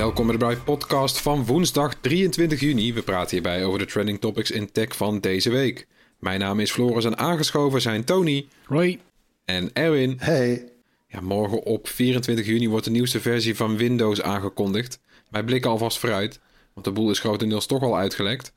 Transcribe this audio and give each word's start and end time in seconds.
Welkom 0.00 0.26
bij 0.26 0.36
de 0.36 0.44
Bright 0.44 0.64
Podcast 0.64 1.20
van 1.20 1.44
woensdag 1.44 1.94
23 1.94 2.60
juni. 2.60 2.94
We 2.94 3.02
praten 3.02 3.30
hierbij 3.30 3.64
over 3.64 3.78
de 3.78 3.86
trending 3.86 4.20
topics 4.20 4.50
in 4.50 4.72
tech 4.72 4.96
van 4.96 5.20
deze 5.20 5.50
week. 5.50 5.86
Mijn 6.18 6.40
naam 6.40 6.60
is 6.60 6.70
Floris 6.70 7.04
en 7.04 7.18
aangeschoven 7.18 7.80
zijn 7.80 8.04
Tony 8.04 8.48
Hoi. 8.64 9.00
en 9.44 9.70
Erwin. 9.72 10.16
Hey. 10.20 10.72
Ja, 11.08 11.20
morgen 11.20 11.62
op 11.62 11.88
24 11.88 12.46
juni 12.46 12.68
wordt 12.68 12.84
de 12.84 12.90
nieuwste 12.90 13.20
versie 13.20 13.56
van 13.56 13.76
Windows 13.76 14.22
aangekondigd. 14.22 15.00
Wij 15.30 15.44
blikken 15.44 15.70
alvast 15.70 15.98
vooruit, 15.98 16.40
want 16.74 16.86
de 16.86 16.92
boel 16.92 17.10
is 17.10 17.18
grotendeels 17.18 17.66
toch 17.66 17.82
al 17.82 17.96
uitgelekt. 17.96 18.52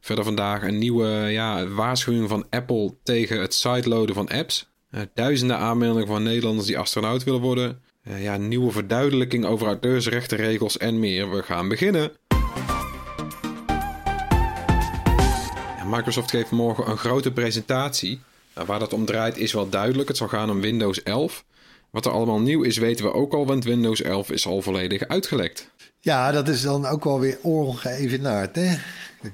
Verder 0.00 0.24
vandaag 0.24 0.62
een 0.62 0.78
nieuwe 0.78 1.08
ja, 1.08 1.66
waarschuwing 1.66 2.28
van 2.28 2.46
Apple 2.50 2.94
tegen 3.02 3.40
het 3.40 3.54
sideloaden 3.54 4.14
van 4.14 4.28
apps. 4.28 4.70
Eh, 4.90 5.02
duizenden 5.14 5.58
aanmeldingen 5.58 6.08
van 6.08 6.22
Nederlanders 6.22 6.66
die 6.66 6.78
astronaut 6.78 7.24
willen 7.24 7.40
worden. 7.40 7.82
Eh, 8.08 8.22
ja, 8.22 8.36
nieuwe 8.36 8.70
verduidelijking 8.70 9.44
over 9.44 9.66
auteursrechtenregels 9.66 10.76
en 10.76 10.98
meer. 10.98 11.30
We 11.30 11.42
gaan 11.42 11.68
beginnen. 11.68 12.12
Microsoft 15.86 16.30
geeft 16.30 16.50
morgen 16.50 16.90
een 16.90 16.96
grote 16.96 17.32
presentatie. 17.32 18.20
Nou, 18.54 18.66
waar 18.66 18.78
dat 18.78 18.92
om 18.92 19.04
draait 19.04 19.36
is 19.36 19.52
wel 19.52 19.68
duidelijk. 19.68 20.08
Het 20.08 20.16
zal 20.16 20.28
gaan 20.28 20.50
om 20.50 20.60
Windows 20.60 21.02
11. 21.02 21.44
Wat 21.90 22.06
er 22.06 22.12
allemaal 22.12 22.40
nieuw 22.40 22.62
is 22.62 22.76
weten 22.76 23.04
we 23.04 23.12
ook 23.12 23.32
al, 23.32 23.46
want 23.46 23.64
Windows 23.64 24.02
11 24.02 24.30
is 24.30 24.46
al 24.46 24.62
volledig 24.62 25.08
uitgelekt. 25.08 25.70
Ja, 26.00 26.32
dat 26.32 26.48
is 26.48 26.62
dan 26.62 26.86
ook 26.86 27.04
wel 27.04 27.20
weer 27.20 27.38
ongeëvenaard, 27.42 28.56
hè? 28.56 28.76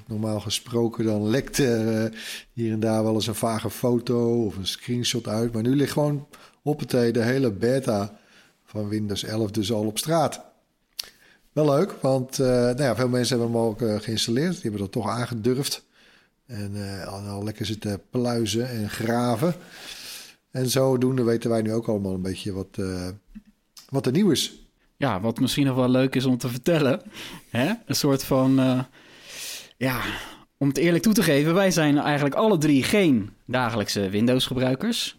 Normaal 0.07 0.39
gesproken 0.39 1.05
dan 1.05 1.27
lekt 1.27 1.59
eh, 1.59 2.05
hier 2.53 2.71
en 2.71 2.79
daar 2.79 3.03
wel 3.03 3.13
eens 3.13 3.27
een 3.27 3.35
vage 3.35 3.69
foto 3.69 4.45
of 4.45 4.57
een 4.57 4.67
screenshot 4.67 5.27
uit. 5.27 5.53
Maar 5.53 5.63
nu 5.63 5.75
ligt 5.75 5.91
gewoon 5.91 6.27
hoppatee 6.61 7.11
de 7.11 7.23
hele 7.23 7.51
beta 7.51 8.19
van 8.75 8.89
Windows 8.89 9.23
11 9.23 9.51
dus 9.51 9.71
al 9.71 9.85
op 9.85 9.97
straat. 9.97 10.41
Wel 11.51 11.65
leuk, 11.65 11.91
want 12.01 12.39
eh, 12.39 12.47
nou 12.47 12.81
ja, 12.81 12.95
veel 12.95 13.09
mensen 13.09 13.39
hebben 13.39 13.55
hem 13.55 13.65
ook 13.67 13.81
eh, 13.81 13.95
geïnstalleerd. 13.99 14.51
Die 14.51 14.61
hebben 14.61 14.79
dat 14.79 14.91
toch 14.91 15.09
aangedurfd. 15.09 15.85
En 16.45 16.71
eh, 16.75 17.07
al, 17.33 17.43
lekker 17.43 17.65
zitten 17.65 18.01
pluizen 18.09 18.69
en 18.69 18.89
graven. 18.89 19.55
En 20.51 20.69
zodoende 20.69 21.23
weten 21.23 21.49
wij 21.49 21.61
nu 21.61 21.73
ook 21.73 21.87
allemaal 21.87 22.13
een 22.13 22.21
beetje 22.21 22.53
wat, 22.53 22.79
wat 23.89 24.05
er 24.05 24.11
nieuw 24.11 24.31
is. 24.31 24.53
Ja, 24.97 25.21
wat 25.21 25.39
misschien 25.39 25.65
nog 25.65 25.75
wel 25.75 25.89
leuk 25.89 26.15
is 26.15 26.25
om 26.25 26.37
te 26.37 26.49
vertellen. 26.49 27.01
Hè? 27.49 27.73
Een 27.85 27.95
soort 27.95 28.23
van... 28.23 28.55
ja, 29.77 30.01
om 30.57 30.67
het 30.67 30.77
eerlijk 30.77 31.03
toe 31.03 31.13
te 31.13 31.23
geven... 31.23 31.53
wij 31.53 31.71
zijn 31.71 31.97
eigenlijk 31.97 32.35
alle 32.35 32.57
drie 32.57 32.83
geen 32.83 33.29
dagelijkse 33.45 34.09
Windows-gebruikers. 34.09 35.17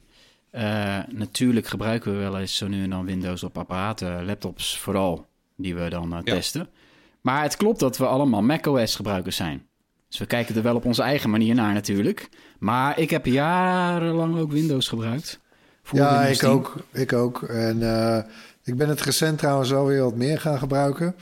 Eh, 0.56 0.98
natuurlijk 1.08 1.66
gebruiken 1.66 2.12
we 2.12 2.18
wel 2.18 2.38
eens 2.38 2.56
zo 2.56 2.68
nu 2.68 2.82
en 2.82 2.90
dan 2.90 3.04
Windows 3.04 3.42
op 3.42 3.58
apparaten, 3.58 4.24
laptops 4.24 4.78
vooral... 4.78 5.26
die 5.56 5.74
we 5.74 5.88
dan 5.88 6.12
eh, 6.12 6.18
Ja. 6.24 6.34
testen. 6.34 6.68
Maar 7.20 7.42
het 7.42 7.56
klopt 7.56 7.80
dat 7.80 7.96
we 7.96 8.06
allemaal 8.06 8.42
macOS-gebruikers 8.42 9.36
zijn. 9.36 9.66
Dus 10.08 10.18
we 10.18 10.26
kijken 10.26 10.56
er 10.56 10.62
wel 10.62 10.74
op 10.74 10.84
onze 10.84 11.02
eigen 11.02 11.30
manier 11.30 11.54
naar 11.54 11.72
natuurlijk. 11.74 12.28
Maar 12.58 12.98
ik 12.98 13.10
heb 13.10 13.26
jarenlang 13.26 14.38
ook 14.38 14.52
Windows 14.52 14.88
gebruikt. 14.88 15.40
Voor 15.82 15.98
ja, 15.98 16.10
Windows 16.18 16.34
ik 16.34 16.38
10. 16.40 16.48
ook. 16.48 16.76
Ik 16.92 17.12
ook. 17.12 17.42
En 17.42 17.82
eh, 17.82 18.22
ik 18.64 18.76
ben 18.76 18.88
het 18.88 19.00
recent 19.00 19.38
trouwens 19.38 19.70
wel 19.70 19.86
weer 19.86 20.02
wat 20.02 20.16
meer 20.16 20.40
gaan 20.40 20.58
gebruiken. 20.58 21.14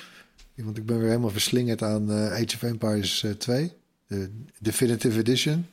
Want 0.55 0.77
ik 0.77 0.87
ben 0.87 0.99
weer 0.99 1.09
helemaal 1.09 1.31
verslingerd 1.31 1.83
aan 1.83 2.11
eh, 2.11 2.33
Age 2.33 2.55
of 2.55 2.63
Empires 2.63 3.23
eh, 3.23 3.31
2. 3.31 3.73
De 4.07 4.31
Definitive 4.61 5.19
Edition. 5.19 5.67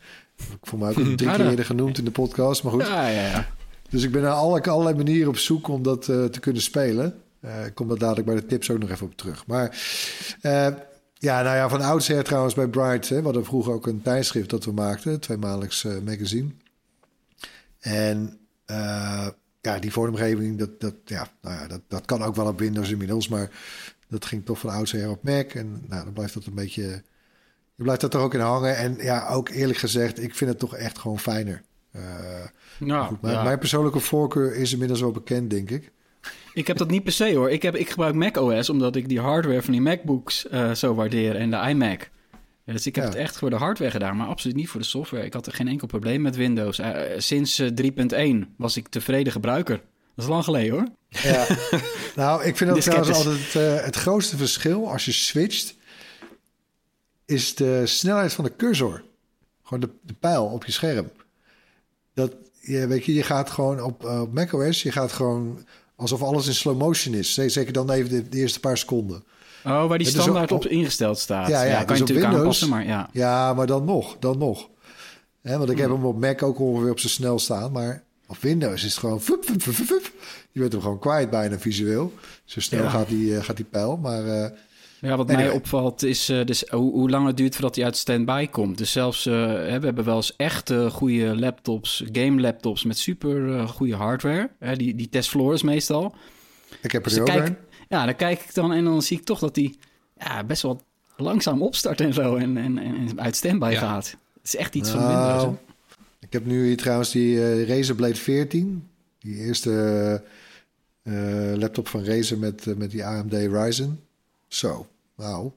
Ik 0.51 0.57
voor 0.61 0.79
mij 0.79 0.89
ook 0.89 0.97
al 0.97 1.03
drie 1.15 1.31
keer 1.31 1.49
eerder 1.49 1.65
genoemd 1.65 1.97
in 1.97 2.05
de 2.05 2.11
podcast. 2.11 2.63
Maar 2.63 2.71
goed. 2.71 2.87
Ja, 2.87 3.07
ja, 3.07 3.27
ja. 3.27 3.47
Dus 3.91 4.03
ik 4.03 4.11
ben 4.11 4.21
naar 4.21 4.31
alle, 4.31 4.61
allerlei 4.61 4.95
manieren 4.95 5.27
op 5.27 5.37
zoek 5.37 5.67
om 5.67 5.83
dat 5.83 6.07
eh, 6.07 6.25
te 6.25 6.39
kunnen 6.39 6.61
spelen. 6.61 7.21
Eh, 7.39 7.65
ik 7.65 7.75
kom 7.75 7.87
daar 7.87 7.97
dadelijk 7.97 8.25
bij 8.27 8.35
de 8.35 8.45
tips 8.45 8.69
ook 8.69 8.79
nog 8.79 8.89
even 8.89 9.05
op 9.05 9.15
terug. 9.15 9.45
Maar 9.47 9.69
eh, 10.41 10.67
ja, 11.13 11.41
nou 11.41 11.55
ja, 11.55 11.69
van 11.69 11.81
oudsher 11.81 12.23
trouwens 12.23 12.53
bij 12.53 12.67
Bright. 12.67 13.09
Hè, 13.09 13.17
we 13.17 13.23
hadden 13.23 13.45
vroeger 13.45 13.73
ook 13.73 13.87
een 13.87 14.01
tijdschrift 14.01 14.49
dat 14.49 14.65
we 14.65 14.71
maakten. 14.71 15.19
Tweemaandelijks 15.19 15.83
magazine. 16.03 16.49
En 17.79 18.39
ja, 19.61 19.79
die 19.79 19.91
vormgeving, 19.91 20.57
dat, 20.57 20.79
dat, 20.79 20.95
ja, 21.05 21.27
nou 21.41 21.55
ja, 21.55 21.67
dat, 21.67 21.81
dat 21.87 22.05
kan 22.05 22.23
ook 22.23 22.35
wel 22.35 22.47
op 22.47 22.59
Windows 22.59 22.89
inmiddels. 22.89 23.27
Maar 23.27 23.49
dat 24.07 24.25
ging 24.25 24.45
toch 24.45 24.59
van 24.59 24.69
oudsher 24.69 25.09
op 25.09 25.23
Mac. 25.23 25.53
En 25.53 25.83
nou, 25.87 26.03
dan 26.03 26.13
blijft 26.13 26.33
dat 26.33 26.45
een 26.45 26.53
beetje... 26.53 27.03
Je 27.75 27.83
blijft 27.83 28.01
dat 28.01 28.13
er 28.13 28.19
ook 28.19 28.33
in 28.33 28.39
hangen. 28.39 28.77
En 28.77 28.97
ja, 28.99 29.27
ook 29.27 29.49
eerlijk 29.49 29.79
gezegd, 29.79 30.23
ik 30.23 30.35
vind 30.35 30.49
het 30.49 30.59
toch 30.59 30.75
echt 30.75 30.99
gewoon 30.99 31.19
fijner. 31.19 31.61
Eh, 31.91 32.01
Nou, 32.79 33.07
Goed, 33.07 33.21
mijn, 33.21 33.33
ja. 33.35 33.43
mijn 33.43 33.59
persoonlijke 33.59 33.99
voorkeur 33.99 34.55
is 34.55 34.71
inmiddels 34.73 35.01
wel 35.01 35.11
bekend, 35.11 35.49
denk 35.49 35.69
ik. 35.69 35.91
Ik 36.53 36.67
heb 36.67 36.77
dat 36.77 36.89
niet 36.89 37.03
per 37.03 37.11
se 37.13 37.35
hoor. 37.35 37.49
Ik, 37.51 37.61
heb, 37.61 37.75
ik 37.75 37.89
gebruik 37.89 38.15
macOS 38.15 38.69
omdat 38.69 38.95
ik 38.95 39.09
die 39.09 39.19
hardware 39.19 39.61
van 39.61 39.71
die 39.71 39.81
MacBooks 39.81 40.47
eh, 40.47 40.71
zo 40.71 40.93
waardeer 40.93 41.35
en 41.35 41.49
de 41.51 41.57
iMac. 41.69 42.09
Ja, 42.65 42.73
dus 42.73 42.85
ik 42.85 42.95
heb 42.95 43.03
Ja. 43.03 43.09
het 43.09 43.19
echt 43.19 43.37
voor 43.37 43.49
de 43.49 43.55
hardware 43.55 43.91
gedaan, 43.91 44.17
maar 44.17 44.27
absoluut 44.27 44.55
niet 44.55 44.69
voor 44.69 44.79
de 44.79 44.85
software. 44.85 45.25
Ik 45.25 45.33
had 45.33 45.45
er 45.47 45.53
geen 45.53 45.67
enkel 45.67 45.87
probleem 45.87 46.21
met 46.21 46.35
Windows. 46.35 46.79
Eh, 46.79 46.93
sinds 47.17 47.59
eh, 47.59 47.69
3.1 48.43 48.53
was 48.57 48.77
ik 48.77 48.87
tevreden 48.87 49.31
gebruiker. 49.33 49.81
Dat 50.15 50.25
is 50.25 50.31
lang 50.31 50.43
geleden 50.43 50.71
hoor. 50.73 50.87
Ja. 51.09 51.45
nou, 52.15 52.43
ik 52.43 52.57
vind 52.57 52.69
dat 52.69 52.81
trouwens 52.81 53.25
altijd 53.25 53.53
het 53.85 53.95
grootste 53.95 54.37
verschil 54.37 54.91
als 54.91 55.05
je 55.05 55.11
switcht, 55.11 55.75
is 57.31 57.55
de 57.55 57.81
snelheid 57.85 58.33
van 58.33 58.43
de 58.43 58.55
cursor. 58.55 59.03
Gewoon 59.63 59.79
de, 59.79 59.89
de 60.01 60.13
pijl 60.13 60.45
op 60.45 60.65
je 60.65 60.71
scherm. 60.71 61.09
Dat, 62.13 62.33
je, 62.59 62.87
weet 62.87 63.05
je, 63.05 63.13
je 63.13 63.23
gaat 63.23 63.49
gewoon 63.49 63.81
op, 63.81 64.05
op 64.05 64.33
macOS, 64.33 64.83
je 64.83 64.91
gaat 64.91 65.11
gewoon 65.11 65.65
alsof 65.95 66.21
alles 66.23 66.47
in 66.47 66.53
slow 66.53 66.77
motion 66.77 67.13
is. 67.13 67.33
Zeker 67.33 67.73
dan 67.73 67.89
even 67.91 68.09
de, 68.09 68.29
de 68.29 68.37
eerste 68.37 68.59
paar 68.59 68.77
seconden. 68.77 69.23
Oh, 69.65 69.87
waar 69.87 69.97
die 69.97 70.11
dus 70.11 70.21
standaard 70.21 70.51
op- 70.51 70.65
op 70.65 70.71
ingesteld 70.71 71.19
staat. 71.19 71.47
Ja, 71.47 71.63
ja, 71.63 71.77
kan 71.77 71.87
dus 71.87 71.97
je 71.97 72.01
natuurlijk 72.03 72.19
Windows- 72.27 72.39
aanpassen, 72.41 72.69
maar 72.69 72.85
ja. 72.85 73.09
Ja, 73.13 73.53
maar 73.53 73.67
dan 73.67 73.85
nog, 73.85 74.17
dan 74.19 74.37
nog. 74.37 74.69
Hè, 75.41 75.57
want 75.57 75.69
ik 75.69 75.77
heb 75.77 75.89
hem 75.89 76.05
op 76.05 76.19
Mac 76.19 76.43
ook 76.43 76.59
ongeveer 76.59 76.91
op 76.91 76.99
zijn 76.99 77.11
snel 77.13 77.39
staan, 77.39 77.71
maar 77.71 78.03
op 78.27 78.37
Windows 78.37 78.83
is 78.83 78.91
het 78.91 78.93
gewoon... 78.99 79.21
Je 80.51 80.59
bent 80.59 80.71
hem 80.71 80.81
gewoon 80.81 80.99
kwijt 80.99 81.29
bijna 81.29 81.59
visueel. 81.59 82.13
Zo 82.45 82.59
snel 82.59 82.83
Ja. 82.83 82.89
gaat, 82.89 83.07
die, 83.07 83.35
eh, 83.37 83.43
gaat 83.43 83.55
die 83.55 83.65
pijl, 83.65 83.97
maar... 83.97 84.25
eh, 84.27 84.49
Ja, 85.01 85.17
wat 85.17 85.27
mij 85.27 85.49
opvalt 85.49 86.03
is 86.03 86.29
eh, 86.29 86.45
dus 86.45 86.63
hoe, 86.69 86.91
hoe 86.91 87.09
lang 87.09 87.27
het 87.27 87.37
duurt 87.37 87.53
voordat 87.53 87.75
hij 87.75 87.85
uit 87.85 87.97
standby 87.97 88.47
komt. 88.47 88.77
Dus 88.77 88.91
zelfs, 88.91 89.25
eh, 89.25 89.33
hè, 89.45 89.79
we 89.79 89.85
hebben 89.85 90.03
wel 90.03 90.15
eens 90.15 90.35
echte 90.35 90.89
goede 90.91 91.35
laptops, 91.39 92.03
game 92.11 92.41
laptops 92.41 92.83
met 92.83 92.97
super 92.97 93.55
eh, 93.57 93.67
goede 93.69 93.95
hardware. 93.95 94.49
Hè, 94.59 94.75
die, 94.75 94.95
die 94.95 95.09
test 95.09 95.29
Flores 95.29 95.61
meestal. 95.63 96.15
ik 96.81 96.91
heb 96.91 97.03
er 97.05 97.09
Dus 97.09 97.19
ook 97.19 97.25
kijk, 97.25 97.53
ja, 97.89 98.05
dan 98.05 98.15
kijk 98.15 98.41
ik 98.41 98.53
dan 98.53 98.71
en 98.73 98.83
dan 98.83 99.01
zie 99.01 99.17
ik 99.17 99.23
toch 99.25 99.39
dat 99.39 99.55
die 99.55 99.77
ja, 100.17 100.43
best 100.43 100.61
wel 100.61 100.81
langzaam 101.17 101.61
opstart 101.61 102.01
en 102.01 102.13
zo 102.13 102.35
en, 102.35 102.57
en, 102.57 102.77
en 102.77 103.21
uit 103.21 103.35
standby 103.35 103.69
Ja. 103.71 103.79
gaat. 103.79 104.05
Het 104.33 104.43
is 104.53 104.55
echt 104.55 104.75
iets 104.75 104.89
van 104.89 104.99
Nou, 104.99 105.11
Windows. 105.17 105.43
hè? 105.43 105.73
Ik 106.19 106.33
heb 106.33 106.45
nu 106.45 106.65
hier 106.65 106.77
trouwens 106.77 107.11
die 107.11 107.65
Razer 107.65 107.95
Blade 107.95 108.15
14. 108.15 108.87
Die 109.19 109.35
eerste 109.35 110.23
eh, 111.03 111.13
laptop 111.55 111.87
van 111.87 112.03
Razer 112.05 112.37
met, 112.37 112.77
met 112.77 112.91
die 112.91 113.05
AMD 113.05 113.33
Ryzen. 113.33 113.99
Zo, 114.47 114.87
nou. 115.21 115.51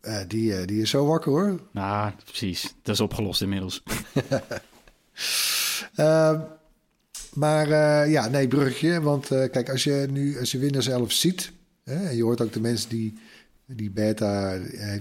Eh, 0.00 0.20
die, 0.28 0.54
eh, 0.54 0.66
die 0.66 0.82
is 0.82 0.90
zo 0.90 1.06
wakker 1.06 1.32
hoor. 1.32 1.60
Nou, 1.72 2.12
precies. 2.24 2.74
Dat 2.82 2.94
is 2.94 3.00
opgelost 3.00 3.42
inmiddels. 3.42 3.82
Uh, 5.96 6.40
maar 7.42 7.68
ja, 8.08 8.28
nee, 8.28 8.48
bruggetje. 8.48 9.00
Want 9.00 9.26
kijk, 9.26 9.70
als 9.70 9.84
je 9.84 10.06
nu 10.10 10.38
als 10.38 10.52
je 10.52 10.58
Windows 10.58 10.86
11 10.86 11.12
ziet... 11.12 11.52
Hè, 11.84 12.08
en 12.08 12.16
je 12.16 12.22
hoort 12.22 12.40
ook 12.40 12.52
de 12.52 12.60
mensen 12.60 12.88
die 12.88 13.18
die 13.66 13.90
beta 13.90 14.58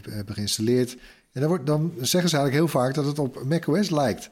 hebben 0.09 0.35
geïnstalleerd... 0.35 0.97
en 1.31 1.41
dan, 1.41 1.49
wordt, 1.49 1.65
dan 1.65 1.93
zeggen 2.01 2.29
ze 2.29 2.37
eigenlijk 2.37 2.53
heel 2.53 2.81
vaak 2.81 2.93
dat 2.93 3.05
het 3.05 3.19
op 3.19 3.43
macOS 3.43 3.89
lijkt. 3.89 4.29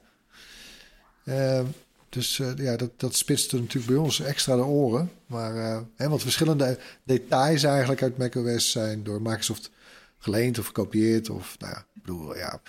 Uh, 2.16 2.22
dus 2.22 2.42
ja, 2.58 2.76
dat, 2.76 2.92
dat 2.98 3.16
spitst 3.16 3.52
er 3.52 3.60
natuurlijk 3.60 3.94
bij 3.94 4.04
ons 4.04 4.20
extra 4.20 4.56
de 4.56 4.64
oren. 4.64 5.12
Maar, 5.28 5.84
hè, 5.96 6.10
want 6.10 6.22
verschillende 6.22 6.80
details 7.04 7.64
eigenlijk 7.64 8.02
uit 8.02 8.18
macOS 8.18 8.72
zijn 8.72 9.04
door 9.04 9.22
Microsoft 9.22 9.72
geleend 10.18 10.60
of 10.60 10.66
gekopieerd. 10.66 11.30
Of, 11.30 11.56
nou 11.60 11.74
ja, 11.74 11.80
ik 11.80 12.02
bedoel, 12.02 12.36
ja, 12.36 12.62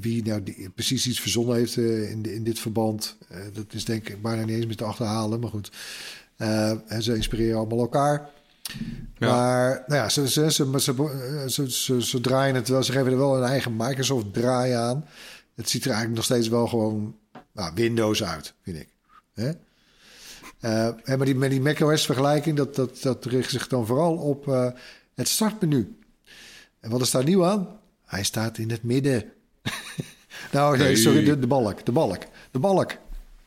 wie 0.00 0.24
nou 0.24 0.42
die, 0.42 0.70
precies 0.70 1.06
iets 1.06 1.20
verzonnen 1.20 1.56
heeft 1.56 1.76
uh, 1.76 2.10
in, 2.10 2.24
in 2.34 2.44
dit 2.44 2.58
verband. 2.58 3.16
Uh, 3.32 3.38
dat 3.52 3.72
is 3.72 3.84
denk 3.84 4.08
ik 4.08 4.22
bijna 4.22 4.44
niet 4.44 4.56
eens 4.56 4.66
meer 4.66 4.76
te 4.76 4.84
achterhalen. 4.84 5.40
Maar 5.40 5.50
goed, 5.50 5.70
uh, 6.38 6.92
en 6.92 7.02
ze 7.02 7.14
inspireren 7.14 7.58
allemaal 7.58 7.78
elkaar. 7.78 8.30
Ja. 9.18 9.30
Maar 9.30 9.84
nou 9.86 10.00
ja, 10.00 10.08
ze, 10.08 10.28
ze, 10.28 10.52
ze, 10.52 11.70
ze, 11.70 12.02
ze 12.02 12.20
draaien 12.20 12.54
het 12.54 12.68
wel. 12.68 12.82
Ze 12.82 12.92
geven 12.92 13.12
er 13.12 13.18
wel 13.18 13.36
een 13.36 13.48
eigen 13.48 13.76
Microsoft 13.76 14.32
draai 14.32 14.72
aan. 14.72 15.04
Het 15.54 15.68
ziet 15.68 15.84
er 15.84 15.90
eigenlijk 15.90 16.16
nog 16.16 16.24
steeds 16.24 16.48
wel 16.48 16.66
gewoon 16.66 17.16
nou, 17.52 17.72
Windows 17.74 18.24
uit, 18.24 18.54
vind 18.62 18.76
ik. 18.76 18.88
Hè? 19.34 19.52
maar 21.16 21.24
die, 21.24 21.34
met 21.34 21.50
die 21.50 21.60
macOS 21.60 22.04
vergelijking, 22.06 22.56
dat, 22.56 22.74
dat, 22.74 22.98
dat 23.02 23.24
richt 23.24 23.50
zich 23.50 23.68
dan 23.68 23.86
vooral 23.86 24.16
op 24.16 24.44
het 25.14 25.28
startmenu. 25.28 25.96
En 26.80 26.90
wat 26.90 27.00
is 27.00 27.10
daar 27.10 27.24
nieuw 27.24 27.44
aan? 27.44 27.80
Hij 28.04 28.22
staat 28.22 28.58
in 28.58 28.70
het 28.70 28.82
midden. 28.82 29.32
nou, 30.52 30.78
nee, 30.78 30.96
sorry, 30.96 31.24
de, 31.24 31.38
de, 31.38 31.46
balk. 31.46 31.84
De 31.84 31.92
balk. 31.92 32.22
De 32.50 32.58
balk. 32.58 32.90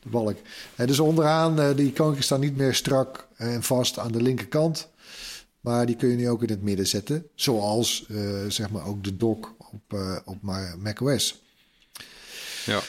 De 0.02 0.08
balk. 0.08 0.36
En 0.74 0.86
dus 0.86 1.00
onderaan, 1.00 1.60
uh, 1.60 1.76
de 1.76 1.82
icoontjes 1.82 2.24
staan 2.24 2.40
niet 2.40 2.56
meer 2.56 2.74
strak 2.74 3.28
en 3.36 3.62
vast 3.62 3.98
aan 3.98 4.12
de 4.12 4.22
linkerkant. 4.22 4.88
Maar 5.60 5.86
die 5.86 5.96
kun 5.96 6.08
je 6.08 6.16
nu 6.16 6.28
ook 6.28 6.42
in 6.42 6.48
het 6.48 6.62
midden 6.62 6.86
zetten. 6.86 7.26
Zoals, 7.34 8.06
uh, 8.08 8.44
zeg 8.48 8.70
maar, 8.70 8.86
ook 8.86 9.04
de 9.04 9.16
dock 9.16 9.54
op, 9.58 9.92
uh, 9.92 10.18
op 10.24 10.42
macOS. 10.78 11.42
Ja. 12.64 12.80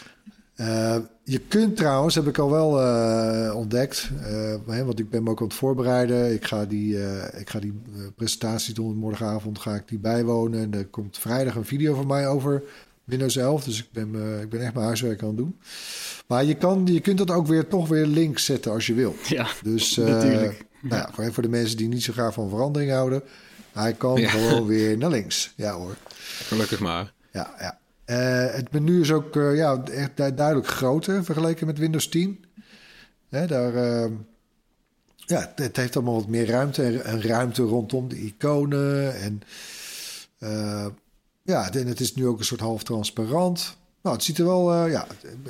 Uh, 0.57 0.95
je 1.23 1.39
kunt 1.39 1.75
trouwens, 1.75 2.15
heb 2.15 2.27
ik 2.27 2.37
al 2.37 2.51
wel 2.51 2.81
uh, 2.81 3.55
ontdekt, 3.55 4.09
uh, 4.67 4.85
want 4.85 4.99
ik 4.99 5.09
ben 5.09 5.23
me 5.23 5.29
ook 5.29 5.41
aan 5.41 5.47
het 5.47 5.55
voorbereiden. 5.55 6.33
Ik 6.33 6.45
ga 6.45 6.65
die, 6.65 6.97
ik 7.37 7.49
ga 7.49 7.59
die 7.59 7.81
presentatie 8.15 8.73
doen 8.73 8.95
morgenavond, 8.95 9.59
ga 9.59 9.75
ik 9.75 9.87
die 9.87 9.99
bijwonen. 9.99 10.61
En 10.61 10.73
er 10.73 10.85
komt 10.85 11.17
vrijdag 11.17 11.55
een 11.55 11.65
video 11.65 11.95
van 11.95 12.07
mij 12.07 12.27
over 12.27 12.63
Windows 13.03 13.35
11. 13.35 13.63
Dus 13.63 13.79
ik 13.79 13.87
ben, 13.91 14.39
ik 14.41 14.49
ben 14.49 14.61
echt 14.61 14.73
mijn 14.73 14.85
huiswerk 14.85 15.21
aan 15.21 15.27
het 15.27 15.37
doen. 15.37 15.59
Maar 16.27 16.45
je, 16.45 16.55
kan, 16.55 16.85
je 16.85 16.99
kunt 16.99 17.17
dat 17.17 17.31
ook 17.31 17.47
weer 17.47 17.67
toch 17.67 17.87
weer 17.87 18.05
links 18.05 18.45
zetten 18.45 18.71
als 18.71 18.85
je 18.85 18.93
wil. 18.93 19.15
Ja, 19.27 19.47
dus, 19.63 19.95
natuurlijk. 19.97 20.65
Nou 20.81 21.01
ja, 21.01 21.09
voor, 21.13 21.33
voor 21.33 21.43
de 21.43 21.49
mensen 21.49 21.77
die 21.77 21.87
niet 21.87 22.03
zo 22.03 22.13
graag 22.13 22.33
van 22.33 22.49
verandering 22.49 22.91
houden, 22.91 23.23
hij 23.71 23.93
kan 23.93 24.21
ja. 24.21 24.29
gewoon 24.29 24.65
weer 24.75 24.97
naar 24.97 25.09
links. 25.09 25.53
Ja 25.55 25.73
hoor. 25.73 25.95
Gelukkig 26.43 26.79
maar. 26.79 27.13
Ja, 27.31 27.53
ja. 27.59 27.79
Uh, 28.09 28.45
het 28.53 28.71
menu 28.71 29.01
is 29.01 29.11
ook 29.11 29.35
uh, 29.35 29.55
ja, 29.55 29.83
echt 29.83 30.17
duidelijk 30.17 30.67
groter 30.67 31.23
vergeleken 31.23 31.67
met 31.67 31.77
Windows 31.77 32.07
10. 32.07 32.45
Hè, 33.29 33.47
daar, 33.47 33.73
uh, 33.73 34.11
ja, 35.15 35.51
het 35.55 35.75
heeft 35.75 35.95
allemaal 35.95 36.13
wat 36.13 36.27
meer 36.27 36.47
ruimte 36.47 37.01
en 37.01 37.21
ruimte 37.21 37.61
rondom 37.61 38.07
de 38.07 38.15
iconen. 38.21 39.15
En 39.15 39.41
ja, 41.43 41.71
en 41.73 41.87
het 41.87 41.99
is 41.99 42.15
nu 42.15 42.27
ook 42.27 42.39
een 42.39 42.45
soort 42.45 42.59
half 42.59 42.83
transparant. 42.83 43.77
Nou, 44.01 44.15
het 44.15 44.25
ziet 44.25 44.37
er 44.37 44.45
wel, 44.45 44.85
ja, 44.85 45.07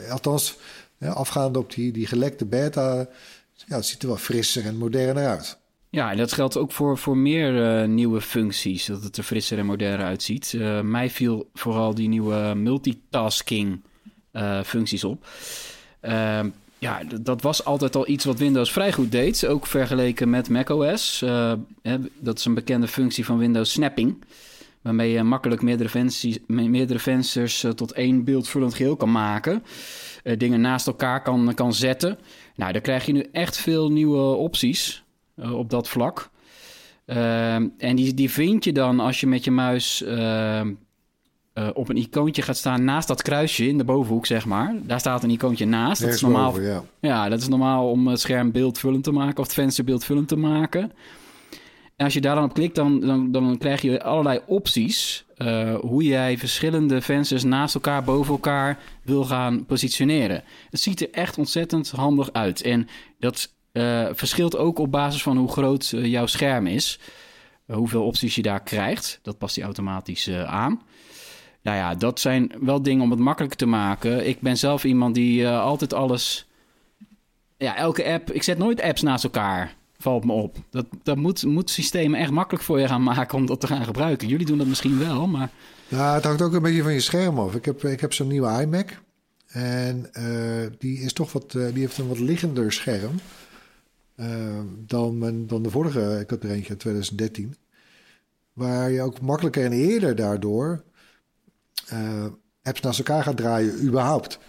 althans, 0.10 0.58
afgaande 1.00 1.60
op 1.60 1.74
die, 1.74 1.92
die 1.92 2.08
gelekte 2.08 2.46
beta, 2.46 3.08
ja, 3.54 3.76
het 3.76 3.86
ziet 3.86 4.02
er 4.02 4.08
wel 4.08 4.18
frisser 4.18 4.66
en 4.66 4.78
moderner 4.78 5.28
uit. 5.28 5.58
Ja, 5.90 6.12
en 6.12 6.18
dat 6.18 6.34
geldt 6.34 6.58
ook 6.58 6.72
voor, 6.72 6.98
voor 6.98 7.18
meer 7.18 7.82
uh, 7.82 7.88
nieuwe 7.88 8.22
functies, 8.22 8.86
dat 8.86 9.04
het 9.04 9.18
er 9.18 9.24
frisser 9.24 9.58
en 9.58 9.66
moderner 9.66 10.06
uitziet. 10.06 10.54
Uh, 10.54 10.82
mij 10.82 11.10
viel 11.10 11.50
vooral 11.54 11.94
die 11.94 12.08
nieuwe 12.08 12.54
multitasking 12.56 13.82
uh, 14.34 14.62
functies 14.64 15.04
op. 15.04 15.28
ja, 16.80 17.02
dat 17.22 17.42
was 17.42 17.66
altijd 17.66 17.96
al 17.96 18.08
iets 18.08 18.26
wat 18.26 18.38
Windows 18.38 18.72
vrij 18.72 18.94
goed 18.94 19.12
deed, 19.12 19.46
ook 19.46 19.66
vergeleken 19.66 20.30
met 20.30 20.50
macOS. 20.50 21.20
Hè, 21.82 21.98
dat 22.20 22.38
is 22.38 22.46
een 22.46 22.54
bekende 22.54 22.88
functie 22.88 23.26
van 23.26 23.38
Windows 23.38 23.72
Snapping, 23.72 24.24
waarmee 24.82 25.12
je 25.12 25.24
makkelijk 25.24 25.62
meerdere, 25.62 25.90
venties, 25.90 26.38
meerdere 26.48 27.00
vensters 27.00 27.66
tot 27.76 27.92
één 27.92 28.24
beeldvullend 28.24 28.74
geheel 28.74 28.96
kan 28.96 29.12
maken. 29.12 29.64
dingen 30.38 30.62
naast 30.62 30.88
elkaar 30.88 31.22
kan, 31.22 31.54
kan 31.54 31.74
zetten. 31.74 32.18
Nou, 32.56 32.72
daar 32.72 32.82
krijg 32.82 33.06
je 33.06 33.12
nu 33.12 33.26
echt 33.32 33.58
veel 33.58 33.92
nieuwe 33.92 34.36
opties 34.36 35.06
uh, 35.38 35.54
op 35.54 35.70
dat 35.70 35.90
vlak. 35.90 36.30
Uh, 37.06 37.56
en 37.56 37.96
die, 37.96 38.14
die 38.14 38.32
vind 38.32 38.64
je 38.64 38.72
dan 38.74 39.00
als 39.00 39.20
je 39.20 39.28
met 39.28 39.44
je 39.44 39.52
muis 39.52 40.02
uh, 40.02 40.62
op 41.74 41.90
een 41.90 41.98
icoontje 41.98 42.42
gaat 42.42 42.58
staan 42.58 42.84
naast 42.84 43.08
dat 43.08 43.22
kruisje 43.22 43.68
in 43.68 43.78
de 43.78 43.84
bovenhoek, 43.84 44.26
zeg 44.26 44.46
maar. 44.46 44.76
Daar 44.84 45.00
staat 45.00 45.24
een 45.24 45.30
icoontje 45.30 45.66
naast. 45.66 46.02
Dat 46.02 46.14
is 46.14 46.22
normaal, 46.22 46.52
boven, 46.52 46.64
ja. 46.64 46.84
ja. 47.00 47.30
dat 47.30 47.42
is 47.42 47.48
normaal 47.48 47.90
om 47.90 48.08
het 48.08 48.20
scherm 48.20 48.52
beeldvullend 48.52 49.04
te 49.04 49.12
maken 49.12 49.38
of 49.38 49.44
het 49.44 49.54
venster 49.54 49.84
beeldvullend 49.84 50.28
te 50.28 50.36
maken. 50.36 50.92
En 51.96 52.06
als 52.06 52.14
je 52.14 52.22
daar 52.22 52.36
dan 52.36 52.44
op 52.44 52.54
klikt, 52.54 52.76
dan, 52.76 53.00
dan, 53.00 53.32
dan 53.32 53.58
krijg 53.58 53.82
je 53.82 54.04
allerlei 54.04 54.40
opties 54.46 55.26
uh, 55.38 55.76
hoe 55.76 56.04
jij 56.04 56.38
verschillende 56.38 57.02
vensters 57.02 57.44
naast 57.44 57.76
elkaar, 57.76 58.04
boven 58.04 58.34
elkaar 58.34 58.80
wil 59.04 59.26
gaan 59.26 59.66
positioneren. 59.66 60.44
Het 60.70 60.80
ziet 60.80 61.02
er 61.02 61.12
echt 61.12 61.38
ontzettend 61.38 61.90
handig 61.90 62.34
uit. 62.34 62.62
En 62.62 62.88
dat 63.20 63.56
uh, 63.78 64.08
verschilt 64.14 64.58
ook 64.58 64.80
op 64.80 64.92
basis 64.92 65.22
van 65.22 65.38
hoe 65.38 65.52
groot 65.52 65.92
uh, 65.96 66.06
jouw 66.06 66.26
scherm 66.26 66.68
is. 66.68 67.00
Uh, 67.68 67.76
hoeveel 67.76 68.04
opties 68.04 68.36
je 68.36 68.42
daar 68.42 68.64
krijgt. 68.64 69.20
Dat 69.22 69.38
past 69.38 69.56
hij 69.56 69.66
automatisch 69.66 70.30
aan. 70.32 70.82
Nou 71.62 71.78
ja, 71.78 71.96
dat 71.96 72.20
zijn 72.20 72.52
wel 72.60 72.82
dingen 72.82 73.04
om 73.04 73.12
het 73.12 73.20
makkelijker 73.20 73.58
te 73.58 73.66
maken. 73.66 74.28
Ik 74.28 74.40
ben 74.40 74.58
zelf 74.58 74.84
iemand 74.84 75.16
die 75.16 75.48
altijd 75.48 75.94
alles. 75.94 76.48
Ja, 77.58 77.76
elke 77.76 78.06
app. 78.06 78.32
Ik 78.32 78.44
zet 78.44 78.58
nooit 78.58 78.82
apps 78.82 79.02
naast 79.02 79.24
elkaar. 79.24 79.76
Valt 79.98 80.26
me 80.26 80.34
op. 80.34 80.58
Dat, 80.70 80.86
dat 81.04 81.18
moet, 81.18 81.44
moet 81.44 81.70
systemen 81.70 82.20
echt 82.20 82.32
makkelijk 82.32 82.64
voor 82.64 82.80
je 82.80 82.88
gaan 82.88 83.04
maken 83.04 83.38
om 83.38 83.46
dat 83.46 83.60
te 83.60 83.68
gaan 83.68 83.86
gebruiken. 83.86 84.28
Jullie 84.28 84.46
doen 84.46 84.58
dat 84.58 84.68
misschien 84.68 85.00
wel, 85.00 85.28
maar. 85.28 85.50
Ja, 85.88 86.14
het 86.14 86.24
hangt 86.24 86.42
ook 86.42 86.54
een 86.54 86.62
beetje 86.62 86.84
van 86.84 86.94
je 86.94 87.00
scherm 87.00 87.40
af. 87.40 87.56
Ik 87.56 87.66
heb, 87.66 87.84
ik 87.84 88.00
heb 88.00 88.14
zo'n 88.14 88.28
nieuwe 88.28 88.62
iMac. 88.62 89.02
En 89.48 90.10
die, 90.80 91.00
is 91.00 91.14
toch 91.14 91.32
wat, 91.32 91.52
die 91.52 91.80
heeft 91.80 91.98
een 91.98 92.08
wat 92.08 92.20
liggender 92.20 92.74
scherm. 92.74 93.20
Uh, 94.20 94.60
dan, 94.86 95.48
dan 95.48 95.64
de 95.64 95.70
vorige, 95.70 96.20
ik 96.20 96.30
had 96.30 96.44
er 96.44 96.50
eentje 96.50 96.72
in 96.72 96.78
2013. 96.78 97.56
Waar 98.54 98.92
je 98.92 99.02
ook 99.02 99.22
makkelijker 99.22 99.66
en 99.66 99.72
eerder 99.72 100.16
daardoor 100.16 100.84
uh, 101.94 102.26
apps 102.64 102.82
naast 102.82 102.98
elkaar 102.98 103.24
gaat 103.24 103.38
draaien, 103.38 103.84
überhaupt. 103.84 104.40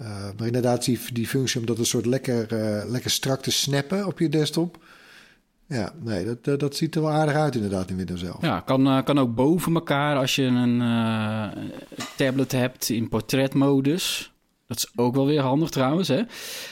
Uh, 0.00 0.08
maar 0.36 0.46
inderdaad, 0.46 0.84
die, 0.84 1.00
die 1.12 1.26
functie 1.26 1.60
om 1.60 1.66
dat 1.66 1.78
een 1.78 1.86
soort 1.86 2.06
lekker, 2.06 2.46
lekker 2.88 3.10
strak 3.10 3.42
te 3.42 3.50
snappen 3.50 4.06
op 4.06 4.18
je 4.18 4.28
desktop. 4.28 4.84
Ja, 5.66 5.92
nee, 6.00 6.38
dat, 6.42 6.60
dat 6.60 6.76
ziet 6.76 6.94
er 6.94 7.02
wel 7.02 7.10
aardig 7.10 7.34
uit 7.34 7.54
inderdaad 7.54 7.90
in 7.90 7.96
Windows 7.96 8.22
11. 8.22 8.40
Ja, 8.40 8.60
kan, 8.60 9.04
kan 9.04 9.18
ook 9.18 9.34
boven 9.34 9.74
elkaar 9.74 10.16
als 10.16 10.34
je 10.34 10.42
een 10.42 10.78
tablet 12.16 12.52
hebt 12.52 12.88
in 12.88 13.08
portretmodus. 13.08 14.32
Dat 14.66 14.76
is 14.76 14.90
ook 14.96 15.14
wel 15.14 15.26
weer 15.26 15.40
handig 15.40 15.70
trouwens. 15.70 16.08
Hè? 16.08 16.22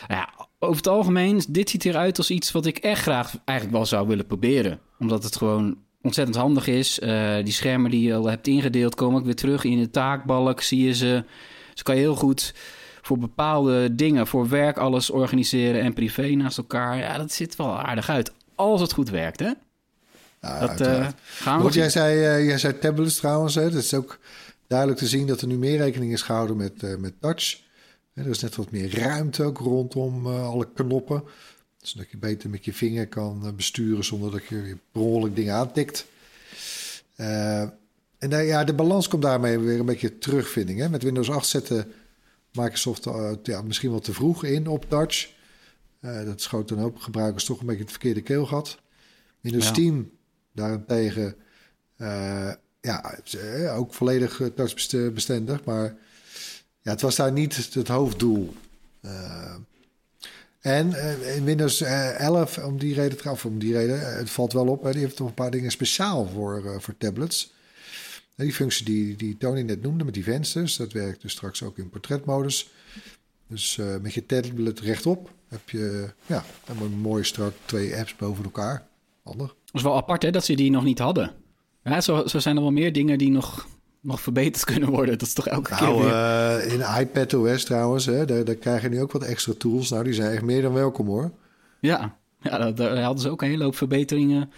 Ja, 0.09 0.36
over 0.59 0.77
het 0.77 0.89
algemeen, 0.89 1.43
dit 1.49 1.71
ziet 1.71 1.85
eruit 1.85 2.19
als 2.19 2.31
iets 2.31 2.53
wat 2.53 2.67
ik 2.67 2.79
echt 2.79 3.03
graag 3.03 3.35
eigenlijk 3.45 3.79
wel 3.79 3.87
zou 3.87 4.09
willen 4.09 4.27
proberen. 4.27 4.81
Omdat 4.99 5.25
het 5.25 5.37
gewoon 5.37 5.79
ontzettend 6.03 6.37
handig 6.37 6.67
is. 6.67 6.99
Uh, 6.99 7.35
die 7.45 7.53
schermen 7.53 7.91
die 7.91 8.03
je 8.03 8.15
al 8.15 8.27
hebt 8.27 8.47
ingedeeld 8.47 8.95
komen 8.95 9.19
ook 9.19 9.25
weer 9.25 9.35
terug 9.35 9.65
in 9.65 9.79
de 9.79 9.91
taakbalk. 9.91 10.61
Zie 10.61 10.85
je 10.85 10.95
ze. 10.95 11.25
Dus 11.73 11.83
kan 11.83 11.95
je 11.95 12.01
heel 12.01 12.15
goed 12.15 12.55
voor 13.03 13.19
bepaalde 13.19 13.95
dingen, 13.95 14.27
voor 14.27 14.49
werk 14.49 14.77
alles 14.77 15.11
organiseren 15.11 15.81
en 15.81 15.93
privé 15.93 16.29
naast 16.29 16.59
elkaar. 16.59 16.99
Ja, 16.99 17.19
dat 17.19 17.33
ziet 17.33 17.57
wel 17.57 17.79
aardig 17.79 18.09
uit. 18.09 18.33
Als 18.55 18.81
het 18.81 18.93
goed 18.93 19.11
werkt, 19.11 19.41
hè? 19.41 19.51
Ja, 20.41 20.67
dat 20.67 20.81
uh, 20.81 21.09
gaan 21.23 21.63
we 21.63 21.71
jij 21.71 21.91
zei, 21.91 22.17
uh, 22.17 22.47
jij 22.47 22.59
zei 22.59 22.79
tablets 22.79 23.17
trouwens. 23.17 23.55
Hè? 23.55 23.63
Het 23.63 23.75
is 23.75 23.95
ook 23.95 24.19
duidelijk 24.67 24.99
te 24.99 25.07
zien 25.07 25.27
dat 25.27 25.41
er 25.41 25.47
nu 25.47 25.57
meer 25.57 25.77
rekening 25.77 26.13
is 26.13 26.23
gehouden 26.23 26.57
met, 26.57 26.99
met 26.99 27.21
touch. 27.21 27.65
Er 28.17 28.27
is 28.27 28.41
net 28.41 28.57
wat 28.57 28.71
meer 28.71 28.99
ruimte 28.99 29.43
ook 29.43 29.59
rondom 29.59 30.27
uh, 30.27 30.49
alle 30.49 30.69
knoppen. 30.75 31.23
Zodat 31.77 32.11
je 32.11 32.17
beter 32.17 32.51
met 32.51 32.65
je 32.65 32.73
vinger 32.73 33.09
kan 33.09 33.43
uh, 33.45 33.53
besturen 33.53 34.05
zonder 34.05 34.31
dat 34.31 34.45
je 34.45 34.77
behoorlijk 34.93 35.37
dingen 35.37 35.55
aantikt. 35.55 36.07
Uh, 37.17 37.61
en 38.19 38.45
ja, 38.45 38.65
de 38.65 38.75
balans 38.75 39.09
komt 39.09 39.23
daarmee 39.23 39.59
weer 39.59 39.79
een 39.79 39.87
beetje 39.87 40.19
terug, 40.19 40.49
vind 40.49 40.69
ik. 40.69 40.77
Hè? 40.77 40.89
Met 40.89 41.03
Windows 41.03 41.31
8 41.31 41.47
zette 41.49 41.87
Microsoft 42.53 43.09
ja, 43.43 43.63
misschien 43.63 43.91
wel 43.91 44.01
te 44.01 44.13
vroeg 44.13 44.45
in 44.45 44.67
op 44.67 44.89
Touch. 44.89 45.29
dat 46.01 46.41
schoot 46.41 46.69
dan 46.69 46.81
ook 46.81 47.03
gebruikers 47.03 47.45
toch 47.45 47.61
een 47.61 47.67
beetje 47.67 47.83
het 47.83 47.91
verkeerde 47.91 48.23
keelgat. 48.23 48.79
Windows 49.41 49.67
ja. 49.67 49.73
10 49.73 50.13
daarentegen 50.53 51.37
ja, 52.87 53.19
eh, 53.41 53.79
ook 53.79 53.95
volledig 53.95 54.41
touchbestendig. 54.55 55.65
Maar 55.65 55.97
ja, 56.87 56.93
het 56.93 57.01
was 57.01 57.17
daar 57.17 57.33
niet 57.33 57.75
het 57.75 57.89
hoofddoel. 57.89 58.55
Uh, 59.03 59.55
en 60.61 60.95
in 61.35 61.45
Windows 61.45 61.81
11, 61.81 62.59
om 62.59 62.79
die 62.79 62.95
reden 62.95 63.19
trouwens, 63.19 63.47
om 63.47 63.59
die 63.59 63.73
reden, 63.73 64.17
het 64.17 64.31
valt 64.31 64.53
wel 64.53 64.67
op, 64.67 64.83
hè, 64.83 64.93
die 64.93 65.01
heeft 65.01 65.17
toch 65.17 65.29
een 65.29 65.35
paar 65.35 65.51
dingen 65.51 65.71
speciaal 65.71 66.27
voor, 66.27 66.81
voor 66.81 66.95
tablets. 66.99 67.53
Die 68.37 68.53
functie 68.53 68.85
die, 68.85 69.17
die 69.17 69.37
Tony 69.37 69.63
net 69.63 69.83
noemde 69.83 70.05
met 70.05 70.15
die 70.15 70.25
vensters, 70.25 70.77
dat 70.77 70.93
werkt 70.93 71.23
dus 71.23 71.33
straks 71.33 71.63
ook 71.63 71.79
in 71.79 71.89
portretmodus. 71.89 72.71
Dus 73.49 73.79
met 74.03 74.15
je 74.15 74.27
tablet 74.27 74.81
rechtop 74.81 75.31
heb 75.49 75.71
je 75.71 76.11
ja, 76.27 76.45
een 76.67 76.99
mooi 76.99 77.25
strak 77.25 77.53
twee 77.65 77.97
apps 77.97 78.17
boven 78.17 78.45
elkaar. 78.45 78.87
Handig. 79.23 79.49
Dat 79.49 79.75
is 79.75 79.83
wel 79.83 79.97
apart 79.97 80.23
hè, 80.23 80.31
dat 80.31 80.45
ze 80.45 80.55
die 80.55 80.71
nog 80.71 80.85
niet 80.85 80.99
hadden. 80.99 81.35
Ja, 81.85 82.01
zo, 82.01 82.27
zo 82.27 82.39
zijn 82.39 82.57
er 82.57 82.63
wel 82.63 82.71
meer 82.71 82.93
dingen 82.93 83.19
die 83.19 83.31
nog, 83.31 83.69
nog 84.07 84.21
verbeterd 84.21 84.65
kunnen 84.73 84.91
worden. 84.91 85.19
Dat 85.19 85.29
is 85.29 85.35
toch 85.35 85.49
elke 85.49 85.71
nou, 85.71 85.85
keer 85.85 86.05
weer... 86.05 86.13
Uh, 86.13 86.73
in 86.73 87.01
iPadOS 87.01 87.65
trouwens, 87.65 88.07
hè, 88.07 88.25
daar, 88.25 88.45
daar 88.45 88.55
krijg 88.55 88.83
je 88.83 88.89
nu 88.89 89.01
ook 89.01 89.13
wat 89.13 89.23
extra 89.23 89.53
tools. 89.59 89.91
Nou, 89.91 90.05
die 90.05 90.13
zijn 90.13 90.33
echt 90.33 90.43
meer 90.43 90.63
dan 90.63 90.73
welkom 90.73 91.07
hoor. 91.07 91.31
Ja, 91.81 92.17
ja 92.41 92.71
daar 92.71 92.99
hadden 92.99 93.23
ze 93.23 93.31
ook 93.31 93.43
een 93.43 93.49
hele 93.49 93.65
hoop 93.65 93.77
verbeteringen 93.77 94.51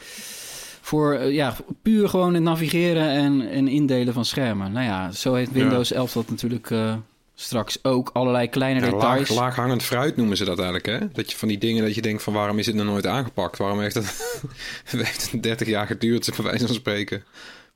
voor 0.89 1.15
uh, 1.15 1.33
ja, 1.33 1.57
puur 1.83 2.09
gewoon 2.09 2.35
het 2.35 2.43
navigeren 2.43 3.09
en, 3.09 3.49
en 3.49 3.69
indelen 3.69 4.15
van 4.15 4.25
schermen. 4.25 4.73
Nou 4.73 4.87
ja, 4.87 5.11
zo 5.11 5.35
heeft 5.35 5.53
Windows 5.53 5.89
ja. 5.89 5.97
11 5.97 6.13
dat 6.13 6.31
natuurlijk 6.31 6.71
uh, 6.71 6.95
straks 7.35 7.85
ook. 7.85 8.11
Allerlei 8.13 8.49
kleine 8.49 8.81
ja, 8.81 8.91
details. 8.91 9.29
Laag, 9.29 9.39
laaghangend 9.39 9.83
fruit 9.83 10.17
noemen 10.17 10.37
ze 10.37 10.45
dat 10.45 10.57
eigenlijk, 10.57 10.87
hè? 10.87 10.99
Dat 11.13 11.31
je 11.31 11.37
van 11.37 11.49
die 11.49 11.59
dingen 11.59 11.85
dat 11.85 11.95
je 11.95 12.03
denkt 12.03 12.23
van 12.23 12.33
waarom 12.33 12.59
is 12.59 12.67
het 12.67 12.75
nog 12.75 12.87
nooit 12.87 13.07
aangepakt? 13.07 13.59
Waarom 13.59 13.81
heeft 13.81 13.95
het, 13.95 14.41
het 14.91 15.01
heeft 15.01 15.43
30 15.43 15.69
jaar 15.69 15.87
geduurd, 15.87 16.31
bij 16.37 16.45
wijze 16.45 16.67
van 16.67 16.75
spreken, 16.75 17.25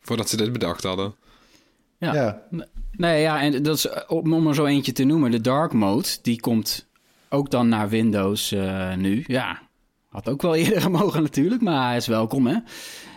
voordat 0.01 0.29
ze 0.29 0.37
dit 0.37 0.53
bedacht 0.53 0.83
hadden? 0.83 1.15
Ja. 2.03 2.15
ja. 2.15 2.43
Nee, 2.97 3.21
ja, 3.21 3.43
en 3.43 3.63
dat 3.63 3.77
is, 3.77 3.89
om 4.07 4.47
er 4.47 4.55
zo 4.55 4.65
eentje 4.65 4.93
te 4.93 5.05
noemen, 5.05 5.31
de 5.31 5.41
dark 5.41 5.73
mode, 5.73 6.09
die 6.23 6.41
komt 6.41 6.87
ook 7.29 7.51
dan 7.51 7.69
naar 7.69 7.89
Windows 7.89 8.53
uh, 8.53 8.95
nu. 8.95 9.25
Ja, 9.27 9.61
had 10.09 10.29
ook 10.29 10.43
wel 10.43 10.55
eerder 10.65 10.81
gemogen 10.81 11.23
natuurlijk, 11.23 11.63
maar 11.63 11.87
hij 11.87 11.97
is 11.97 12.07
welkom, 12.07 12.47
hè? 12.47 12.57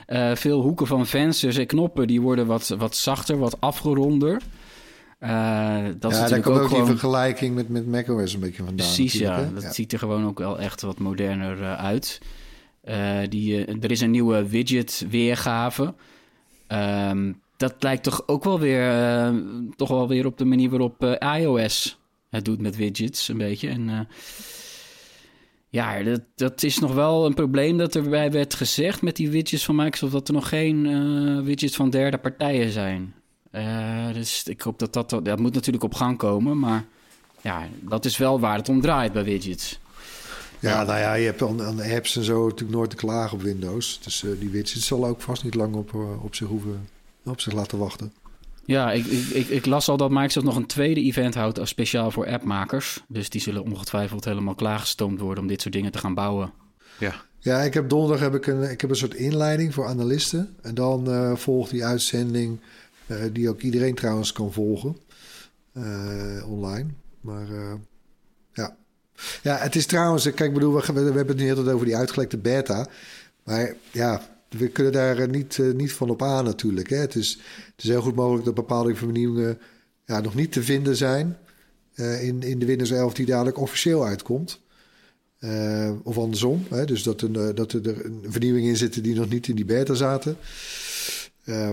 Uh, 0.07 0.35
veel 0.35 0.61
hoeken 0.61 0.87
van 0.87 1.05
vensters 1.05 1.57
en 1.57 1.65
knoppen 1.65 2.07
die 2.07 2.21
worden 2.21 2.47
wat, 2.47 2.67
wat 2.67 2.95
zachter, 2.95 3.37
wat 3.37 3.61
afgeronder. 3.61 4.41
Uh, 5.19 5.83
dat 5.99 6.11
ja, 6.11 6.23
is 6.23 6.29
daar 6.29 6.41
komt 6.41 6.57
ook, 6.57 6.67
gewoon... 6.67 6.83
die 6.83 6.91
vergelijking 6.91 7.55
met, 7.55 7.69
met 7.69 7.87
macOS 7.87 8.33
een 8.33 8.39
beetje 8.39 8.63
vandaan. 8.63 8.75
Precies, 8.75 9.13
ja. 9.13 9.39
Hè? 9.39 9.53
Dat 9.53 9.63
ja. 9.63 9.71
ziet 9.71 9.93
er 9.93 9.99
gewoon 9.99 10.25
ook 10.25 10.39
wel 10.39 10.59
echt 10.59 10.81
wat 10.81 10.99
moderner 10.99 11.59
uh, 11.59 11.73
uit. 11.73 12.21
Uh, 12.83 13.19
die, 13.29 13.65
er 13.65 13.91
is 13.91 14.01
een 14.01 14.11
nieuwe 14.11 14.47
widget 14.47 15.05
weergave. 15.09 15.93
Um, 16.67 17.43
dat 17.57 17.75
lijkt 17.79 18.03
toch 18.03 18.27
ook 18.27 18.43
wel 18.43 18.59
weer, 18.59 19.33
toch 19.75 19.89
wel 19.89 20.07
weer 20.07 20.25
op 20.25 20.38
de 20.38 20.45
manier 20.45 20.69
waarop 20.69 21.17
iOS 21.38 22.00
het 22.29 22.45
doet 22.45 22.62
met 22.62 22.75
widgets 22.75 23.27
een 23.27 23.38
beetje. 23.38 23.67
En 23.69 24.07
ja, 25.69 26.03
dat, 26.03 26.21
dat 26.35 26.63
is 26.63 26.79
nog 26.79 26.93
wel 26.93 27.25
een 27.25 27.33
probleem 27.33 27.77
dat 27.77 27.95
erbij 27.95 28.31
werd 28.31 28.53
gezegd 28.53 29.01
met 29.01 29.15
die 29.15 29.29
widgets 29.29 29.65
van 29.65 29.75
Microsoft... 29.75 30.13
dat 30.13 30.27
er 30.27 30.33
nog 30.33 30.50
geen 30.50 31.43
widgets 31.43 31.75
van 31.75 31.89
derde 31.89 32.17
partijen 32.17 32.71
zijn. 32.71 33.13
Dus 34.13 34.43
ik 34.43 34.62
hoop 34.62 34.79
dat 34.79 34.93
dat... 34.93 35.09
Dat 35.09 35.39
moet 35.39 35.53
natuurlijk 35.53 35.83
op 35.83 35.93
gang 35.93 36.17
komen, 36.17 36.59
maar... 36.59 36.85
Ja, 37.41 37.67
dat 37.81 38.05
is 38.05 38.17
wel 38.17 38.39
waar 38.39 38.57
het 38.57 38.69
om 38.69 38.81
draait 38.81 39.13
bij 39.13 39.24
widgets. 39.24 39.79
Ja, 40.59 40.83
nou 40.83 41.00
ja, 41.00 41.13
je 41.13 41.25
hebt 41.25 41.41
aan, 41.41 41.81
apps 41.81 42.15
en 42.15 42.24
zo 42.24 42.43
natuurlijk 42.43 42.77
nooit 42.77 42.89
te 42.89 42.95
klagen 42.95 43.38
op 43.38 43.43
Windows. 43.43 44.00
Dus 44.03 44.24
die 44.39 44.50
widgets 44.50 44.88
zal 44.88 45.05
ook 45.05 45.21
vast 45.21 45.43
niet 45.43 45.55
lang 45.55 45.75
op, 45.75 45.93
op, 46.21 46.35
zich 46.35 46.47
hoeven, 46.47 46.89
op 47.25 47.41
zich 47.41 47.53
laten 47.53 47.77
wachten. 47.77 48.13
Ja, 48.65 48.91
ik, 48.91 49.05
ik, 49.05 49.48
ik, 49.48 49.65
las 49.65 49.89
al 49.89 49.98
dat 49.98 50.10
Microsoft 50.10 50.46
nog 50.46 50.55
een 50.55 50.65
tweede 50.65 51.01
event 51.01 51.36
houdt 51.36 51.60
als 51.60 51.70
speciaal 51.70 52.12
voor 52.12 52.27
appmakers. 52.27 53.03
Dus 53.08 53.29
die 53.29 53.41
zullen 53.41 53.63
ongetwijfeld 53.63 54.25
helemaal 54.25 54.55
klaargestoomd 54.55 55.20
worden 55.20 55.44
om 55.44 55.50
dit 55.50 55.62
soort 55.62 55.74
dingen 55.74 55.91
te 55.91 55.98
gaan 55.98 56.13
bouwen. 56.13 56.51
Ja, 57.00 57.15
ja, 57.39 57.62
ik 57.62 57.74
heb 57.74 57.89
donderdag 57.89 58.20
heb 58.20 58.36
ik 58.36 58.48
een, 58.48 58.72
ik 58.72 58.82
heb 58.82 58.89
een 58.89 58.96
soort 58.96 59.13
inleiding 59.13 59.74
voor 59.74 59.86
analisten. 59.86 60.55
En 60.62 60.75
dan 60.75 61.10
uh, 61.10 61.36
volgt 61.36 61.72
die 61.72 61.86
uitzending, 61.86 62.60
uh, 63.08 63.17
die 63.32 63.50
ook 63.50 63.62
iedereen 63.62 63.96
trouwens 63.96 64.32
kan 64.32 64.53
volgen, 64.53 64.98
uh, 65.74 66.50
online. 66.50 66.89
Maar 67.22 67.48
ja. 68.53 68.75
ja, 69.44 69.55
het 69.58 69.75
is 69.75 69.86
trouwens, 69.86 70.24
kijk, 70.24 70.39
ik 70.39 70.53
bedoel, 70.53 70.74
we, 70.74 70.94
we 70.94 71.00
hebben 71.01 71.27
het 71.27 71.38
nu 71.38 71.50
altijd 71.50 71.70
over 71.70 71.86
die 71.86 71.98
uitgelekte 71.98 72.38
beta. 72.38 72.88
Maar 73.44 73.74
ja, 73.91 74.22
we 74.57 74.67
kunnen 74.67 74.93
daar 74.93 75.29
niet, 75.29 75.59
niet 75.74 75.91
van 75.91 76.09
op 76.09 76.21
aan 76.21 76.45
natuurlijk. 76.45 76.89
Hè. 76.89 76.97
Het, 76.97 77.15
is, 77.15 77.39
het 77.75 77.83
is 77.83 77.89
heel 77.89 78.01
goed 78.01 78.15
mogelijk 78.15 78.45
dat 78.45 78.53
bepaalde 78.53 78.95
vernieuwingen 78.95 79.59
ja, 80.05 80.19
nog 80.19 80.35
niet 80.35 80.51
te 80.51 80.63
vinden 80.63 80.95
zijn 80.95 81.38
in, 81.95 82.43
in 82.43 82.59
de 82.59 82.65
Windows 82.65 82.91
11 82.91 83.13
die 83.13 83.25
dadelijk 83.25 83.59
officieel 83.59 84.05
uitkomt. 84.05 84.59
Of 86.03 86.17
andersom. 86.17 86.65
Hè? 86.69 86.85
Dus 86.85 87.03
dat, 87.03 87.21
een, 87.21 87.55
dat 87.55 87.71
er 87.71 88.05
een 88.05 88.24
vernieuwing 88.27 88.67
in 88.67 88.77
zitten 88.77 89.03
die 89.03 89.15
nog 89.15 89.29
niet 89.29 89.47
in 89.47 89.55
die 89.55 89.65
beta 89.65 89.93
zaten. 89.93 90.38
Uh, 91.45 91.69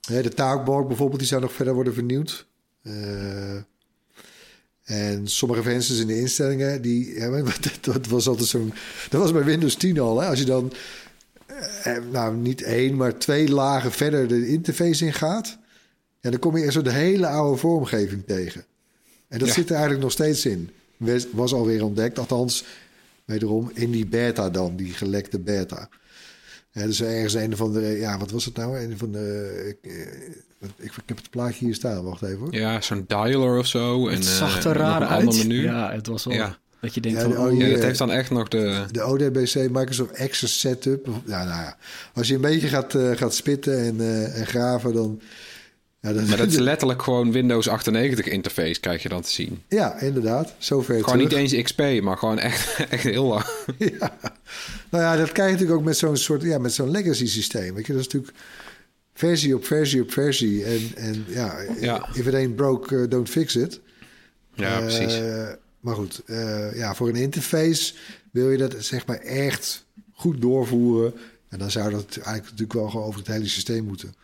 de 0.00 0.34
taakbalk 0.34 0.86
bijvoorbeeld, 0.88 1.18
die 1.18 1.28
zou 1.28 1.40
nog 1.40 1.52
verder 1.52 1.74
worden 1.74 1.94
vernieuwd. 1.94 2.46
En 4.84 5.28
sommige 5.28 5.62
vensters 5.62 5.98
in 5.98 6.06
de 6.06 6.18
instellingen, 6.18 6.82
die, 6.82 7.20
dat 7.80 8.06
was 8.06 8.28
altijd 8.28 8.48
zo'n. 8.48 8.72
Dat 9.10 9.20
was 9.20 9.32
bij 9.32 9.44
Windows 9.44 9.74
10 9.74 10.00
al. 10.00 10.20
Hè? 10.20 10.28
Als 10.28 10.38
je 10.38 10.44
dan, 10.44 10.72
nou 12.10 12.36
niet 12.36 12.62
één, 12.62 12.96
maar 12.96 13.18
twee 13.18 13.48
lagen 13.48 13.92
verder 13.92 14.28
de 14.28 14.48
interface 14.48 15.04
in 15.06 15.12
gaat. 15.12 15.58
Ja, 16.20 16.30
dan 16.30 16.38
kom 16.38 16.56
je 16.56 16.72
zo 16.72 16.82
de 16.82 16.92
hele 16.92 17.26
oude 17.26 17.58
vormgeving 17.58 18.22
tegen. 18.26 18.64
En 19.28 19.38
dat 19.38 19.48
ja. 19.48 19.54
zit 19.54 19.66
er 19.66 19.72
eigenlijk 19.74 20.02
nog 20.02 20.12
steeds 20.12 20.46
in. 20.46 20.70
Was 21.32 21.52
alweer 21.52 21.84
ontdekt, 21.84 22.18
althans 22.18 22.64
wederom 23.24 23.70
in 23.74 23.90
die 23.90 24.06
beta 24.06 24.50
dan, 24.50 24.76
die 24.76 24.92
gelekte 24.92 25.38
beta. 25.38 25.88
Ja, 26.72 26.86
dus 26.86 27.02
ergens 27.02 27.34
een 27.34 27.56
van 27.56 27.72
de, 27.72 27.80
ja, 27.80 28.18
wat 28.18 28.30
was 28.30 28.44
het 28.44 28.56
nou? 28.56 28.78
Een 28.78 28.98
van 28.98 29.12
de, 29.12 29.76
ik, 29.82 29.92
ik, 30.60 30.92
ik 30.96 31.02
heb 31.06 31.16
het 31.16 31.30
plaatje 31.30 31.64
hier 31.64 31.74
staan, 31.74 32.04
wacht 32.04 32.22
even. 32.22 32.38
Hoor. 32.38 32.54
Ja, 32.54 32.80
zo'n 32.80 33.04
dialer 33.06 33.58
of 33.58 33.66
zo. 33.66 34.08
Het 34.08 34.18
en, 34.18 34.24
zag 34.24 34.64
er 34.64 34.76
uh, 34.76 34.82
raar 34.82 35.06
uit. 35.06 35.24
Menu. 35.24 35.62
Ja, 35.62 35.92
het 35.92 36.06
was 36.06 36.24
wel 36.24 36.34
ja. 36.34 36.58
Dat 36.80 36.94
je 36.94 37.00
denkt 37.00 37.20
ja, 37.20 37.24
van, 37.24 37.38
oh, 37.38 37.52
ja, 37.52 37.64
hier, 37.64 37.74
dat 37.74 37.82
heeft 37.82 37.98
dan 37.98 38.10
echt 38.10 38.30
nog 38.30 38.48
de... 38.48 38.84
De 38.90 39.04
ODBC 39.04 39.54
Microsoft 39.54 40.18
Access 40.18 40.60
Setup. 40.60 41.06
Ja, 41.24 41.44
nou 41.44 41.60
ja, 41.60 41.76
als 42.14 42.28
je 42.28 42.34
een 42.34 42.40
beetje 42.40 42.68
gaat, 42.68 42.94
uh, 42.94 43.16
gaat 43.16 43.34
spitten 43.34 43.78
en, 43.78 43.94
uh, 43.94 44.38
en 44.38 44.46
graven, 44.46 44.92
dan... 44.92 45.20
Ja, 46.00 46.12
dat, 46.12 46.26
maar 46.26 46.36
dat 46.36 46.46
is 46.46 46.58
letterlijk 46.72 47.02
gewoon 47.02 47.32
Windows 47.32 47.68
98 47.68 48.26
interface 48.26 48.80
krijg 48.80 49.02
je 49.02 49.08
dan 49.08 49.22
te 49.22 49.30
zien. 49.30 49.62
Ja, 49.68 50.00
inderdaad. 50.00 50.54
Zover 50.58 50.94
Gewoon 50.94 51.28
terug. 51.28 51.42
niet 51.42 51.52
eens 51.52 51.62
XP, 51.62 52.02
maar 52.02 52.16
gewoon 52.16 52.38
echt, 52.38 52.76
echt 52.90 53.02
heel 53.02 53.24
lang. 53.24 53.44
Ja. 53.78 54.18
Nou 54.90 55.04
ja, 55.04 55.16
dat 55.16 55.32
krijg 55.32 55.48
je 55.48 55.54
natuurlijk 55.54 55.80
ook 55.80 55.86
met 55.86 55.96
zo'n 55.96 56.16
soort, 56.16 56.42
ja, 56.42 56.58
met 56.58 56.72
zo'n 56.72 56.90
legacy 56.90 57.26
systeem. 57.26 57.74
Weet 57.74 57.86
je, 57.86 57.92
dat 57.92 58.00
is 58.00 58.06
natuurlijk 58.06 58.34
versie 59.14 59.54
op 59.54 59.64
versie 59.64 60.02
op 60.02 60.12
versie. 60.12 60.64
En, 60.64 60.90
en 60.96 61.24
ja, 61.28 61.54
ja. 61.80 62.08
if 62.14 62.26
it 62.26 62.34
ain't 62.34 62.56
broke, 62.56 62.94
uh, 62.94 63.08
don't 63.08 63.28
fix 63.28 63.56
it. 63.56 63.80
Ja, 64.54 64.76
uh, 64.76 64.84
precies. 64.84 65.18
Maar 65.80 65.94
goed, 65.94 66.22
uh, 66.26 66.76
ja, 66.76 66.94
voor 66.94 67.08
een 67.08 67.16
interface 67.16 67.94
wil 68.30 68.50
je 68.50 68.58
dat 68.58 68.74
zeg 68.78 69.06
maar 69.06 69.18
echt 69.18 69.84
goed 70.12 70.40
doorvoeren. 70.40 71.14
En 71.48 71.58
dan 71.58 71.70
zou 71.70 71.90
dat 71.90 72.16
eigenlijk 72.16 72.42
natuurlijk 72.42 72.72
wel 72.72 72.88
gewoon 72.88 73.06
over 73.06 73.18
het 73.18 73.28
hele 73.28 73.48
systeem 73.48 73.84
moeten. 73.84 74.14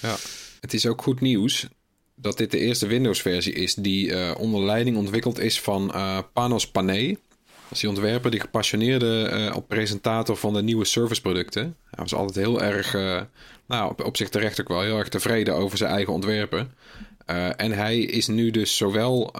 Ja. 0.00 0.16
Het 0.60 0.74
is 0.74 0.86
ook 0.86 1.02
goed 1.02 1.20
nieuws 1.20 1.68
dat 2.14 2.38
dit 2.38 2.50
de 2.50 2.58
eerste 2.58 2.86
Windows-versie 2.86 3.52
is 3.52 3.74
die 3.74 4.08
uh, 4.08 4.34
onder 4.38 4.62
leiding 4.62 4.96
ontwikkeld 4.96 5.38
is 5.38 5.60
van 5.60 5.92
uh, 5.94 6.18
Panos 6.32 6.70
Panay. 6.70 7.18
Is 7.68 7.80
die 7.80 7.88
ontwerper, 7.88 8.30
die 8.30 8.40
gepassioneerde 8.40 9.62
presentator 9.68 10.36
van 10.36 10.54
de 10.54 10.62
nieuwe 10.62 10.84
serviceproducten. 10.84 11.76
Hij 11.90 12.02
was 12.04 12.14
altijd 12.14 12.46
heel 12.46 12.62
erg, 12.62 12.92
nou 13.66 13.94
op, 14.04 14.16
zich 14.16 14.28
terecht 14.28 14.60
ook 14.60 14.68
wel, 14.68 14.80
heel 14.80 14.98
erg 14.98 15.08
tevreden 15.08 15.54
over 15.54 15.78
zijn 15.78 15.90
eigen 15.90 16.12
ontwerpen. 16.12 16.74
en 17.56 17.72
hij 17.72 17.98
is 17.98 18.26
nu 18.26 18.50
dus 18.50 18.76
zowel 18.76 19.32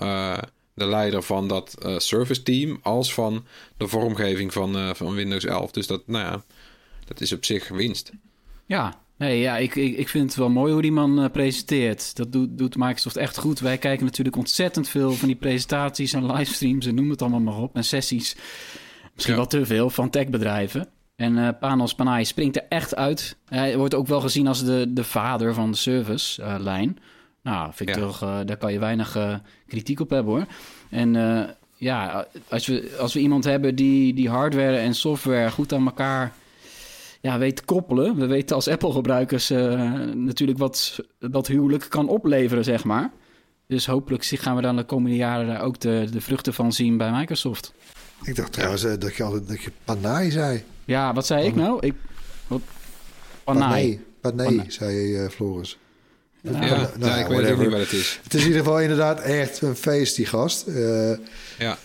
de 0.75 0.87
leider 0.87 1.23
van 1.23 1.49
dat 1.49 1.77
service 1.97 2.43
team 2.43 2.79
als 2.83 3.15
van 3.15 3.45
de 3.77 3.89
vormgeving 3.89 4.53
van, 4.53 4.97
van 4.97 5.15
Windows 5.15 5.45
11. 5.45 5.71
Dus 5.71 5.87
dat, 5.87 6.07
nou 6.07 6.25
ja, 6.25 6.45
dat 7.05 7.21
is 7.21 7.33
op 7.33 7.45
zich 7.45 7.69
winst. 7.69 8.13
Ja, 8.67 9.01
Nee, 9.21 9.41
ja, 9.41 9.57
ik, 9.57 9.75
ik, 9.75 9.97
ik 9.97 10.09
vind 10.09 10.25
het 10.25 10.35
wel 10.35 10.49
mooi 10.49 10.73
hoe 10.73 10.83
die 10.83 10.93
man 10.93 11.23
uh, 11.23 11.31
presenteert. 11.31 12.17
Dat 12.17 12.33
doet, 12.33 12.59
doet 12.59 12.77
Microsoft 12.77 13.17
echt 13.17 13.39
goed. 13.39 13.61
Wij 13.61 13.79
kijken 13.79 14.05
natuurlijk 14.05 14.37
ontzettend 14.37 14.89
veel 14.89 15.13
van 15.13 15.29
die 15.29 15.37
presentaties 15.37 16.13
en 16.13 16.33
livestreams 16.33 16.87
en 16.87 16.95
noem 16.95 17.11
het 17.11 17.23
allemaal 17.23 17.41
maar 17.41 17.59
op. 17.63 17.77
En 17.77 17.85
sessies, 17.85 18.37
misschien 19.15 19.35
ja. 19.35 19.41
wel 19.41 19.49
te 19.49 19.67
veel, 19.67 19.91
van 19.91 20.11
techbedrijven. 20.11 20.89
En 21.17 21.37
uh, 21.37 21.49
Panos 21.61 21.95
Panay 21.95 22.25
springt 22.25 22.57
er 22.57 22.67
echt 22.69 22.97
uit. 22.97 23.37
Hij 23.45 23.77
wordt 23.77 23.95
ook 23.95 24.07
wel 24.07 24.21
gezien 24.21 24.47
als 24.47 24.65
de, 24.65 24.87
de 24.93 25.05
vader 25.05 25.55
van 25.55 25.71
de 25.71 25.77
service-lijn. 25.77 26.99
Nou, 27.43 27.71
vind 27.75 27.89
ik 27.89 27.95
ja. 27.95 28.01
toch, 28.01 28.19
daar 28.19 28.57
kan 28.57 28.73
je 28.73 28.79
weinig 28.79 29.41
kritiek 29.67 30.01
op 30.01 30.11
hebben 30.11 30.33
hoor. 30.33 30.47
En 30.91 31.13
ja, 31.77 32.27
als 32.49 32.67
we, 32.67 32.97
als 32.99 33.15
we 33.15 33.21
iemand 33.21 33.45
hebben 33.45 33.75
die, 33.75 34.15
die 34.15 34.29
hardware 34.29 34.77
en 34.77 34.95
software 34.95 35.51
goed 35.51 35.73
aan 35.73 35.87
elkaar 35.87 36.33
ja, 37.21 37.39
weet 37.39 37.57
te 37.57 37.65
koppelen. 37.65 38.17
We 38.17 38.27
weten 38.27 38.57
als 38.57 38.69
Apple-gebruikers 38.69 39.51
eh, 39.51 39.93
natuurlijk 40.15 40.59
wat 40.59 41.01
dat 41.19 41.47
huwelijk 41.47 41.87
kan 41.89 42.09
opleveren, 42.09 42.65
zeg 42.65 42.85
maar. 42.85 43.11
Dus 43.67 43.87
hopelijk 43.87 44.25
gaan 44.25 44.57
we 44.57 44.63
dan 44.63 44.77
de 44.77 44.85
komende 44.85 45.17
jaren 45.17 45.47
daar 45.47 45.63
ook 45.63 45.81
de, 45.81 46.07
de 46.13 46.21
vruchten 46.21 46.55
van 46.55 46.73
zien 46.73 46.97
bij 46.97 47.13
Microsoft. 47.13 47.73
Ik 48.23 48.37
dacht 48.37 48.53
trouwens 48.53 48.85
eh, 48.85 48.93
dat 48.99 49.15
je 49.15 49.23
altijd 49.23 49.49
dat 49.49 49.63
je 49.63 49.73
Panay 49.85 50.31
zei. 50.31 50.65
Ja, 50.85 51.15
wat 51.15 51.27
zei 51.27 51.47
ik 51.47 51.55
nou? 51.55 51.87
Ik, 51.87 51.95
wat? 52.47 52.61
Panay, 53.45 54.01
Panay. 54.21 54.65
zei 54.69 55.17
eh, 55.17 55.29
Floris. 55.29 55.79
Ja. 56.43 56.65
Ja, 56.65 56.91
nou, 56.99 57.11
ja, 57.11 57.17
ik 57.17 57.27
weet 57.27 57.59
niet 57.59 57.71
wat 57.71 57.81
het 57.81 57.93
is. 57.93 58.21
Het 58.23 58.35
is 58.35 58.41
in 58.41 58.47
ieder 58.47 58.63
geval 58.63 58.81
inderdaad 58.81 59.21
echt 59.21 59.63
een 59.63 59.77
feest, 59.77 60.17
die 60.17 60.27
gast. 60.27 60.67
Eh, 60.67 61.13
Ja, 61.59 61.79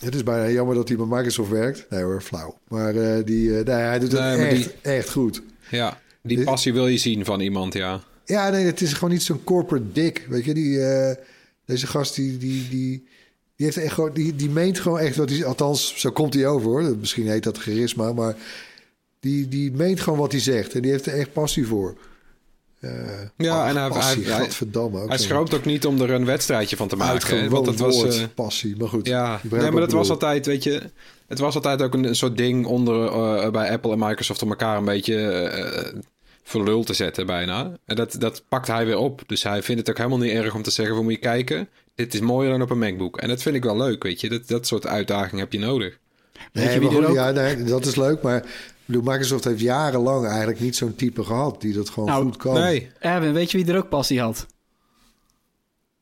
het 0.00 0.14
is 0.14 0.22
bijna 0.22 0.50
jammer 0.50 0.74
dat 0.74 0.88
hij 0.88 0.96
bij 0.96 1.06
Microsoft 1.06 1.50
werkt. 1.50 1.86
Nee 1.90 2.02
hoor, 2.02 2.20
flauw. 2.20 2.58
Maar 2.68 2.96
eh, 2.96 3.24
die, 3.24 3.58
eh, 3.58 3.64
nee, 3.64 3.74
hij 3.74 3.98
doet 3.98 4.12
het 4.12 4.20
Nee, 4.20 4.36
maar 4.36 4.46
echt, 4.46 4.70
echt 4.82 5.10
goed. 5.10 5.42
ja. 5.70 6.00
Die 6.22 6.44
passie 6.44 6.72
wil 6.72 6.86
je 6.86 6.98
zien 6.98 7.24
van 7.24 7.40
iemand, 7.40 7.74
ja. 7.74 8.00
Ja, 8.24 8.48
nee, 8.50 8.64
het 8.64 8.80
is 8.80 8.92
gewoon 8.92 9.10
niet 9.10 9.22
zo'n 9.22 9.44
corporate 9.44 9.92
dik. 9.92 10.26
Weet 10.28 10.44
je, 10.44 10.54
die, 10.54 10.78
deze 11.66 11.86
gast 11.86 12.14
die, 12.14 12.38
die, 12.38 12.68
die, 12.68 13.08
die, 13.56 13.66
heeft 13.66 13.76
echt 13.76 13.94
gewoon, 13.94 14.12
die, 14.12 14.36
die 14.36 14.50
meent 14.50 14.80
gewoon 14.80 14.98
echt 14.98 15.16
wat 15.16 15.30
hij... 15.30 15.44
Althans, 15.44 15.94
zo 15.96 16.10
komt 16.10 16.34
hij 16.34 16.46
over 16.46 16.68
hoor. 16.68 16.96
Misschien 16.96 17.28
heet 17.28 17.42
dat 17.42 17.58
charisma, 17.58 18.12
maar 18.12 18.36
die, 19.20 19.48
die 19.48 19.72
meent 19.72 20.00
gewoon 20.00 20.18
wat 20.18 20.32
hij 20.32 20.40
zegt. 20.40 20.74
En 20.74 20.82
die 20.82 20.90
heeft 20.90 21.06
er 21.06 21.18
echt 21.18 21.32
passie 21.32 21.66
voor. 21.66 21.96
Ja, 23.36 23.68
en 23.68 23.76
hij- 23.76 23.88
passie, 23.88 24.24
hij- 24.24 24.32
hij-. 24.32 24.82
Ook 24.82 24.92
Hij 24.92 25.06
zo'n 25.08 25.18
schroomt 25.18 25.54
ook 25.54 25.64
niet 25.64 25.86
om 25.86 26.00
er 26.00 26.10
een 26.10 26.24
wedstrijdje 26.24 26.76
van 26.76 26.88
te 26.88 26.96
maken. 26.96 27.40
hè, 27.40 27.48
Want 27.48 27.66
het 27.66 27.78
was... 27.78 28.02
eh, 28.18 28.24
passie. 28.34 28.76
Maar 28.76 28.88
goed. 28.88 29.06
Ja, 29.06 29.40
nee, 29.50 29.70
maar 29.70 29.80
dat 29.80 29.92
was 29.92 30.10
altijd, 30.10 30.46
weet 30.46 30.62
je... 30.62 30.82
Het 31.28 31.38
was 31.38 31.54
altijd 31.54 31.82
ook 31.82 31.94
een, 31.94 32.04
een 32.04 32.14
soort 32.16 32.36
ding 32.36 32.66
onder 32.66 33.06
eh, 33.06 33.50
bij 33.50 33.70
Apple 33.70 33.92
en 33.92 33.98
Microsoft 33.98 34.42
om 34.42 34.48
elkaar 34.48 34.76
een 34.76 34.84
beetje 34.84 35.16
eh 35.28 36.00
voor 36.44 36.64
lul 36.64 36.84
te 36.84 36.92
zetten 36.94 37.26
bijna. 37.26 37.72
En 37.84 37.96
dat, 37.96 38.16
dat 38.18 38.42
pakt 38.48 38.66
hij 38.66 38.86
weer 38.86 38.96
op. 38.96 39.22
Dus 39.26 39.42
hij 39.42 39.62
vindt 39.62 39.80
het 39.80 39.90
ook 39.90 39.96
helemaal 39.96 40.18
niet 40.18 40.32
erg 40.32 40.54
om 40.54 40.62
te 40.62 40.70
zeggen 40.70 40.94
van 40.94 41.04
moet 41.04 41.12
je 41.12 41.18
kijken. 41.18 41.68
Dit 41.94 42.14
is 42.14 42.20
mooier 42.20 42.50
dan 42.50 42.62
op 42.62 42.70
een 42.70 42.78
MacBook. 42.78 43.16
En 43.18 43.28
dat 43.28 43.42
vind 43.42 43.54
ik 43.56 43.62
wel 43.62 43.76
leuk, 43.76 44.02
weet 44.02 44.20
je. 44.20 44.28
Dat, 44.28 44.48
dat 44.48 44.66
soort 44.66 44.86
uitdagingen 44.86 45.38
heb 45.44 45.52
je 45.52 45.58
nodig. 45.58 45.98
Weet 46.52 46.64
Nee, 46.64 46.74
je 46.74 46.80
maar 46.80 47.04
goed, 47.04 47.14
ja, 47.14 47.30
nee, 47.30 47.62
dat 47.64 47.86
is 47.86 47.96
leuk. 47.96 48.22
Maar 48.22 48.44
bedoel, 48.84 49.02
Microsoft 49.02 49.44
heeft 49.44 49.60
jarenlang 49.60 50.26
eigenlijk 50.26 50.60
niet 50.60 50.76
zo'n 50.76 50.94
type 50.94 51.24
gehad 51.24 51.60
die 51.60 51.72
dat 51.74 51.90
gewoon 51.90 52.08
Nou, 52.08 52.22
goed 52.24 52.36
kan. 52.36 52.54
Nee, 52.54 52.90
Erwin, 52.98 53.32
weet 53.32 53.50
je 53.50 53.58
wie 53.58 53.72
er 53.72 53.76
ook 53.78 53.88
passie 53.88 54.20
had? 54.20 54.46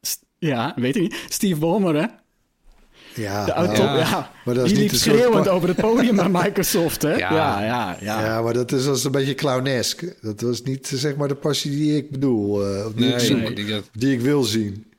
St- 0.00 0.25
ja, 0.38 0.72
weet 0.76 0.96
ik 0.96 1.02
niet. 1.02 1.16
Steve 1.28 1.60
Ballmer, 1.60 1.94
hè? 1.94 2.06
Ja, 3.14 3.44
De 3.44 3.52
nou, 3.52 3.66
auto, 3.66 3.82
ja. 3.82 3.96
ja. 3.99 4.30
Maar 4.44 4.54
dat 4.54 4.64
is 4.64 4.72
Die 4.72 4.80
niet 4.82 4.90
liep 4.92 5.00
schreeuwend 5.00 5.49
over 5.49 5.68
het 5.68 5.76
podium 5.76 6.16
bij 6.16 6.28
Microsoft, 6.42 7.02
hè? 7.02 7.14
Ja. 7.14 7.32
Ja, 7.34 7.62
ja, 7.64 7.96
ja. 8.00 8.25
Ja, 8.25 8.42
maar 8.42 8.52
dat 8.52 8.72
is 8.72 8.87
als 8.87 9.04
een 9.04 9.10
beetje 9.12 9.34
clownesk. 9.34 10.22
Dat 10.22 10.40
was 10.40 10.62
niet 10.62 10.87
zeg 10.87 11.16
maar 11.16 11.28
de 11.28 11.34
passie 11.34 11.70
die 11.70 11.96
ik 11.96 12.10
bedoel. 12.10 12.66
eh, 12.66 12.87
of 12.87 12.92
die, 12.92 13.04
nee, 13.04 13.14
ik 13.14 13.20
zoek, 13.20 13.37
nee. 13.38 13.54
die- 13.54 13.66
dat- 13.66 13.90
die 13.92 14.12
ik 14.12 14.20
wil 14.20 14.42
zien. 14.42 14.89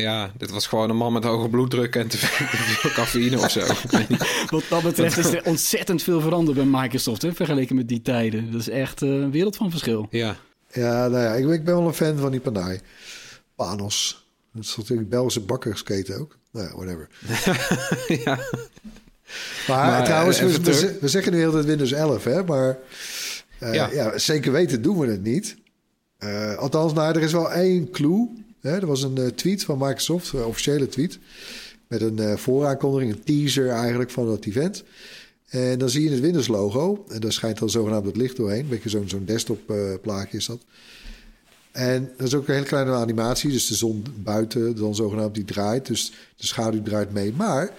Ja, 0.00 0.30
dit 0.36 0.50
was 0.50 0.66
gewoon 0.66 0.90
een 0.90 0.96
man 0.96 1.12
met 1.12 1.24
hoge 1.24 1.48
bloeddruk 1.48 1.96
en 1.96 2.08
te 2.08 2.18
veel, 2.20 2.90
cafeïne 2.90 3.38
of 3.38 3.50
zo. 3.50 3.60
Ik 3.84 3.90
weet 3.90 4.08
niet. 4.08 4.46
Wat 4.50 4.64
dat 4.68 4.82
betreft 4.82 5.16
is 5.16 5.32
er 5.32 5.44
ontzettend 5.54 6.02
veel 6.02 6.20
veranderd 6.20 6.56
bij 6.56 6.80
Microsoft, 6.80 7.22
hè? 7.22 7.32
Vergeleken 7.34 7.76
met 7.76 7.88
die 7.88 8.02
tijden. 8.02 8.52
Dat 8.52 8.60
is 8.60 8.68
echt 8.68 9.02
eh, 9.02 9.08
een 9.08 9.30
wereld 9.30 9.56
van 9.56 9.70
verschil. 9.70 10.06
Ja, 10.10 10.36
Ja, 10.72 11.08
nou 11.08 11.22
ja, 11.22 11.32
ik, 11.34 11.48
ik 11.48 11.64
ben 11.64 11.74
wel 11.74 11.86
een 11.86 11.94
fan 11.94 12.18
van 12.18 12.30
die 12.30 12.40
Panay. 12.40 12.80
Panos. 13.54 14.26
Dat 14.52 14.64
is 14.64 14.76
natuurlijk 14.76 15.08
Belgische 15.08 15.40
bakkersketen 15.40 16.18
ook. 16.18 16.36
Nou 16.52 16.66
ja, 16.66 16.74
whatever. 16.74 17.08
ja. 18.24 18.38
Maar, 19.66 19.86
Maar, 19.86 20.04
trouwens, 20.04 20.38
eh, 20.38 20.46
we, 21.00 21.08
zeggen 21.08 21.32
nu 21.32 21.38
heel 21.38 21.52
tijd 21.52 21.64
Windows 21.64 21.92
11, 21.92 22.24
hè? 22.24 22.44
Maar 22.44 22.78
eh, 23.58 23.74
Ja. 23.74 23.90
ja. 23.92 24.18
zeker 24.18 24.52
weten 24.52 24.82
doen 24.82 24.98
we 24.98 25.06
het 25.06 25.22
niet. 25.22 25.56
Eh, 26.18 26.54
althans, 26.54 26.92
nou, 26.92 27.16
er 27.16 27.22
is 27.22 27.32
wel 27.32 27.52
één 27.52 27.90
clue. 27.90 28.28
Er 28.74 28.86
was 28.86 29.02
een 29.02 29.18
eh, 29.18 29.26
tweet 29.26 29.64
van 29.64 29.78
Microsoft, 29.78 30.32
een 30.32 30.44
officiële 30.44 30.88
tweet. 30.88 31.18
Met 31.88 32.00
een 32.00 32.18
eh, 32.18 32.36
vooraankondiging, 32.36 33.12
een 33.12 33.24
teaser 33.24 33.68
eigenlijk 33.68 34.10
van 34.10 34.26
dat 34.26 34.44
event. 34.44 34.84
En 35.48 35.78
dan 35.78 35.90
zie 35.90 36.02
je 36.02 36.10
het 36.10 36.20
Windows-logo. 36.20 37.04
En 37.08 37.20
daar 37.20 37.32
schijnt 37.32 37.58
dan 37.58 37.70
zogenaamd 37.70 38.06
het 38.06 38.16
licht 38.16 38.36
doorheen. 38.36 38.60
Een 38.60 38.68
beetje 38.68 38.88
zo'n 38.88 39.08
zo'n 39.08 39.24
desktop-plaatje 39.24 40.36
is 40.36 40.46
dat. 40.46 40.60
En 41.72 42.12
dat 42.16 42.26
is 42.26 42.34
ook 42.34 42.48
een 42.48 42.54
hele 42.54 42.66
kleine 42.66 42.92
animatie. 42.92 43.50
Dus 43.50 43.66
de 43.66 43.74
zon 43.74 44.04
buiten 44.16 44.76
dan 44.76 44.94
zogenaamd 44.94 45.34
die 45.34 45.44
draait. 45.44 45.86
Dus 45.86 46.12
de 46.36 46.46
schaduw 46.46 46.82
draait 46.82 47.12
mee. 47.12 47.32
Maar 47.32 47.70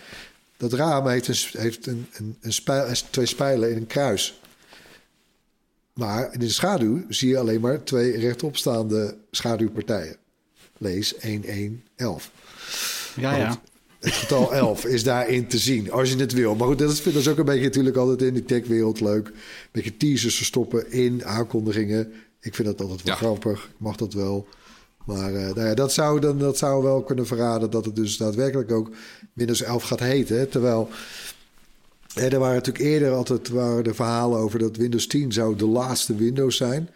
dat 0.57 0.73
raam 0.73 1.07
heeft, 1.07 1.27
een, 1.27 1.61
heeft 1.61 1.87
een, 1.87 2.07
een, 2.13 2.35
een 2.41 2.53
spijl, 2.53 2.93
twee 3.09 3.25
spijlen 3.25 3.71
in 3.71 3.77
een 3.77 3.87
kruis. 3.87 4.39
Maar 5.93 6.33
in 6.33 6.39
de 6.39 6.49
schaduw 6.49 7.03
zie 7.09 7.29
je 7.29 7.37
alleen 7.37 7.61
maar 7.61 7.83
twee 7.83 8.17
rechtopstaande 8.17 9.17
schaduwpartijen. 9.31 10.17
Lees 10.79 11.13
1111. 11.21 12.31
Ja, 13.15 13.35
ja. 13.35 13.61
Het 13.99 14.13
getal 14.13 14.53
11 14.63 14.85
is 14.85 15.03
daarin 15.03 15.47
te 15.47 15.57
zien, 15.57 15.91
als 15.91 16.09
je 16.11 16.17
het 16.17 16.33
wil. 16.33 16.55
Maar 16.55 16.67
goed, 16.67 16.79
dat 16.79 16.91
is, 16.91 17.03
dat 17.03 17.13
is 17.15 17.27
ook 17.27 17.37
een 17.37 17.45
beetje 17.45 17.63
natuurlijk 17.63 17.97
altijd 17.97 18.21
in 18.21 18.33
die 18.33 18.45
techwereld 18.45 18.99
leuk. 18.99 19.27
Een 19.27 19.33
beetje 19.71 19.97
teasers 19.97 20.35
verstoppen 20.35 20.91
in 20.91 21.25
aankondigingen. 21.25 22.11
Ik 22.41 22.55
vind 22.55 22.67
dat 22.67 22.81
altijd 22.81 23.03
wel 23.03 23.13
Ja. 23.13 23.19
grappig. 23.19 23.63
Ik 23.63 23.69
mag 23.77 23.95
dat 23.95 24.13
wel. 24.13 24.47
Maar 25.05 25.33
eh, 25.33 25.41
nou 25.55 25.67
ja, 25.67 25.73
dat, 25.73 25.93
zou 25.93 26.19
dan, 26.19 26.37
dat 26.39 26.57
zou 26.57 26.83
wel 26.83 27.03
kunnen 27.03 27.27
verraden 27.27 27.69
dat 27.69 27.85
het 27.85 27.95
dus 27.95 28.17
daadwerkelijk 28.17 28.71
ook 28.71 28.89
Windows 29.33 29.61
11 29.61 29.83
gaat 29.83 29.99
heten. 29.99 30.37
hè. 30.37 30.45
Terwijl 30.45 30.89
hè, 32.13 32.27
er 32.27 32.39
waren 32.39 32.55
natuurlijk 32.55 32.85
eerder 32.85 33.11
altijd 33.11 33.49
waren 33.49 33.83
de 33.83 33.93
verhalen 33.93 34.39
over 34.39 34.59
dat 34.59 34.75
Windows 34.77 35.07
10 35.07 35.31
zou 35.31 35.55
de 35.55 35.65
laatste 35.65 36.15
Windows 36.15 36.57
zijn. 36.57 36.89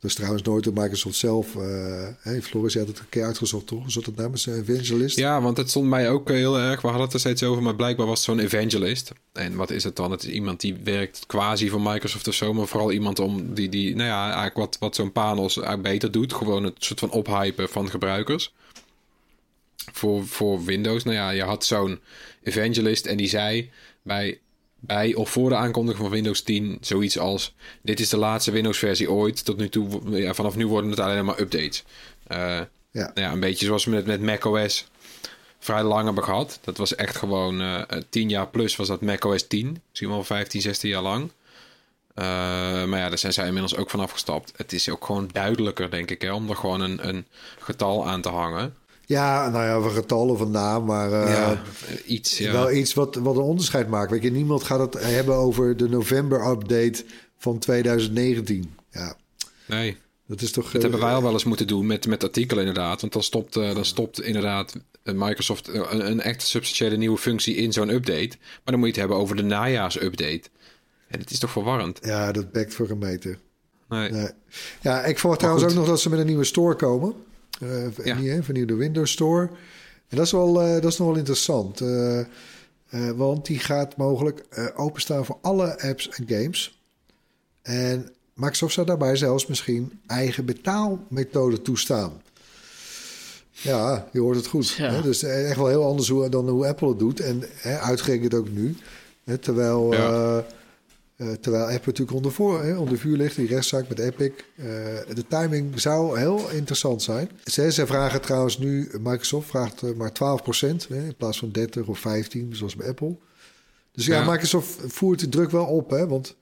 Is 0.00 0.14
trouwens 0.14 0.42
nooit 0.42 0.64
door 0.64 0.72
Microsoft 0.72 1.16
zelf. 1.16 1.56
eh 1.56 2.08
hey, 2.18 2.42
Floris, 2.42 2.72
je 2.72 2.78
had 2.78 2.88
het 2.88 2.98
een 2.98 3.08
keer 3.08 3.24
uitgezocht, 3.24 3.66
toch? 3.66 3.90
Zat 3.90 4.06
het 4.06 4.16
namens 4.16 4.46
een 4.46 4.64
evangelist? 4.66 5.16
ja, 5.16 5.40
want 5.40 5.56
het 5.56 5.70
stond 5.70 5.88
mij 5.88 6.10
ook 6.10 6.30
eh, 6.30 6.36
heel 6.36 6.58
erg. 6.58 6.80
We 6.80 6.86
hadden 6.86 7.04
het 7.04 7.14
er 7.14 7.20
steeds 7.20 7.42
over, 7.42 7.62
maar 7.62 7.74
blijkbaar 7.74 8.06
was 8.06 8.22
zo'n 8.22 8.38
evangelist. 8.38 9.12
En 9.32 9.56
wat 9.56 9.70
is 9.70 9.84
het 9.84 9.96
dan? 9.96 10.10
Het 10.10 10.22
is 10.22 10.30
iemand 10.30 10.60
die 10.60 10.76
werkt 10.84 11.26
quasi 11.26 11.68
voor 11.68 11.80
Microsoft 11.80 12.28
of 12.28 12.34
zo, 12.34 12.52
maar 12.52 12.66
vooral 12.66 12.92
iemand 12.92 13.18
om 13.18 13.54
die, 13.54 13.68
die 13.68 13.94
nou 13.94 14.08
ja, 14.08 14.24
eigenlijk 14.24 14.56
wat, 14.56 14.76
wat 14.78 14.94
zo'n 14.94 15.12
eigenlijk 15.14 15.82
beter 15.82 16.10
doet. 16.10 16.32
Gewoon 16.32 16.64
het 16.64 16.74
soort 16.78 17.00
van 17.00 17.10
ophypen 17.10 17.68
van 17.68 17.90
gebruikers. 17.90 18.54
Voor, 19.92 20.26
voor 20.26 20.64
Windows. 20.64 21.04
Nou 21.04 21.16
ja, 21.16 21.30
je 21.30 21.42
had 21.42 21.64
zo'n 21.64 22.00
evangelist 22.42 23.06
en 23.06 23.16
die 23.16 23.28
zei 23.28 23.70
bij, 24.02 24.40
bij 24.80 25.14
of 25.14 25.30
voor 25.30 25.48
de 25.48 25.56
aankondiging 25.56 26.02
van 26.02 26.12
Windows 26.12 26.42
10 26.42 26.78
zoiets 26.80 27.18
als: 27.18 27.54
Dit 27.82 28.00
is 28.00 28.08
de 28.08 28.16
laatste 28.16 28.50
Windows-versie 28.50 29.10
ooit. 29.10 29.44
Tot 29.44 29.56
nu 29.56 29.68
toe, 29.68 30.00
ja, 30.10 30.34
vanaf 30.34 30.56
nu 30.56 30.66
worden 30.66 30.90
het 30.90 31.00
alleen 31.00 31.24
maar 31.24 31.40
updates. 31.40 31.84
Eh, 32.26 32.60
Ja. 32.90 33.10
nou 33.14 33.20
ja, 33.20 33.32
een 33.32 33.40
beetje 33.40 33.66
zoals 33.66 33.84
we 33.84 33.90
met, 33.90 34.06
met 34.06 34.20
macOS 34.20 34.88
vrij 35.58 35.82
lang 35.82 36.04
hebben 36.04 36.24
gehad. 36.24 36.58
Dat 36.62 36.76
was 36.76 36.94
echt 36.94 37.16
gewoon 37.16 37.60
eh 37.60 37.82
10 38.08 38.28
jaar 38.28 38.48
plus 38.48 38.76
was 38.76 38.88
dat 38.88 39.00
macOS 39.00 39.46
10. 39.46 39.82
Misschien 39.88 40.08
wel 40.10 40.24
15, 40.24 40.60
16 40.60 40.90
jaar 40.90 41.02
lang. 41.02 41.30
Eh, 42.14 42.24
maar 42.84 42.98
ja, 42.98 43.08
daar 43.08 43.18
zijn 43.18 43.32
zij 43.32 43.46
inmiddels 43.46 43.76
ook 43.76 43.90
van 43.90 44.00
afgestapt. 44.00 44.52
Het 44.56 44.72
is 44.72 44.88
ook 44.88 45.04
gewoon 45.04 45.28
duidelijker, 45.32 45.90
denk 45.90 46.10
ik, 46.10 46.22
hè, 46.22 46.32
om 46.32 46.48
er 46.50 46.56
gewoon 46.56 46.80
een, 46.80 47.08
een 47.08 47.26
getal 47.58 48.06
aan 48.06 48.20
te 48.20 48.28
hangen. 48.28 48.74
Ja, 49.08 49.48
nou 49.50 49.64
ja, 49.64 49.80
van 49.80 49.90
getallen 49.90 50.38
van 50.38 50.50
naam, 50.50 50.84
maar 50.84 51.10
ja, 51.10 51.62
iets. 52.06 52.38
Ja. 52.38 52.52
wel 52.52 52.72
iets 52.72 52.94
wat, 52.94 53.14
wat 53.14 53.36
een 53.36 53.42
onderscheid 53.42 53.88
maakt. 53.88 54.10
Weet 54.10 54.22
je, 54.22 54.30
niemand 54.30 54.62
gaat 54.62 54.78
het 54.78 55.04
hebben 55.04 55.34
over 55.34 55.76
de 55.76 55.88
november-update 55.88 57.04
van 57.38 57.58
2019. 57.58 58.74
Ja, 58.90 59.16
Nee, 59.66 59.96
dat 60.26 60.40
is 60.40 60.50
toch... 60.50 60.70
dat 60.70 60.82
hebben 60.82 61.00
eh, 61.00 61.06
wij 61.06 61.14
al 61.14 61.22
wel 61.22 61.32
eens 61.32 61.44
moeten 61.44 61.66
doen 61.66 61.86
met, 61.86 62.06
met 62.06 62.24
artikelen 62.24 62.66
inderdaad. 62.66 63.00
Want 63.00 63.12
dan 63.12 63.22
stopt, 63.22 63.56
eh, 63.56 63.74
dan 63.74 63.84
stopt 63.84 64.22
inderdaad 64.22 64.74
Microsoft 65.02 65.68
een, 65.68 66.10
een 66.10 66.20
echt 66.20 66.42
substantiële 66.42 66.96
nieuwe 66.96 67.18
functie 67.18 67.54
in 67.54 67.72
zo'n 67.72 67.90
update. 67.90 68.36
Maar 68.38 68.60
dan 68.64 68.78
moet 68.78 68.84
je 68.84 68.92
het 68.92 69.00
hebben 69.00 69.16
over 69.16 69.36
de 69.36 69.42
najaarsupdate. 69.42 70.48
En 71.08 71.18
het 71.18 71.30
is 71.30 71.38
toch 71.38 71.50
verwarrend? 71.50 71.98
Ja, 72.02 72.32
dat 72.32 72.52
bekt 72.52 72.74
voor 72.74 72.90
een 72.90 72.98
meter. 72.98 73.38
Nee. 73.88 74.10
Nee. 74.10 74.28
Ja, 74.80 75.04
ik 75.04 75.18
verwacht 75.18 75.40
trouwens 75.40 75.66
ook 75.66 75.74
nog 75.74 75.86
dat 75.86 76.00
ze 76.00 76.10
met 76.10 76.18
een 76.18 76.26
nieuwe 76.26 76.44
store 76.44 76.74
komen. 76.74 77.14
Eh 77.60 78.04
Ja. 78.04 78.18
Niet, 78.18 78.44
vernieuwde 78.44 78.74
Windows 78.74 79.10
Store. 79.10 79.48
En 80.08 80.16
dat 80.16 80.26
is, 80.26 80.32
wel, 80.32 80.62
eh, 80.62 80.72
dat 80.72 80.92
is 80.92 80.98
nog 80.98 81.08
wel 81.08 81.16
interessant. 81.16 81.80
eh, 81.80 82.20
want 83.16 83.46
die 83.46 83.58
gaat 83.58 83.96
mogelijk 83.96 84.44
openstaan 84.76 85.24
voor 85.24 85.38
alle 85.42 85.80
apps 85.82 86.08
en 86.08 86.24
games. 86.28 86.82
En 87.62 88.10
Microsoft 88.34 88.74
zou 88.74 88.86
daarbij 88.86 89.16
zelfs 89.16 89.46
misschien 89.46 90.00
eigen 90.06 90.44
betaalmethoden 90.44 91.62
toestaan. 91.62 92.12
Ja, 93.50 94.08
je 94.12 94.20
hoort 94.20 94.36
het 94.36 94.46
goed. 94.46 94.68
Ja. 94.70 94.90
Hè? 94.92 95.02
Dus 95.02 95.22
echt 95.22 95.56
wel 95.56 95.68
heel 95.68 95.84
anders 95.84 96.08
hoe, 96.08 96.28
dan 96.28 96.48
hoe 96.48 96.66
Apple 96.66 96.88
het 96.88 96.98
doet. 96.98 97.20
En 97.20 97.42
hè, 97.54 97.78
uitgerekend 97.78 98.34
ook 98.34 98.50
nu. 98.50 98.76
Hè, 99.24 99.38
terwijl, 99.38 99.92
Ja. 99.92 100.44
Eh, 101.18 101.32
terwijl 101.32 101.64
Apple 101.64 101.86
natuurlijk 101.86 102.16
onder, 102.16 102.32
voor, 102.32 102.62
hè, 102.62 102.76
onder 102.76 102.98
vuur 102.98 103.16
ligt, 103.16 103.36
die 103.36 103.46
rechtszaak 103.46 103.88
met 103.88 103.98
Epic. 103.98 104.32
Eh, 104.56 104.64
de 105.14 105.24
timing 105.28 105.80
zou 105.80 106.18
heel 106.18 106.50
interessant 106.50 107.02
zijn. 107.02 107.30
Ze, 107.44 107.72
ze 107.72 107.86
vragen 107.86 108.20
trouwens 108.20 108.58
nu, 108.58 108.90
Microsoft 109.00 109.48
vraagt 109.48 109.82
eh, 109.82 109.92
maar 109.92 110.12
12% 110.12 110.88
hè, 110.88 111.04
in 111.04 111.16
plaats 111.16 111.38
van 111.38 111.50
30 111.50 111.86
of 111.86 111.98
15, 111.98 112.56
zoals 112.56 112.76
bij 112.76 112.88
Apple. 112.88 113.16
Dus 113.92 114.06
ja, 114.06 114.20
Ja. 114.20 114.30
Microsoft 114.30 114.76
voert 114.86 115.20
de 115.20 115.28
druk 115.28 115.50
wel 115.50 115.64
op, 115.64 115.90
hè, 115.90 116.06
want 116.06 116.36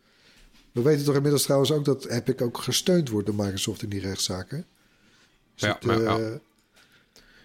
We 0.72 0.82
weten 0.82 1.04
toch 1.04 1.14
inmiddels 1.14 1.42
trouwens 1.42 1.72
ook 1.72 1.84
dat 1.84 2.06
Epic 2.06 2.40
ook 2.42 2.58
gesteund 2.58 3.08
wordt 3.08 3.26
door 3.26 3.36
Microsoft 3.36 3.82
in 3.82 3.88
die 3.88 4.00
rechtszaken. 4.00 4.64
Dus 5.54 5.68
Ja, 5.68 5.78
het, 5.80 6.00
ja, 6.00 6.18
ja. 6.18 6.38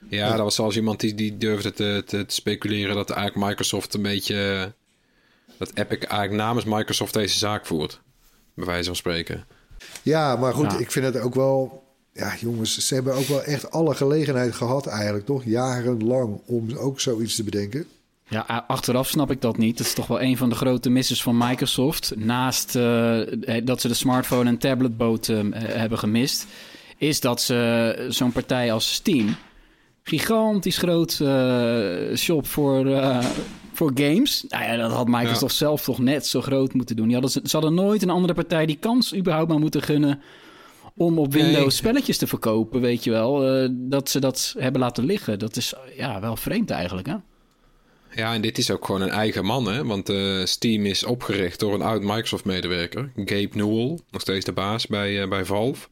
Ja, 0.09 0.29
dat 0.29 0.39
was 0.39 0.55
zelfs 0.55 0.75
iemand 0.75 0.99
die, 0.99 1.15
die 1.15 1.37
durfde 1.37 1.73
te, 1.73 2.03
te, 2.05 2.25
te 2.25 2.33
speculeren 2.33 2.95
dat 2.95 3.09
eigenlijk 3.09 3.47
Microsoft 3.47 3.93
een 3.93 4.01
beetje. 4.01 4.73
Dat 5.61 5.71
Epic 5.73 5.99
eigenlijk 5.99 6.31
namens 6.43 6.65
Microsoft 6.65 7.13
deze 7.13 7.37
zaak 7.37 7.65
voert. 7.65 8.01
Bij 8.53 8.65
wijze 8.65 8.85
van 8.85 8.95
spreken. 8.95 9.45
Ja, 10.01 10.35
maar 10.35 10.53
goed, 10.53 10.71
Ja. 10.71 10.77
ik 10.77 10.91
vind 10.91 11.05
het 11.05 11.19
ook 11.19 11.35
wel... 11.35 11.83
Ja, 12.13 12.33
jongens, 12.39 12.77
ze 12.87 12.93
hebben 12.93 13.13
ook 13.13 13.25
wel 13.27 13.43
echt 13.43 13.71
alle 13.71 13.95
gelegenheid 13.95 14.53
gehad 14.55 14.87
eigenlijk, 14.87 15.25
toch? 15.25 15.43
Jarenlang 15.45 16.41
om 16.45 16.77
ook 16.77 16.99
zoiets 16.99 17.35
te 17.35 17.43
bedenken. 17.43 17.85
Ja, 18.27 18.63
achteraf 18.67 19.07
snap 19.07 19.31
ik 19.31 19.41
dat 19.41 19.57
niet. 19.57 19.77
Dat 19.77 19.87
is 19.87 19.93
toch 19.93 20.07
wel 20.07 20.21
een 20.21 20.37
van 20.37 20.49
de 20.49 20.55
grote 20.55 20.89
misses 20.89 21.23
van 21.23 21.37
Microsoft. 21.37 22.13
Naast 22.15 22.75
eh, 22.75 23.21
dat 23.63 23.81
ze 23.81 23.87
de 23.87 23.93
smartphone 23.93 24.49
en 24.49 24.57
tabletboot 24.57 25.27
eh, 25.29 25.39
hebben 25.53 25.97
gemist, 25.97 26.45
is 26.97 27.19
dat 27.19 27.41
ze 27.41 28.05
zo'n 28.09 28.31
partij 28.31 28.71
als 28.73 28.93
Steam, 28.93 29.35
gigantisch 30.03 30.77
groot 30.77 31.19
eh, 31.19 32.15
shop 32.15 32.47
voor, 32.47 32.85
eh, 32.87 33.25
voor 33.73 33.91
games. 33.95 34.45
Nou 34.49 34.63
ja, 34.63 34.75
dat 34.75 34.91
had 34.91 35.07
Microsoft 35.07 35.55
zelf 35.55 35.83
toch 35.83 35.99
net 35.99 36.27
zo 36.27 36.41
groot 36.41 36.73
moeten 36.73 36.95
doen. 36.95 37.07
Die 37.07 37.17
hadden, 37.17 37.31
ze 37.49 37.57
hadden 37.57 37.73
nooit 37.73 38.01
een 38.01 38.09
andere 38.09 38.33
partij 38.33 38.65
die 38.65 38.77
kans 38.79 39.15
überhaupt 39.15 39.49
maar 39.49 39.59
moeten 39.59 39.81
gunnen 39.81 40.21
om 40.95 41.19
op 41.19 41.33
Nee. 41.33 41.43
Windows 41.43 41.75
spelletjes 41.75 42.17
te 42.17 42.27
verkopen, 42.27 42.81
weet 42.81 43.03
je 43.03 43.11
wel. 43.11 43.47
eh, 43.47 43.67
dat 43.71 44.09
ze 44.09 44.19
dat 44.19 44.55
hebben 44.57 44.81
laten 44.81 45.05
liggen. 45.05 45.39
Dat 45.39 45.55
is 45.55 45.73
ja, 45.95 46.19
wel 46.19 46.35
vreemd 46.35 46.69
eigenlijk, 46.69 47.07
hè? 47.07 47.15
Ja, 48.15 48.33
en 48.33 48.41
dit 48.41 48.57
is 48.57 48.71
ook 48.71 48.85
gewoon 48.85 49.01
een 49.01 49.09
eigen 49.09 49.45
man, 49.45 49.65
hè? 49.71 49.85
Want 49.85 50.09
eh, 50.09 50.45
Steam 50.45 50.85
is 50.85 51.03
opgericht 51.03 51.59
door 51.59 51.73
een 51.73 51.81
oud 51.81 52.01
Microsoft-medewerker, 52.01 53.11
Gabe 53.15 53.49
Newell, 53.53 53.99
nog 54.09 54.21
steeds 54.21 54.45
de 54.45 54.51
baas 54.51 54.87
bij, 54.87 55.21
eh, 55.21 55.29
bij 55.29 55.45
Valve. 55.45 55.87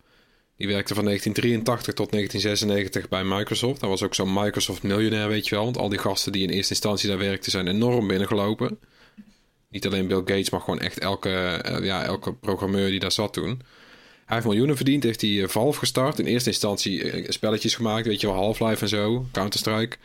Die 0.60 0.68
werkte 0.68 0.94
van 0.94 1.04
1983 1.04 1.94
tot 1.94 2.12
1996 2.12 3.10
bij 3.10 3.38
Microsoft. 3.38 3.82
Hij 3.82 3.90
was 3.90 4.04
ook 4.04 4.16
zo'n 4.16 4.34
Microsoft-miljonair, 4.34 5.28
weet 5.28 5.48
je 5.48 5.56
wel. 5.56 5.64
Want 5.64 5.78
al 5.78 5.90
die 5.90 6.00
gasten 6.00 6.32
die 6.32 6.44
in 6.44 6.50
eerste 6.50 6.74
instantie 6.74 7.10
daar 7.10 7.18
werkten 7.18 7.52
zijn 7.52 7.68
enorm 7.68 8.08
binnengelopen. 8.08 8.80
Niet 9.70 9.86
alleen 9.86 10.08
Bill 10.08 10.18
Gates, 10.18 10.50
maar 10.50 10.60
gewoon 10.60 10.80
echt 10.80 11.00
elke, 11.00 11.30
eh, 11.30 11.86
ja, 11.86 12.04
elke 12.04 12.34
programmeur 12.34 12.90
die 12.90 13.00
daar 13.00 13.12
zat 13.12 13.34
toen. 13.34 13.62
Hij 14.26 14.36
heeft 14.36 14.46
miljoenen 14.46 14.76
verdiend, 14.76 15.04
heeft 15.04 15.22
hij 15.22 15.42
eh, 15.42 15.48
Valve 15.48 15.80
gestart. 15.80 16.20
In 16.20 16.26
eerste 16.26 16.50
instantie 16.50 17.12
eh, 17.12 17.30
spelletjes 17.30 17.76
gemaakt, 17.76 18.06
weet 18.06 18.22
je 18.22 18.28
wel, 18.28 18.36
Half-Life 18.36 18.82
en 18.82 18.90
zo, 18.90 19.26
Counter-Strike. 19.32 19.98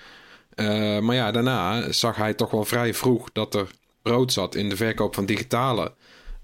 Maar 1.01 1.15
ja, 1.15 1.31
daarna 1.31 1.93
zag 1.93 2.17
hij 2.17 2.35
toch 2.35 2.51
wel 2.51 2.65
vrij 2.65 2.95
vroeg 2.95 3.33
dat 3.33 3.55
er 3.55 3.71
brood 4.03 4.33
zat 4.33 4.55
in 4.55 4.69
de 4.69 4.77
verkoop 4.77 5.15
van 5.15 5.27
digitale 5.27 5.93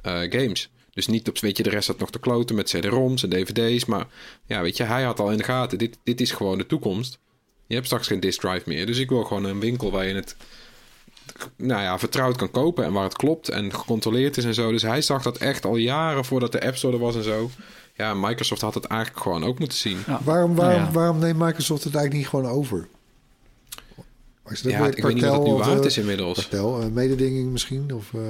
games. 0.02 0.70
Dus 1.00 1.14
niet 1.14 1.28
op, 1.28 1.38
weet 1.38 1.56
je, 1.56 1.62
de 1.62 1.70
rest 1.70 1.88
had 1.88 1.98
nog 1.98 2.10
te 2.10 2.18
kloten 2.18 2.56
met 2.56 2.68
CD-ROMs 2.68 3.22
en 3.22 3.30
DVD's. 3.30 3.84
Maar 3.84 4.06
ja, 4.46 4.62
weet 4.62 4.76
je, 4.76 4.82
hij 4.82 5.02
had 5.02 5.20
al 5.20 5.30
in 5.30 5.38
de 5.38 5.44
gaten, 5.44 5.78
dit, 5.78 5.98
dit 6.04 6.20
is 6.20 6.30
gewoon 6.30 6.58
de 6.58 6.66
toekomst. 6.66 7.18
Je 7.66 7.74
hebt 7.74 7.86
straks 7.86 8.06
geen 8.06 8.20
disk 8.20 8.40
drive 8.40 8.68
meer. 8.68 8.86
Dus 8.86 8.98
ik 8.98 9.08
wil 9.08 9.24
gewoon 9.24 9.44
een 9.44 9.60
winkel 9.60 9.90
waar 9.90 10.06
je 10.06 10.14
het 10.14 10.36
nou 11.56 11.82
ja, 11.82 11.98
vertrouwd 11.98 12.36
kan 12.36 12.50
kopen 12.50 12.84
en 12.84 12.92
waar 12.92 13.04
het 13.04 13.16
klopt 13.16 13.48
en 13.48 13.74
gecontroleerd 13.74 14.36
is 14.36 14.44
en 14.44 14.54
zo. 14.54 14.70
Dus 14.70 14.82
hij 14.82 15.02
zag 15.02 15.22
dat 15.22 15.38
echt 15.38 15.64
al 15.64 15.76
jaren 15.76 16.24
voordat 16.24 16.52
de 16.52 16.66
App 16.66 16.76
Store 16.76 16.94
er 16.94 17.00
was 17.00 17.16
en 17.16 17.22
zo. 17.22 17.50
Ja, 17.96 18.14
Microsoft 18.14 18.60
had 18.60 18.74
het 18.74 18.84
eigenlijk 18.84 19.22
gewoon 19.22 19.44
ook 19.44 19.58
moeten 19.58 19.78
zien. 19.78 19.98
Ja. 20.06 20.20
Waarom, 20.24 20.54
Nou 20.54 20.66
waarom, 20.66 20.84
ja. 20.84 20.90
waarom 20.90 21.18
neemt 21.18 21.38
Microsoft 21.38 21.84
het 21.84 21.94
eigenlijk 21.94 22.24
niet 22.24 22.42
gewoon 22.42 22.58
over? 22.58 22.88
Als 24.42 24.58
je 24.58 24.64
dat 24.64 24.72
Ja, 24.72 24.86
ik 24.86 25.02
weet 25.02 25.14
niet 25.14 25.24
wat 25.24 25.32
het 25.32 25.44
nu 25.44 25.52
waard 25.52 25.80
eh, 25.80 25.84
is 25.84 25.98
inmiddels. 25.98 26.38
Kartel, 26.48 26.80
eh, 26.80 26.86
mededinging 26.86 27.50
misschien? 27.50 27.94
Of, 27.94 28.14
eh, 28.14 28.20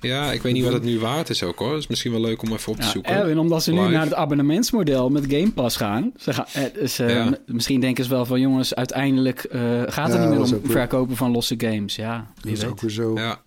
Ja, 0.00 0.32
ik 0.32 0.42
weet 0.42 0.52
niet 0.52 0.64
wat 0.64 0.72
het 0.72 0.82
nu 0.82 0.98
waard 0.98 1.30
is 1.30 1.42
ook 1.42 1.58
hoor. 1.58 1.76
is 1.76 1.86
misschien 1.86 2.12
wel 2.12 2.20
leuk 2.20 2.42
om 2.42 2.52
even 2.52 2.72
op 2.72 2.78
te 2.78 2.84
Ja, 2.84 2.90
zoeken. 2.90 3.12
Erwin, 3.12 3.38
omdat 3.38 3.62
ze 3.62 3.72
nu 3.72 3.88
naar 3.88 4.04
het 4.04 4.14
abonnementsmodel 4.14 5.10
met 5.10 5.24
Game 5.28 5.52
Pass 5.52 5.76
gaan. 5.76 6.12
Ze 6.16 6.32
gaan 6.32 6.46
eh, 6.52 6.64
dus, 6.74 6.98
eh, 6.98 7.10
Ja. 7.10 7.38
Misschien 7.46 7.80
denken 7.80 8.04
ze 8.04 8.10
wel 8.10 8.26
van 8.26 8.40
jongens, 8.40 8.74
uiteindelijk 8.74 9.44
eh, 9.44 9.82
gaat 9.86 10.08
het 10.08 10.16
Ja, 10.16 10.20
niet 10.28 10.28
meer 10.38 10.40
om 10.54 10.62
weer- 10.62 10.70
verkopen 10.70 11.16
van 11.16 11.30
losse 11.30 11.54
games. 11.58 11.96
Ja, 11.96 12.30
dat 12.34 12.44
wie 12.44 12.52
is 12.52 12.60
weet. 12.60 12.70
ook 12.70 12.80
weer 12.80 12.90
zo. 12.90 13.14
Ja, 13.14 13.42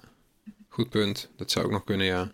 goed 0.69 0.89
punt. 0.89 1.29
Dat 1.37 1.51
zou 1.51 1.65
ook 1.65 1.71
nog 1.71 1.83
kunnen, 1.83 2.05
ja. 2.05 2.31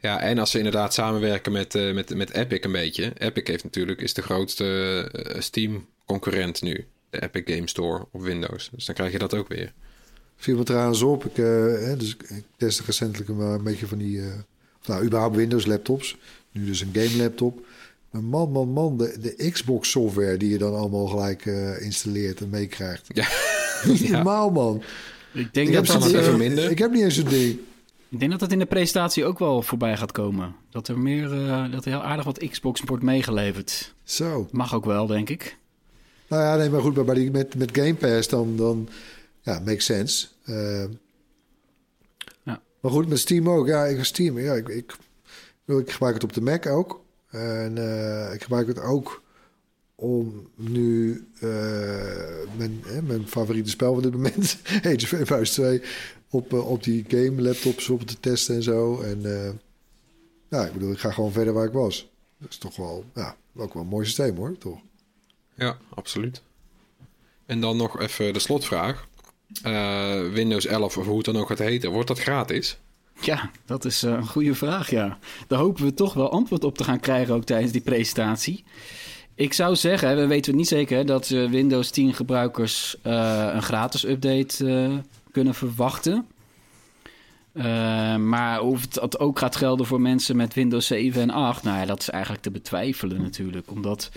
Ja, 0.00 0.20
en 0.20 0.38
als 0.38 0.50
ze 0.50 0.56
inderdaad 0.58 0.94
samenwerken 0.94 1.52
met, 1.52 1.74
eh, 1.74 1.92
met, 1.94 2.14
met 2.14 2.30
Epic 2.30 2.58
een 2.60 2.72
beetje. 2.72 3.12
Epic 3.18 3.42
heeft 3.46 3.64
natuurlijk, 3.64 4.00
is 4.00 4.14
de 4.14 4.22
grootste 4.22 5.08
Steam-concurrent 5.38 6.62
nu. 6.62 6.86
De 7.10 7.22
Epic 7.22 7.54
Game 7.54 7.68
Store 7.68 8.06
op 8.12 8.22
Windows. 8.22 8.70
Dus 8.74 8.84
dan 8.84 8.94
krijg 8.94 9.12
je 9.12 9.18
dat 9.18 9.34
ook 9.34 9.48
weer. 9.48 9.72
Viel 10.40 10.56
me 10.56 10.62
trouwens 10.64 11.02
op. 11.02 11.24
Ik, 11.24 11.38
eh, 11.38 11.44
hè, 11.84 11.96
dus 11.96 12.16
ik 12.16 12.42
testte 12.56 12.82
recentelijk 12.86 13.28
een, 13.30 13.38
een 13.38 13.62
beetje 13.62 13.86
van 13.86 13.98
die... 13.98 14.20
eh, 14.20 14.26
nou, 14.86 15.04
überhaupt 15.04 15.36
Windows 15.36 15.66
laptops. 15.66 16.16
Nu 16.52 16.64
dus 16.66 16.80
een 16.80 16.90
game 16.92 17.16
laptop. 17.22 17.58
Maar 18.10 18.22
man, 18.22 18.50
man, 18.52 18.68
man, 18.68 18.96
de, 18.96 19.16
de 19.20 19.50
Xbox 19.50 19.90
software 19.90 20.36
die 20.36 20.50
je 20.50 20.58
dan 20.58 20.74
allemaal 20.74 21.06
gelijk 21.06 21.46
eh, 21.46 21.82
installeert 21.82 22.40
en 22.40 22.48
meekrijgt. 22.50 23.06
Ja. 23.08 23.26
Niet 23.88 23.98
Ja. 23.98 24.10
normaal, 24.10 24.50
man. 24.50 24.82
Ik 25.32 25.54
denk, 25.54 25.68
Ik 25.68 25.74
dat 25.74 25.86
dat, 25.86 26.12
even 26.12 26.38
minder. 26.38 26.70
ik 26.70 26.78
heb 26.78 26.90
niet 26.92 27.02
eens 27.02 27.16
een 27.16 27.28
ding. 27.28 27.58
ik 28.08 28.18
denk 28.18 28.30
dat 28.30 28.40
dat 28.40 28.52
in 28.52 28.58
de 28.58 28.66
presentatie 28.66 29.24
ook 29.24 29.38
wel 29.38 29.62
voorbij 29.62 29.96
gaat 29.96 30.12
komen. 30.12 30.54
Dat 30.70 30.88
er 30.88 30.98
meer, 30.98 31.32
eh, 31.46 31.72
dat 31.72 31.84
er 31.84 31.90
heel 31.90 32.02
aardig 32.02 32.24
wat 32.24 32.48
Xbox 32.50 32.80
wordt 32.86 33.02
meegeleverd. 33.02 33.94
Zo. 34.04 34.48
Mag 34.50 34.74
ook 34.74 34.84
wel, 34.84 35.06
denk 35.06 35.28
ik. 35.28 35.56
Nou 36.28 36.42
ja, 36.42 36.56
nee, 36.56 36.70
maar 36.70 36.80
goed, 36.80 36.94
maar 36.96 37.04
bij 37.04 37.14
die, 37.14 37.30
met, 37.30 37.54
met 37.54 37.70
Game 37.72 37.94
Pass 37.94 38.28
dan, 38.28 38.56
dan 38.56 38.88
ja, 39.40 39.58
makes 39.58 39.84
sense. 39.84 40.26
Eh, 40.44 40.84
Ja. 42.42 42.62
Maar 42.80 42.92
goed, 42.92 43.08
met 43.08 43.18
Steam 43.18 43.48
ook. 43.48 43.66
Ja, 43.66 43.84
ik 43.84 44.04
Steam, 44.04 44.38
ja, 44.38 44.54
ik, 44.54 44.68
ik, 44.68 44.96
ik 45.66 45.90
gebruik 45.90 46.14
het 46.14 46.24
op 46.24 46.32
de 46.32 46.40
Mac 46.40 46.66
ook. 46.66 47.04
En 47.30 47.78
eh, 47.78 48.34
ik 48.34 48.42
gebruik 48.42 48.66
het 48.66 48.80
ook 48.80 49.22
om 49.94 50.48
nu 50.54 51.12
eh, 51.34 51.48
mijn, 52.56 52.82
hè, 52.86 53.02
mijn 53.02 53.28
favoriete 53.28 53.70
spel 53.70 53.92
van 53.92 54.02
dit 54.02 54.12
moment, 54.12 54.56
Age 54.82 55.04
of 55.04 55.12
Empires 55.12 55.52
2, 55.52 55.82
op, 56.30 56.52
op 56.52 56.82
die 56.82 57.04
game 57.08 57.42
laptops 57.42 57.88
op 57.88 58.02
te 58.02 58.20
testen 58.20 58.54
en 58.54 58.62
zo. 58.62 59.00
En 59.00 59.24
eh, 59.24 59.52
ja, 60.48 60.66
ik 60.66 60.72
bedoel, 60.72 60.92
ik 60.92 60.98
ga 60.98 61.10
gewoon 61.10 61.32
verder 61.32 61.52
waar 61.52 61.66
ik 61.66 61.72
was. 61.72 62.08
Dat 62.38 62.50
is 62.50 62.58
toch 62.58 62.76
wel, 62.76 63.04
ja, 63.14 63.36
ook 63.56 63.74
wel 63.74 63.82
een 63.82 63.88
mooi 63.88 64.04
systeem 64.04 64.36
hoor, 64.36 64.58
toch? 64.58 64.78
Ja, 65.54 65.78
absoluut. 65.94 66.42
En 67.46 67.60
dan 67.60 67.76
nog 67.76 68.00
even 68.00 68.32
de 68.32 68.38
slotvraag. 68.38 69.08
Eh, 69.62 70.32
Windows 70.32 70.66
11, 70.66 70.96
of 70.96 71.06
hoe 71.06 71.16
het 71.16 71.24
dan 71.24 71.36
ook 71.36 71.48
gaat 71.48 71.58
heten, 71.58 71.90
wordt 71.90 72.08
dat 72.08 72.20
gratis? 72.20 72.78
Ja, 73.20 73.50
dat 73.64 73.84
is 73.84 74.02
eh, 74.02 74.12
een 74.12 74.26
goede 74.26 74.54
vraag, 74.54 74.90
ja. 74.90 75.18
Daar 75.46 75.58
hopen 75.58 75.84
we 75.84 75.94
toch 75.94 76.14
wel 76.14 76.30
antwoord 76.30 76.64
op 76.64 76.76
te 76.76 76.84
gaan 76.84 77.00
krijgen 77.00 77.34
ook 77.34 77.44
tijdens 77.44 77.72
die 77.72 77.80
presentatie. 77.80 78.64
Ik 79.34 79.52
zou 79.52 79.76
zeggen, 79.76 80.16
we 80.16 80.26
weten 80.26 80.56
niet 80.56 80.68
zeker, 80.68 81.06
dat 81.06 81.30
eh, 81.30 81.50
Windows 81.50 81.90
10 81.90 82.14
gebruikers 82.14 82.96
een 83.02 83.62
gratis 83.62 84.04
update 84.04 85.02
kunnen 85.32 85.54
verwachten. 85.54 86.26
Maar 88.18 88.60
of 88.60 88.82
het 89.00 89.18
ook 89.18 89.38
gaat 89.38 89.56
gelden 89.56 89.86
voor 89.86 90.00
mensen 90.00 90.36
met 90.36 90.54
Windows 90.54 90.86
7 90.86 91.22
en 91.22 91.30
8, 91.30 91.62
nou 91.62 91.78
ja, 91.78 91.86
dat 91.86 92.00
is 92.00 92.10
eigenlijk 92.10 92.42
te 92.42 92.50
betwijfelen 92.50 93.22
natuurlijk. 93.22 93.70
Omdat 93.70 94.10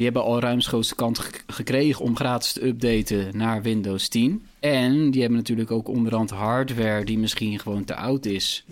die 0.00 0.08
hebben 0.08 0.28
al 0.28 0.40
ruimschoots 0.40 0.94
gek- 0.96 1.44
gekregen 1.46 2.04
om 2.04 2.16
gratis 2.16 2.52
te 2.52 2.66
updaten 2.66 3.36
naar 3.36 3.62
Windows 3.62 4.08
10. 4.08 4.46
En 4.60 5.10
die 5.10 5.20
hebben 5.20 5.38
natuurlijk 5.38 5.70
ook 5.70 5.88
onderhand 5.88 6.30
hardware 6.30 7.04
die 7.04 7.18
misschien 7.18 7.58
gewoon 7.58 7.84
te 7.84 7.94
oud 7.94 8.26
is 8.26 8.64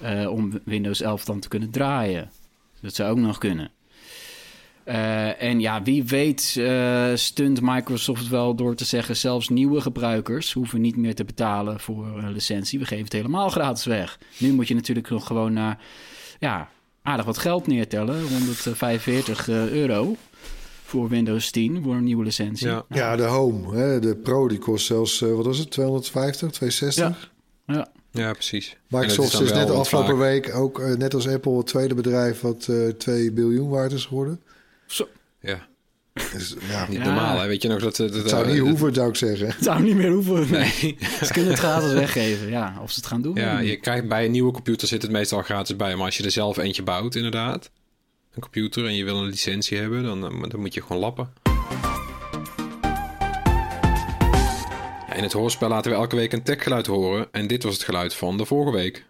eh, 0.00 0.30
om 0.30 0.60
Windows 0.64 1.00
11 1.00 1.24
dan 1.24 1.40
te 1.40 1.48
kunnen 1.48 1.70
draaien. 1.70 2.30
Dat 2.80 2.94
zou 2.94 3.10
ook 3.10 3.18
nog 3.18 3.38
kunnen. 3.38 3.70
Eh, 4.84 5.42
en 5.42 5.60
ja, 5.60 5.82
wie 5.82 6.04
weet 6.04 6.56
eh, 6.58 7.10
stunt 7.14 7.60
Microsoft 7.60 8.28
wel 8.28 8.54
door 8.54 8.74
te 8.74 8.84
zeggen... 8.84 9.16
zelfs 9.16 9.48
nieuwe 9.48 9.80
gebruikers 9.80 10.52
hoeven 10.52 10.80
niet 10.80 10.96
meer 10.96 11.14
te 11.14 11.24
betalen 11.24 11.80
voor 11.80 12.06
een 12.06 12.32
licentie. 12.32 12.78
We 12.78 12.84
geven 12.84 13.04
het 13.04 13.12
helemaal 13.12 13.48
gratis 13.48 13.84
weg. 13.84 14.18
Nu 14.38 14.52
moet 14.52 14.68
je 14.68 14.74
natuurlijk 14.74 15.10
nog 15.10 15.26
gewoon 15.26 15.52
naar... 15.52 15.78
ja, 16.38 16.68
aardig 17.02 17.26
wat 17.26 17.38
geld 17.38 17.66
neertellen. 17.66 18.22
145 18.22 19.48
eh, 19.48 19.70
euro 19.72 20.16
voor 20.84 21.08
Windows 21.08 21.50
10 21.50 21.82
voor 21.82 21.94
een 21.94 22.04
nieuwe 22.04 22.24
licentie. 22.24 22.66
Ja. 22.66 22.84
Ja, 22.88 23.16
de 23.16 23.22
Home, 23.22 23.76
hè, 23.76 24.00
de 24.00 24.16
Pro, 24.16 24.48
die 24.48 24.58
kost 24.58 24.86
zelfs, 24.86 25.22
eh, 25.22 25.32
wat 25.34 25.44
was 25.44 25.58
het, 25.58 25.70
250, 25.70 26.50
260? 26.50 27.30
Ja. 27.66 27.74
Ja, 27.74 27.88
Ja, 28.12 28.32
precies. 28.32 28.76
Microsoft 28.88 29.40
is, 29.40 29.48
dan 29.48 29.58
net 29.58 29.70
afgelopen 29.70 30.08
vaak- 30.10 30.18
week 30.18 30.54
ook, 30.54 30.80
eh, 30.80 30.94
net 30.94 31.14
als 31.14 31.28
Apple, 31.28 31.56
het 31.56 31.66
tweede 31.66 31.94
bedrijf 31.94 32.40
wat 32.40 32.66
eh 32.68 32.88
2 32.88 33.32
biljoen 33.32 33.68
waard 33.68 33.92
is 33.92 34.04
geworden. 34.04 34.40
Zo, 34.86 35.08
Ja, 35.40 35.68
Dus, 36.12 36.54
ja, 36.68 36.86
niet 36.88 36.98
Ja. 36.98 37.04
normaal. 37.04 37.38
Hè? 37.38 37.46
Weet 37.46 37.62
je 37.62 37.68
nog 37.68 37.80
dat... 37.80 37.96
dat, 37.96 38.14
het 38.14 38.28
zou 38.28 38.46
niet 38.46 38.58
hoeven, 38.58 38.94
zou 38.94 39.08
ik 39.08 39.16
zeggen. 39.16 39.46
het 39.46 39.56
zou 39.64 39.82
niet 39.82 39.94
meer 39.96 40.10
hoeven. 40.10 40.50
Nee. 40.50 40.96
Ze 41.24 41.32
kunnen 41.32 41.50
het 41.50 41.60
gratis 41.60 41.92
weggeven. 41.92 42.48
Ja, 42.48 42.78
of 42.82 42.90
ze 42.90 42.98
het 43.00 43.08
gaan 43.08 43.22
doen. 43.22 43.34
Ja, 43.34 43.58
je 43.58 43.76
krijgt 43.76 44.08
bij 44.08 44.24
een 44.24 44.30
nieuwe 44.30 44.52
computer 44.52 44.88
zit 44.88 45.02
het 45.02 45.10
meestal 45.10 45.42
gratis 45.42 45.76
bij. 45.76 45.96
Maar 45.96 46.04
als 46.04 46.16
je 46.16 46.24
er 46.24 46.30
zelf 46.30 46.56
eentje 46.56 46.82
bouwt, 46.82 47.14
inderdaad, 47.14 47.70
een 48.34 48.40
computer 48.42 48.86
en 48.86 48.94
je 48.94 49.04
wil 49.04 49.16
een 49.16 49.28
licentie 49.28 49.78
hebben, 49.78 50.02
dan, 50.02 50.24
eh, 50.24 50.50
dan 50.50 50.60
moet 50.60 50.74
je 50.74 50.82
gewoon 50.82 50.98
lappen. 51.02 51.32
Ja, 55.08 55.14
in 55.16 55.22
het 55.22 55.32
hoorspel 55.32 55.68
laten 55.68 55.90
we 55.90 55.96
elke 55.96 56.16
week 56.16 56.32
een 56.32 56.42
techgeluid 56.42 56.86
horen. 56.86 57.28
En 57.32 57.46
dit 57.46 57.62
was 57.62 57.74
het 57.74 57.82
geluid 57.82 58.14
van 58.14 58.36
de 58.36 58.44
vorige 58.44 58.76
week. 58.76 59.04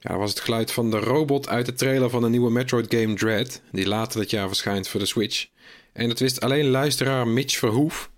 Ja, 0.00 0.10
dat 0.10 0.18
was 0.18 0.30
het 0.30 0.40
geluid 0.40 0.72
van 0.72 0.90
de 0.90 0.98
robot 0.98 1.48
uit 1.48 1.66
de 1.66 1.72
trailer 1.72 2.10
van 2.10 2.22
de 2.22 2.28
nieuwe 2.28 2.50
Metroid 2.50 2.94
game 2.94 3.14
Dread, 3.14 3.62
die 3.72 3.88
later 3.88 4.20
dit 4.20 4.30
jaar 4.30 4.46
verschijnt 4.46 4.88
voor 4.88 5.00
de 5.00 5.06
Switch. 5.06 5.46
En 5.92 6.08
dat 6.08 6.18
wist 6.18 6.40
alleen 6.40 6.68
luisteraar 6.68 7.28
Mitch 7.28 7.58
Verhoef. 7.58 8.10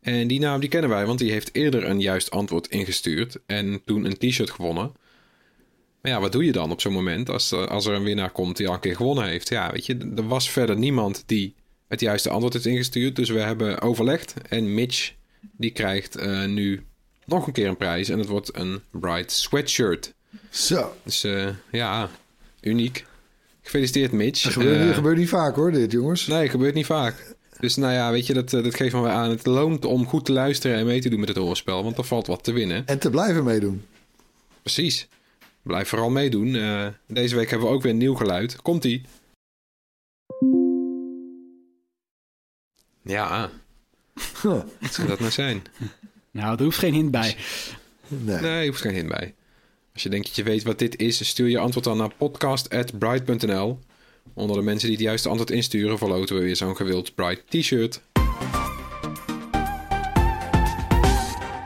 En 0.00 0.26
die 0.28 0.40
naam 0.40 0.60
die 0.60 0.68
kennen 0.68 0.90
wij, 0.90 1.06
want 1.06 1.18
die 1.18 1.30
heeft 1.30 1.54
eerder 1.54 1.84
een 1.84 2.00
juist 2.00 2.30
antwoord 2.30 2.68
ingestuurd 2.68 3.38
en 3.46 3.82
toen 3.84 4.04
een 4.04 4.16
t-shirt 4.18 4.50
gewonnen. 4.50 4.92
Maar 6.00 6.12
ja, 6.12 6.20
wat 6.20 6.32
doe 6.32 6.44
je 6.44 6.52
dan 6.52 6.70
op 6.70 6.80
zo'n 6.80 6.92
moment 6.92 7.28
als, 7.28 7.52
als 7.52 7.86
er 7.86 7.94
een 7.94 8.02
winnaar 8.02 8.30
komt 8.30 8.56
die 8.56 8.68
al 8.68 8.74
een 8.74 8.80
keer 8.80 8.96
gewonnen 8.96 9.24
heeft? 9.24 9.48
Ja, 9.48 9.72
weet 9.72 9.86
je, 9.86 10.12
er 10.16 10.28
was 10.28 10.50
verder 10.50 10.76
niemand 10.76 11.22
die 11.26 11.54
het 11.88 12.00
juiste 12.00 12.30
antwoord 12.30 12.52
heeft 12.52 12.66
ingestuurd. 12.66 13.16
Dus 13.16 13.28
we 13.28 13.38
hebben 13.38 13.80
overlegd 13.80 14.34
en 14.48 14.74
Mitch 14.74 15.12
die 15.52 15.70
krijgt 15.70 16.18
uh, 16.18 16.44
nu 16.44 16.86
nog 17.24 17.46
een 17.46 17.52
keer 17.52 17.68
een 17.68 17.76
prijs 17.76 18.08
en 18.08 18.18
het 18.18 18.28
wordt 18.28 18.56
een 18.56 18.82
Bright 18.90 19.32
Sweatshirt. 19.32 20.14
Zo. 20.50 20.96
Dus 21.02 21.24
uh, 21.24 21.48
ja, 21.70 22.10
uniek. 22.60 23.06
Gefeliciteerd 23.62 24.12
Mitch. 24.12 24.42
Dat 24.42 24.52
gebeurt, 24.52 24.88
Uh, 24.88 24.94
gebeurt 24.94 25.16
niet 25.16 25.28
vaak 25.28 25.54
hoor, 25.56 25.72
dit 25.72 25.92
jongens. 25.92 26.26
Nee, 26.26 26.48
gebeurt 26.48 26.74
niet 26.74 26.86
vaak. 26.86 27.34
Dus 27.60 27.76
nou 27.76 27.92
ja, 27.92 28.10
weet 28.10 28.26
je, 28.26 28.34
dat, 28.34 28.50
dat 28.50 28.74
geeft 28.74 28.94
me 28.94 29.00
weer 29.00 29.10
aan. 29.10 29.30
Het 29.30 29.46
loont 29.46 29.84
om 29.84 30.06
goed 30.06 30.24
te 30.24 30.32
luisteren 30.32 30.76
en 30.76 30.86
mee 30.86 31.00
te 31.00 31.08
doen 31.08 31.20
met 31.20 31.28
het 31.28 31.38
hoorspel. 31.38 31.82
Want 31.82 31.98
er 31.98 32.04
valt 32.04 32.26
wat 32.26 32.44
te 32.44 32.52
winnen. 32.52 32.86
En 32.86 32.98
te 32.98 33.10
blijven 33.10 33.44
meedoen. 33.44 33.84
Precies. 34.62 35.08
Blijf 35.62 35.88
vooral 35.88 36.10
meedoen. 36.10 36.46
Uh, 36.54 36.86
deze 37.06 37.34
week 37.34 37.50
hebben 37.50 37.68
we 37.68 37.74
ook 37.74 37.82
weer 37.82 37.92
een 37.92 37.98
nieuw 37.98 38.14
geluid. 38.14 38.62
Komt-ie. 38.62 39.02
Ja. 43.02 43.50
Huh. 44.42 44.62
Wat 44.80 44.94
zou 44.94 45.08
dat 45.08 45.18
nou 45.20 45.30
zijn? 45.30 45.62
Nou, 46.30 46.56
er 46.56 46.64
hoeft 46.64 46.78
geen 46.78 46.94
hint 46.94 47.10
bij. 47.10 47.36
Nee. 48.08 48.40
Nee, 48.40 48.62
je 48.62 48.68
hoeft 48.68 48.80
geen 48.80 48.94
hint 48.94 49.08
bij. 49.08 49.34
Als 49.96 50.04
je 50.04 50.10
denkt 50.10 50.26
dat 50.26 50.36
je 50.36 50.42
weet 50.42 50.62
wat 50.62 50.78
dit 50.78 50.96
is, 50.96 51.28
stuur 51.28 51.48
je 51.48 51.58
antwoord 51.58 51.84
dan 51.84 51.96
naar 51.96 52.14
podcast.bright.nl. 52.16 53.78
Onder 54.34 54.56
de 54.56 54.62
mensen 54.62 54.88
die 54.88 54.96
het 54.96 55.06
juiste 55.06 55.28
antwoord 55.28 55.50
insturen, 55.50 55.98
verloten 55.98 56.36
we 56.36 56.42
weer 56.42 56.56
zo'n 56.56 56.76
gewild 56.76 57.14
Bright 57.14 57.42
t-shirt. 57.48 58.00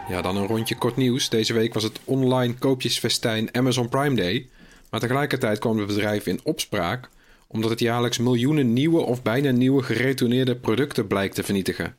Ja, 0.09 0.23
dan 0.23 0.37
een 0.37 0.47
rondje 0.47 0.77
kort 0.79 0.97
nieuws. 0.97 1.29
Deze 1.29 1.53
week 1.53 1.75
was 1.75 1.83
het 1.83 2.01
online 2.05 2.55
koopjesfestijn 2.55 3.55
Amazon 3.55 3.89
Prime 3.89 4.17
Day. 4.17 4.49
Maar 4.91 5.01
tegelijkertijd 5.01 5.59
kwam 5.59 5.79
het 5.79 5.87
bedrijf 5.87 6.27
in 6.27 6.41
opspraak 6.43 7.09
omdat 7.47 7.71
het 7.71 7.81
jaarlijks 7.81 8.19
miljoenen 8.19 8.73
nieuwe 8.73 9.01
of 9.01 9.23
bijna 9.23 9.51
nieuwe 9.51 9.83
geretourneerde 9.83 10.57
producten 10.57 11.07
blijkt 11.07 11.35
te 11.35 11.43
vernietigen. 11.43 11.97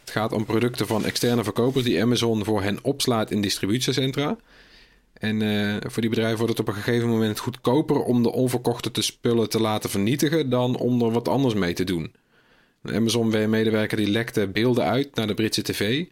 Het 0.00 0.10
gaat 0.10 0.32
om 0.32 0.44
producten 0.44 0.86
van 0.86 1.04
externe 1.04 1.44
verkopers 1.44 1.84
die 1.84 2.02
Amazon 2.02 2.44
voor 2.44 2.62
hen 2.62 2.78
opslaat 2.82 3.30
in 3.30 3.40
distributiecentra. 3.40 4.36
En 5.18 5.40
uh, 5.40 5.76
voor 5.80 6.00
die 6.00 6.10
bedrijven 6.10 6.38
wordt 6.38 6.58
het 6.58 6.68
op 6.68 6.74
een 6.74 6.82
gegeven 6.82 7.08
moment 7.08 7.38
goedkoper 7.38 8.02
om 8.02 8.22
de 8.22 8.32
onverkochte 8.32 8.90
te 8.90 9.02
spullen 9.02 9.48
te 9.48 9.60
laten 9.60 9.90
vernietigen 9.90 10.50
dan 10.50 10.76
om 10.76 11.02
er 11.02 11.10
wat 11.10 11.28
anders 11.28 11.54
mee 11.54 11.72
te 11.72 11.84
doen. 11.84 12.14
Een 12.82 12.94
Amazon-medewerker 12.94 13.96
die 13.96 14.10
lekte 14.10 14.48
beelden 14.48 14.84
uit 14.84 15.14
naar 15.14 15.26
de 15.26 15.34
Britse 15.34 15.62
tv. 15.62 16.04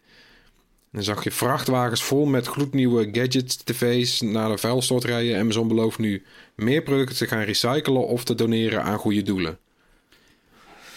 Dan 0.91 1.03
zag 1.03 1.23
je 1.23 1.31
vrachtwagens 1.31 2.03
vol 2.03 2.25
met 2.25 2.47
gloednieuwe 2.47 3.09
gadgets, 3.11 3.55
tv's 3.55 4.21
naar 4.21 4.49
de 4.49 4.57
vuilstort 4.57 5.03
rijden. 5.03 5.39
Amazon 5.39 5.67
belooft 5.67 5.99
nu 5.99 6.23
meer 6.55 6.81
producten 6.81 7.15
te 7.15 7.27
gaan 7.27 7.43
recyclen 7.43 8.07
of 8.07 8.23
te 8.23 8.35
doneren 8.35 8.83
aan 8.83 8.97
goede 8.97 9.21
doelen. 9.21 9.57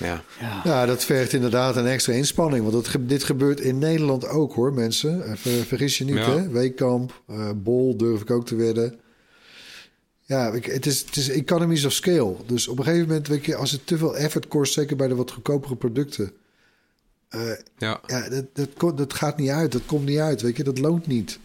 Ja. 0.00 0.22
Ja. 0.40 0.60
Ja, 0.64 0.86
dat 0.86 1.04
vergt 1.04 1.32
inderdaad 1.32 1.76
een 1.76 1.86
extra 1.86 2.12
inspanning. 2.12 2.70
Want 2.70 2.84
dat, 2.84 2.96
dit 3.08 3.24
gebeurt 3.24 3.60
in 3.60 3.78
Nederland 3.78 4.28
ook 4.28 4.52
hoor, 4.54 4.72
mensen. 4.72 5.38
Ver, 5.38 5.64
vergis 5.64 5.98
je 5.98 6.04
niet, 6.04 6.14
Ja. 6.14 6.36
hè? 6.36 6.48
Weekamp, 6.48 7.22
uh, 7.30 7.50
Bol 7.56 7.96
durf 7.96 8.20
ik 8.20 8.30
ook 8.30 8.46
te 8.46 8.54
wedden. 8.54 8.98
Ja, 10.24 10.52
ik, 10.52 10.64
het, 10.64 10.86
is, 10.86 11.00
het 11.00 11.16
is 11.16 11.28
economies 11.28 11.84
of 11.84 11.92
scale. 11.92 12.34
Dus 12.46 12.68
op 12.68 12.78
een 12.78 12.84
gegeven 12.84 13.06
moment, 13.06 13.28
weet 13.28 13.44
je, 13.44 13.56
als 13.56 13.70
het 13.70 13.86
te 13.86 13.98
veel 13.98 14.16
effort 14.16 14.48
kost, 14.48 14.72
zeker 14.72 14.96
bij 14.96 15.08
de 15.08 15.14
wat 15.14 15.30
goedkopere 15.30 15.76
producten. 15.76 16.32
Uh, 17.34 17.40
ja. 17.78 18.00
ja 18.06 18.28
dat, 18.28 18.44
dat, 18.52 18.98
dat, 18.98 19.14
gaat 19.14 19.36
niet 19.36 19.48
uit. 19.48 19.72
Dat 19.72 19.86
komt 19.86 20.06
niet 20.06 20.18
uit, 20.18 20.42
weet 20.42 20.56
je. 20.56 20.64
Dat 20.64 20.78
loont 20.78 21.06
niet. 21.06 21.38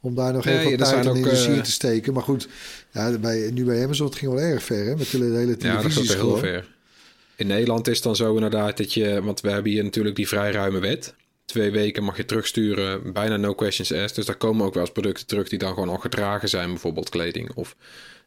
Om 0.00 0.14
daar 0.14 0.32
nog 0.32 0.44
Nee, 0.44 0.58
even 0.58 0.78
wat 0.78 0.88
tijd 0.88 1.06
en 1.06 1.14
energie 1.16 1.48
eh, 1.48 1.56
in 1.56 1.62
te 1.62 1.70
steken. 1.70 2.12
Maar 2.12 2.22
goed, 2.22 2.48
ja, 2.90 3.18
bij, 3.18 3.50
nu 3.54 3.64
bij 3.64 3.84
Amazon 3.84 4.06
het 4.06 4.16
ging 4.16 4.32
wel 4.32 4.40
erg 4.40 4.62
ver, 4.62 4.84
hè? 4.84 4.96
Met 4.96 5.10
de 5.10 5.18
hele 5.18 5.38
Ja, 5.38 5.46
dat 5.46 5.58
televisie. 5.60 6.06
gaat 6.06 6.16
heel 6.16 6.36
ver. 6.36 6.78
In 7.40 7.46
Nederland 7.46 7.88
is 7.88 7.94
het 7.94 8.04
dan 8.04 8.16
zo 8.16 8.34
inderdaad 8.34 8.76
dat 8.76 8.92
je... 8.92 9.22
Want 9.22 9.40
we 9.40 9.50
hebben 9.50 9.72
hier 9.72 9.84
natuurlijk 9.84 10.16
die 10.16 10.28
vrij 10.28 10.50
ruime 10.50 10.78
wet. 10.78 11.14
Twee 11.44 11.70
weken 11.70 12.04
mag 12.04 12.16
je 12.16 12.24
terugsturen, 12.24 13.12
bijna 13.12 13.36
no 13.36 13.54
questions 13.54 13.92
asked. 13.92 14.14
Dus 14.14 14.26
daar 14.26 14.36
komen 14.36 14.66
ook 14.66 14.74
wel 14.74 14.82
eens 14.82 14.92
producten 14.92 15.26
terug 15.26 15.48
die 15.48 15.58
dan 15.58 15.74
gewoon 15.74 15.88
al 15.88 15.98
gedragen 15.98 16.48
zijn. 16.48 16.68
Bijvoorbeeld 16.68 17.08
kleding 17.08 17.54
of 17.54 17.76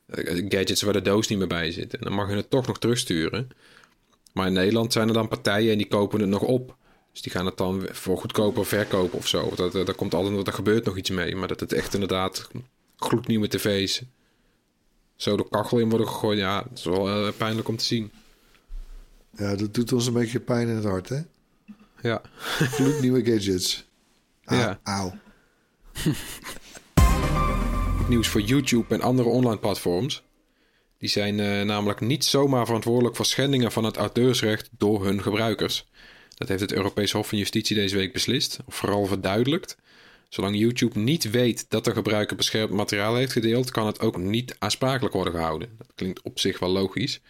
uh, 0.08 0.46
gadgets 0.50 0.82
waar 0.82 0.94
de 0.94 1.02
doos 1.02 1.28
niet 1.28 1.38
meer 1.38 1.48
bij 1.48 1.72
zit. 1.72 1.94
En 1.94 2.00
dan 2.02 2.14
mag 2.14 2.30
je 2.30 2.36
het 2.36 2.50
toch 2.50 2.68
nog 2.68 2.80
terugsturen. 2.80 3.50
Maar 4.34 4.48
in 4.48 4.54
Nederland 4.54 4.94
zijn 4.94 5.08
er 5.08 5.14
dan 5.14 5.28
partijen 5.28 5.72
en 5.72 5.78
die 5.78 5.88
kopen 5.88 6.20
het 6.20 6.30
nog 6.30 6.42
op. 6.42 6.76
Dus 7.12 7.22
die 7.22 7.32
gaan 7.32 7.46
het 7.46 7.58
dan 7.58 7.88
voor 7.92 8.18
goedkoper 8.18 8.66
verkopen 8.66 9.18
of 9.18 9.28
zo. 9.28 9.52
Dat, 9.56 9.72
dat, 9.72 9.96
komt 9.96 10.14
altijd, 10.14 10.48
er 10.48 10.54
gebeurt 10.54 10.86
nog 10.86 10.98
iets 10.98 11.10
mee. 11.10 11.36
Maar 11.36 11.48
dat 11.48 11.60
het 11.60 11.74
echt 11.74 11.94
inderdaad 11.94 12.50
gloednieuwe 12.98 13.48
tv's 13.48 14.02
zo 15.16 15.38
de 15.38 15.50
kachel 15.50 15.80
in 15.80 15.90
worden 15.90 16.08
gegooid. 16.08 16.38
Ja, 16.38 16.62
dat 16.62 16.78
is 16.78 16.84
wel 16.84 17.10
uh, 17.10 17.32
pijnlijk 17.38 17.68
om 17.68 17.78
te 17.78 17.84
zien. 17.84 18.12
Ja, 19.38 19.56
dat 19.56 19.74
doet 19.74 19.94
ons 19.94 20.08
een 20.08 20.14
beetje 20.14 20.40
pijn 20.40 20.68
in 20.68 20.76
het 20.76 20.84
hart, 20.84 21.10
hè? 21.10 21.22
Ja. 22.02 22.22
Gloednieuwe 22.38 23.26
gadgets. 23.26 23.86
Auw, 24.44 24.60
ja. 24.60 24.80
Auw. 24.84 25.14
Nieuws 28.10 28.28
voor 28.28 28.42
YouTube 28.42 28.94
en 28.94 29.02
andere 29.02 29.30
online 29.30 29.60
platforms. 29.60 30.24
Die 30.98 31.10
zijn 31.10 31.40
uh, 31.40 31.62
namelijk 31.62 32.00
niet 32.00 32.26
zomaar 32.26 32.66
verantwoordelijk 32.66 33.16
voor 33.16 33.26
schendingen 33.26 33.72
van 33.72 33.84
het 33.84 33.98
auteursrecht 33.98 34.70
door 34.78 35.06
hun 35.06 35.22
gebruikers. 35.22 35.90
Dat 36.36 36.48
heeft 36.48 36.62
het 36.62 36.74
Europees 36.74 37.12
Hof 37.12 37.28
van 37.28 37.38
Justitie 37.38 37.76
deze 37.76 37.96
week 37.96 38.14
beslist, 38.14 38.60
of 38.66 38.76
vooral 38.76 39.06
verduidelijkt. 39.06 39.78
Zolang 40.30 40.58
YouTube 40.58 41.00
niet 41.00 41.30
weet 41.30 41.66
dat 41.70 41.84
de 41.84 41.94
gebruiker 41.94 42.36
beschermd 42.36 42.72
materiaal 42.72 43.16
heeft 43.16 43.32
gedeeld, 43.32 43.72
kan 43.72 43.88
het 43.88 44.00
ook 44.00 44.18
niet 44.18 44.56
aansprakelijk 44.60 45.14
worden 45.14 45.34
gehouden. 45.34 45.70
Dat 45.78 45.92
klinkt 45.96 46.22
op 46.22 46.40
zich 46.40 46.60
wel 46.60 46.70
logisch. 46.70 47.22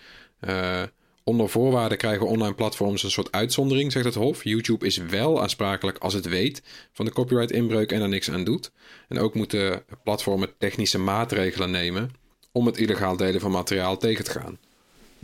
Uh, 0.41 0.83
onder 1.23 1.49
voorwaarden 1.49 1.97
krijgen 1.97 2.27
online 2.27 2.53
platforms 2.53 3.03
een 3.03 3.11
soort 3.11 3.31
uitzondering, 3.31 3.91
zegt 3.91 4.05
het 4.05 4.15
Hof. 4.15 4.43
YouTube 4.43 4.85
is 4.85 4.97
wel 4.97 5.41
aansprakelijk 5.41 5.97
als 5.97 6.13
het 6.13 6.25
weet 6.25 6.63
van 6.91 7.05
de 7.05 7.11
copyright-inbreuk 7.11 7.91
en 7.91 8.01
er 8.01 8.09
niks 8.09 8.31
aan 8.31 8.43
doet. 8.43 8.71
En 9.07 9.19
ook 9.19 9.35
moeten 9.35 9.83
platformen 10.03 10.49
technische 10.57 10.99
maatregelen 10.99 11.71
nemen 11.71 12.11
om 12.51 12.65
het 12.65 12.77
illegaal 12.77 13.17
delen 13.17 13.41
van 13.41 13.51
materiaal 13.51 13.97
tegen 13.97 14.23
te 14.23 14.31
gaan. 14.31 14.57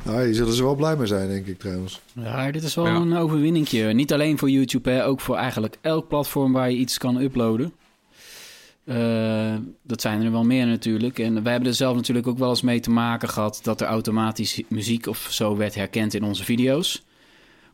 Nou, 0.03 0.25
hier 0.25 0.35
zullen 0.35 0.53
ze 0.53 0.63
wel 0.63 0.75
blij 0.75 0.95
mee 0.95 1.07
zijn, 1.07 1.29
denk 1.29 1.47
ik 1.47 1.59
trouwens. 1.59 2.01
Ja, 2.13 2.51
dit 2.51 2.63
is 2.63 2.75
wel 2.75 2.85
ja. 2.85 2.95
een 2.95 3.17
overwinningje. 3.17 3.93
Niet 3.93 4.13
alleen 4.13 4.37
voor 4.37 4.49
YouTube, 4.49 4.89
hè, 4.89 5.05
ook 5.05 5.21
voor 5.21 5.35
eigenlijk 5.35 5.77
elk 5.81 6.07
platform 6.07 6.53
waar 6.53 6.71
je 6.71 6.77
iets 6.77 6.97
kan 6.97 7.21
uploaden. 7.21 7.73
Uh, 8.89 9.55
dat 9.83 10.01
zijn 10.01 10.21
er 10.21 10.31
wel 10.31 10.43
meer 10.43 10.67
natuurlijk. 10.67 11.19
En 11.19 11.43
wij 11.43 11.51
hebben 11.51 11.69
er 11.69 11.75
zelf 11.75 11.95
natuurlijk 11.95 12.27
ook 12.27 12.37
wel 12.37 12.49
eens 12.49 12.61
mee 12.61 12.79
te 12.79 12.89
maken 12.89 13.29
gehad... 13.29 13.59
dat 13.63 13.81
er 13.81 13.87
automatisch 13.87 14.61
muziek 14.67 15.07
of 15.07 15.27
zo 15.31 15.57
werd 15.57 15.75
herkend 15.75 16.13
in 16.13 16.23
onze 16.23 16.43
video's. 16.43 17.03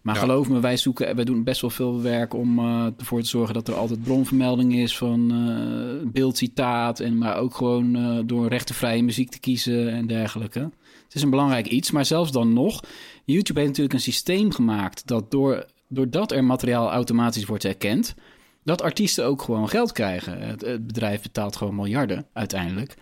Maar 0.01 0.15
ja. 0.15 0.21
geloof 0.21 0.49
me, 0.49 0.60
wij, 0.60 0.78
zoeken, 0.78 1.15
wij 1.15 1.23
doen 1.23 1.43
best 1.43 1.62
wel 1.62 1.69
veel 1.69 2.01
werk 2.01 2.34
om 2.34 2.60
uh, 2.60 2.88
ervoor 2.97 3.21
te 3.21 3.28
zorgen... 3.28 3.54
dat 3.54 3.67
er 3.67 3.73
altijd 3.73 4.04
bronvermelding 4.04 4.75
is 4.75 4.97
van 4.97 5.34
uh, 5.34 6.12
beeldcitaat... 6.12 6.99
En, 6.99 7.17
maar 7.17 7.38
ook 7.38 7.56
gewoon 7.56 8.23
door 8.28 8.47
rechtenvrije 8.47 9.04
muziek 9.04 9.30
te 9.30 9.39
kiezen 9.39 9.89
en 9.89 10.08
dergelijke. 10.08 10.60
Het 11.06 11.15
is 11.15 11.21
een 11.21 11.30
belangrijk 11.30 11.67
iets, 11.67 11.91
maar 11.91 12.06
zelfs 12.06 12.32
dan 12.32 12.54
nog... 12.54 12.84
YouTube 13.25 13.60
heeft 13.60 13.71
natuurlijk 13.71 13.95
een 13.95 14.12
systeem 14.12 14.51
gemaakt... 14.51 15.08
dat 15.08 15.32
door, 15.32 15.65
doordat 15.88 16.32
er 16.32 16.43
materiaal 16.43 16.91
automatisch 16.91 17.45
wordt 17.45 17.63
herkend 17.63 18.15
dat 18.65 18.82
artiesten 18.82 19.25
ook 19.25 19.41
gewoon 19.41 19.69
geld 19.69 19.91
krijgen. 19.91 20.41
Het, 20.41 20.62
het, 20.62 20.88
bedrijf 20.88 21.21
betaalt 21.21 21.56
gewoon 21.56 21.75
miljarden 21.75 22.25
uiteindelijk 22.34 22.95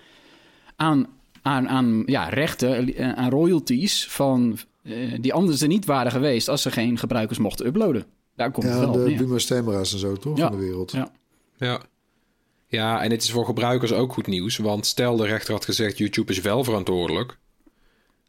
aan, 0.75 1.07
aan, 1.41 1.69
aan 1.69 2.03
ja, 2.05 2.29
rechten, 2.29 2.95
aan 3.15 3.29
royalties 3.29 4.07
van 4.07 4.57
uh, 4.83 5.17
die 5.19 5.33
anders 5.33 5.61
er 5.61 5.67
niet 5.67 5.85
waren 5.85 6.11
geweest 6.11 6.49
als 6.49 6.61
ze 6.61 6.71
geen 6.71 6.97
gebruikers 6.97 7.39
mochten 7.39 7.65
uploaden. 7.65 8.05
Daar 8.35 8.51
komt 8.51 8.65
ja, 8.65 8.71
het 8.71 8.79
wel 8.79 9.05
de. 9.05 9.15
Buma 9.15 9.37
Stemra's 9.37 9.93
en 9.93 9.99
zo, 9.99 10.15
toch? 10.17 10.37
Ja. 10.37 10.47
Van 10.47 10.57
de 10.57 10.63
wereld. 10.63 10.91
Ja. 10.91 11.11
Ja. 11.57 11.81
ja, 12.67 13.03
en 13.03 13.11
het 13.11 13.23
is 13.23 13.31
voor 13.31 13.45
gebruikers 13.45 13.93
ook 13.93 14.13
goed 14.13 14.27
nieuws. 14.27 14.57
Want 14.57 14.85
stel 14.85 15.15
de 15.15 15.25
rechter 15.25 15.53
had 15.53 15.65
gezegd 15.65 15.97
YouTube 15.97 16.31
is 16.31 16.41
wel 16.41 16.63
verantwoordelijk 16.63 17.37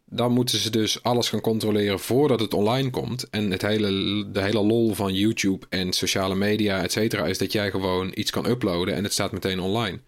dan 0.05 0.31
moeten 0.31 0.59
ze 0.59 0.69
dus 0.69 1.03
alles 1.03 1.29
gaan 1.29 1.41
controleren 1.41 1.99
voordat 1.99 2.39
het 2.39 2.53
online 2.53 2.89
komt. 2.89 3.29
En 3.29 3.51
het 3.51 3.61
hele, 3.61 4.25
de 4.31 4.41
hele 4.41 4.63
lol 4.63 4.93
van 4.93 5.13
YouTube 5.13 5.65
en 5.69 5.93
sociale 5.93 6.35
media, 6.35 6.83
et 6.83 6.91
cetera, 6.91 7.25
is 7.25 7.37
dat 7.37 7.51
jij 7.51 7.71
gewoon 7.71 8.11
iets 8.15 8.31
kan 8.31 8.45
uploaden 8.45 8.95
en 8.95 9.03
het 9.03 9.13
staat 9.13 9.31
meteen 9.31 9.59
online. 9.59 9.99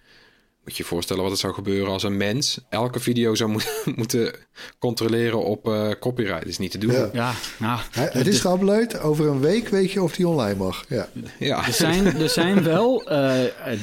Moet 0.63 0.77
je 0.77 0.83
je 0.83 0.89
voorstellen 0.89 1.23
wat 1.23 1.31
er 1.31 1.37
zou 1.37 1.53
gebeuren 1.53 1.91
als 1.91 2.03
een 2.03 2.17
mens 2.17 2.59
elke 2.69 2.99
video 2.99 3.35
zou 3.35 3.49
moeten, 3.49 3.71
moeten 3.95 4.33
controleren 4.79 5.43
op 5.43 5.67
uh, 5.67 5.89
copyright. 5.99 6.39
Dat 6.39 6.49
is 6.49 6.57
niet 6.57 6.71
te 6.71 6.77
doen. 6.77 6.91
Ja. 6.91 7.09
Ja, 7.13 7.33
nou, 7.59 7.79
Het 7.91 8.27
is 8.27 8.39
geüpload. 8.39 9.01
Over 9.01 9.27
een 9.27 9.39
week 9.39 9.67
weet 9.67 9.91
je 9.91 10.03
of 10.03 10.15
die 10.15 10.27
online 10.27 10.55
mag. 10.55 10.85
Ja. 10.89 11.09
Ja. 11.39 11.65
Er 11.65 11.73
zijn, 11.73 12.05
er 12.05 12.29
zijn 12.29 12.63
wel 12.63 13.09
eh, 13.09 13.45
eh, 13.45 13.79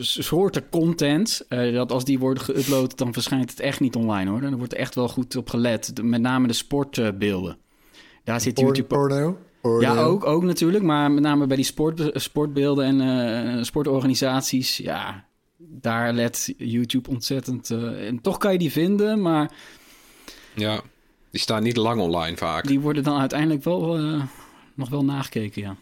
soorten 0.00 0.68
content 0.68 1.44
eh, 1.48 1.72
dat 1.74 1.92
als 1.92 2.04
die 2.04 2.18
worden 2.18 2.42
geüpload, 2.42 2.94
dan 2.96 3.12
verschijnt 3.12 3.50
het 3.50 3.60
echt 3.60 3.80
niet 3.80 3.94
online 3.96 4.30
hoor. 4.30 4.40
Dan 4.40 4.56
wordt 4.56 4.72
er 4.72 4.78
echt 4.78 4.94
wel 4.94 5.08
goed 5.08 5.36
op 5.36 5.48
gelet. 5.50 5.96
De- 5.96 6.02
Met 6.02 6.20
name 6.20 6.46
de 6.46 6.52
sportbeelden. 6.52 7.56
Daar 8.24 8.40
zit 8.40 8.54
Por- 8.54 8.64
YouTube. 8.64 8.86
porno. 8.88 9.38
Porno. 9.60 9.80
Ja, 9.80 10.02
ook, 10.02 10.26
ook 10.26 10.42
natuurlijk. 10.42 10.84
Maar 10.84 11.10
met 11.10 11.22
name 11.22 11.46
bij 11.46 11.56
die 11.56 11.64
sport, 11.64 12.10
sportbeelden 12.14 12.84
en 12.84 13.00
eh, 13.56 13.62
sportorganisaties. 13.62 14.76
Ja, 14.76 15.24
daar 15.58 16.12
let 16.12 16.54
YouTube 16.56 17.10
ontzettend. 17.10 17.70
eh, 17.70 18.06
en 18.06 18.20
toch 18.20 18.38
kan 18.38 18.52
je 18.52 18.58
die 18.58 18.72
vinden, 18.72 19.20
maar 19.22 19.50
ja, 20.54 20.80
die 21.30 21.40
staan 21.40 21.62
niet 21.62 21.76
lang 21.76 22.00
online 22.00 22.36
vaak. 22.36 22.66
die 22.66 22.80
worden 22.80 23.02
dan 23.02 23.18
uiteindelijk 23.20 23.64
wel 23.64 23.96
eh, 23.98 24.22
nog 24.74 24.88
wel 24.88 25.04
nagekeken. 25.04 25.62
Ja. 25.62 25.76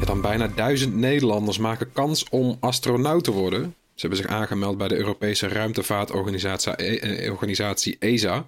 Ja, 0.00 0.04
dan 0.06 0.20
bijna 0.20 0.48
duizend 0.48 0.94
Nederlanders 0.94 1.58
maken 1.58 1.92
kans 1.92 2.28
om 2.28 2.56
astronaut 2.60 3.24
te 3.24 3.32
worden. 3.32 3.60
Ze 3.94 4.06
hebben 4.06 4.18
zich 4.18 4.26
aangemeld 4.26 4.78
bij 4.78 4.88
de 4.88 4.96
Europese 4.96 5.48
ruimtevaartorganisatie 5.48 6.72
eh, 6.72 7.32
organisatie 7.32 7.96
ESA. 7.98 8.44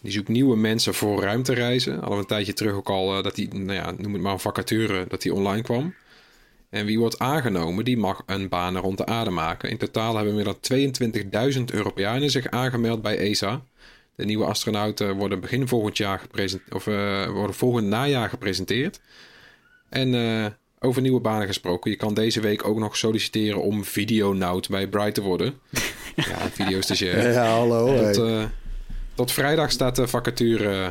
Die 0.00 0.12
zoekt 0.12 0.28
nieuwe 0.28 0.56
mensen 0.56 0.94
voor 0.94 1.22
ruimtereizen. 1.22 2.00
We 2.00 2.10
een 2.10 2.26
tijdje 2.26 2.52
terug 2.52 2.74
ook 2.74 2.88
al 2.88 3.16
eh, 3.16 3.22
dat 3.22 3.34
die, 3.34 3.54
nou 3.54 3.72
ja, 3.72 3.94
noem 3.96 4.12
het 4.12 4.22
maar 4.22 4.32
een 4.32 4.40
vacature, 4.40 5.06
dat 5.08 5.22
die 5.22 5.34
online 5.34 5.62
kwam. 5.62 5.94
En 6.70 6.86
wie 6.86 6.98
wordt 6.98 7.18
aangenomen, 7.18 7.84
die 7.84 7.96
mag 7.96 8.22
een 8.26 8.48
baan 8.48 8.76
rond 8.76 8.98
de 8.98 9.06
aarde 9.06 9.30
maken. 9.30 9.70
In 9.70 9.78
totaal 9.78 10.16
hebben 10.16 10.34
meer 10.34 10.44
dan 10.44 10.58
22.000 11.58 11.64
Europeanen 11.64 12.30
zich 12.30 12.46
aangemeld 12.46 13.02
bij 13.02 13.18
ESA. 13.18 13.62
De 14.14 14.24
nieuwe 14.24 14.44
astronauten 14.44 15.16
worden 15.16 15.40
begin 15.40 15.68
volgend 15.68 15.96
jaar 15.96 16.18
gepresenteerd, 16.18 16.74
of 16.74 16.86
eh, 16.86 17.26
worden 17.26 17.56
volgend 17.56 17.86
najaar 17.86 18.28
gepresenteerd. 18.28 19.00
En 19.88 20.14
eh, 20.14 20.46
over 20.80 21.02
nieuwe 21.02 21.20
banen 21.20 21.46
gesproken, 21.46 21.90
je 21.90 21.96
kan 21.96 22.14
deze 22.14 22.40
week 22.40 22.64
ook 22.66 22.78
nog 22.78 22.96
solliciteren 22.96 23.62
om 23.62 23.84
videonaut 23.84 24.68
bij 24.68 24.86
Bright 24.88 25.14
te 25.14 25.20
worden. 25.22 25.54
ja, 26.16 26.36
videostagiair. 26.52 27.32
Ja, 27.32 27.44
hallo. 27.46 27.86
Tot, 28.12 28.16
hey. 28.26 28.38
eh, 28.40 28.44
tot 29.14 29.32
vrijdag 29.32 29.70
staat 29.70 29.96
de 29.96 30.06
vacature 30.08 30.82
eh, 30.82 30.88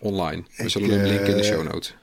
online. 0.00 0.42
We 0.56 0.62
Ik, 0.62 0.68
zullen 0.70 0.90
een 0.98 1.06
link 1.06 1.20
in 1.20 1.36
de 1.36 1.42
eh, 1.42 1.52
show 1.52 1.62
notes. 1.72 1.94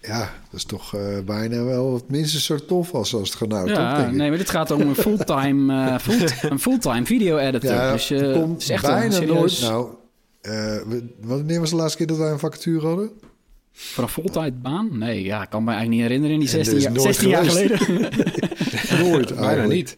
Ja, 0.00 0.18
dat 0.50 0.58
is 0.60 0.64
toch 0.64 0.94
eh, 0.94 1.18
bijna 1.24 1.64
wel 1.64 1.94
het 1.94 2.08
minstens 2.10 2.44
zo 2.44 2.56
tof 2.56 2.92
als, 2.94 3.14
als 3.14 3.28
het 3.28 3.38
genoeg 3.38 3.58
toch, 3.58 3.68
Ja, 3.68 3.96
denk 3.96 4.08
ik. 4.10 4.14
nee, 4.16 4.28
maar 4.28 4.38
dit 4.38 4.50
gaat 4.50 4.70
om 4.70 4.80
een 4.80 4.94
fulltime, 4.94 5.74
eh, 5.86 5.98
full, 6.08 6.50
een 6.50 6.58
fulltime 6.58 7.04
video 7.06 7.36
editor. 7.38 7.70
Ja, 7.72 7.92
dus 7.92 8.08
het 8.08 8.32
komt 8.32 8.62
is 8.62 8.68
echt 8.70 8.82
bijna 8.86 9.10
serieus... 9.14 9.60
nooit... 9.60 9.60
Nou, 9.60 9.88
eh, 10.40 10.52
we- 10.88 11.14
wanneer 11.20 11.60
was 11.60 11.70
de 11.70 11.76
laatste 11.76 11.96
keer 11.98 12.06
dat 12.06 12.16
wij 12.16 12.30
een 12.30 12.38
vacature 12.38 12.86
hadden? 12.86 13.10
Voor 13.72 14.02
een 14.04 14.10
voltijdbaan? 14.10 14.98
Nee, 14.98 15.22
ja, 15.22 15.42
ik 15.42 15.50
kan 15.50 15.64
me 15.64 15.70
eigenlijk 15.72 16.00
niet 16.00 16.08
herinneren 16.10 16.34
in 16.34 16.46
die 16.46 16.58
En 16.58 16.64
16 16.64 16.76
er 16.76 16.82
jaar, 16.82 16.92
is 16.92 16.96
nooit 16.98 17.14
16 17.14 17.28
jaar 17.28 17.44
geleden. 17.44 18.10
Nooit 19.10 19.34
Bijna 19.36 19.66
niet. 19.66 19.96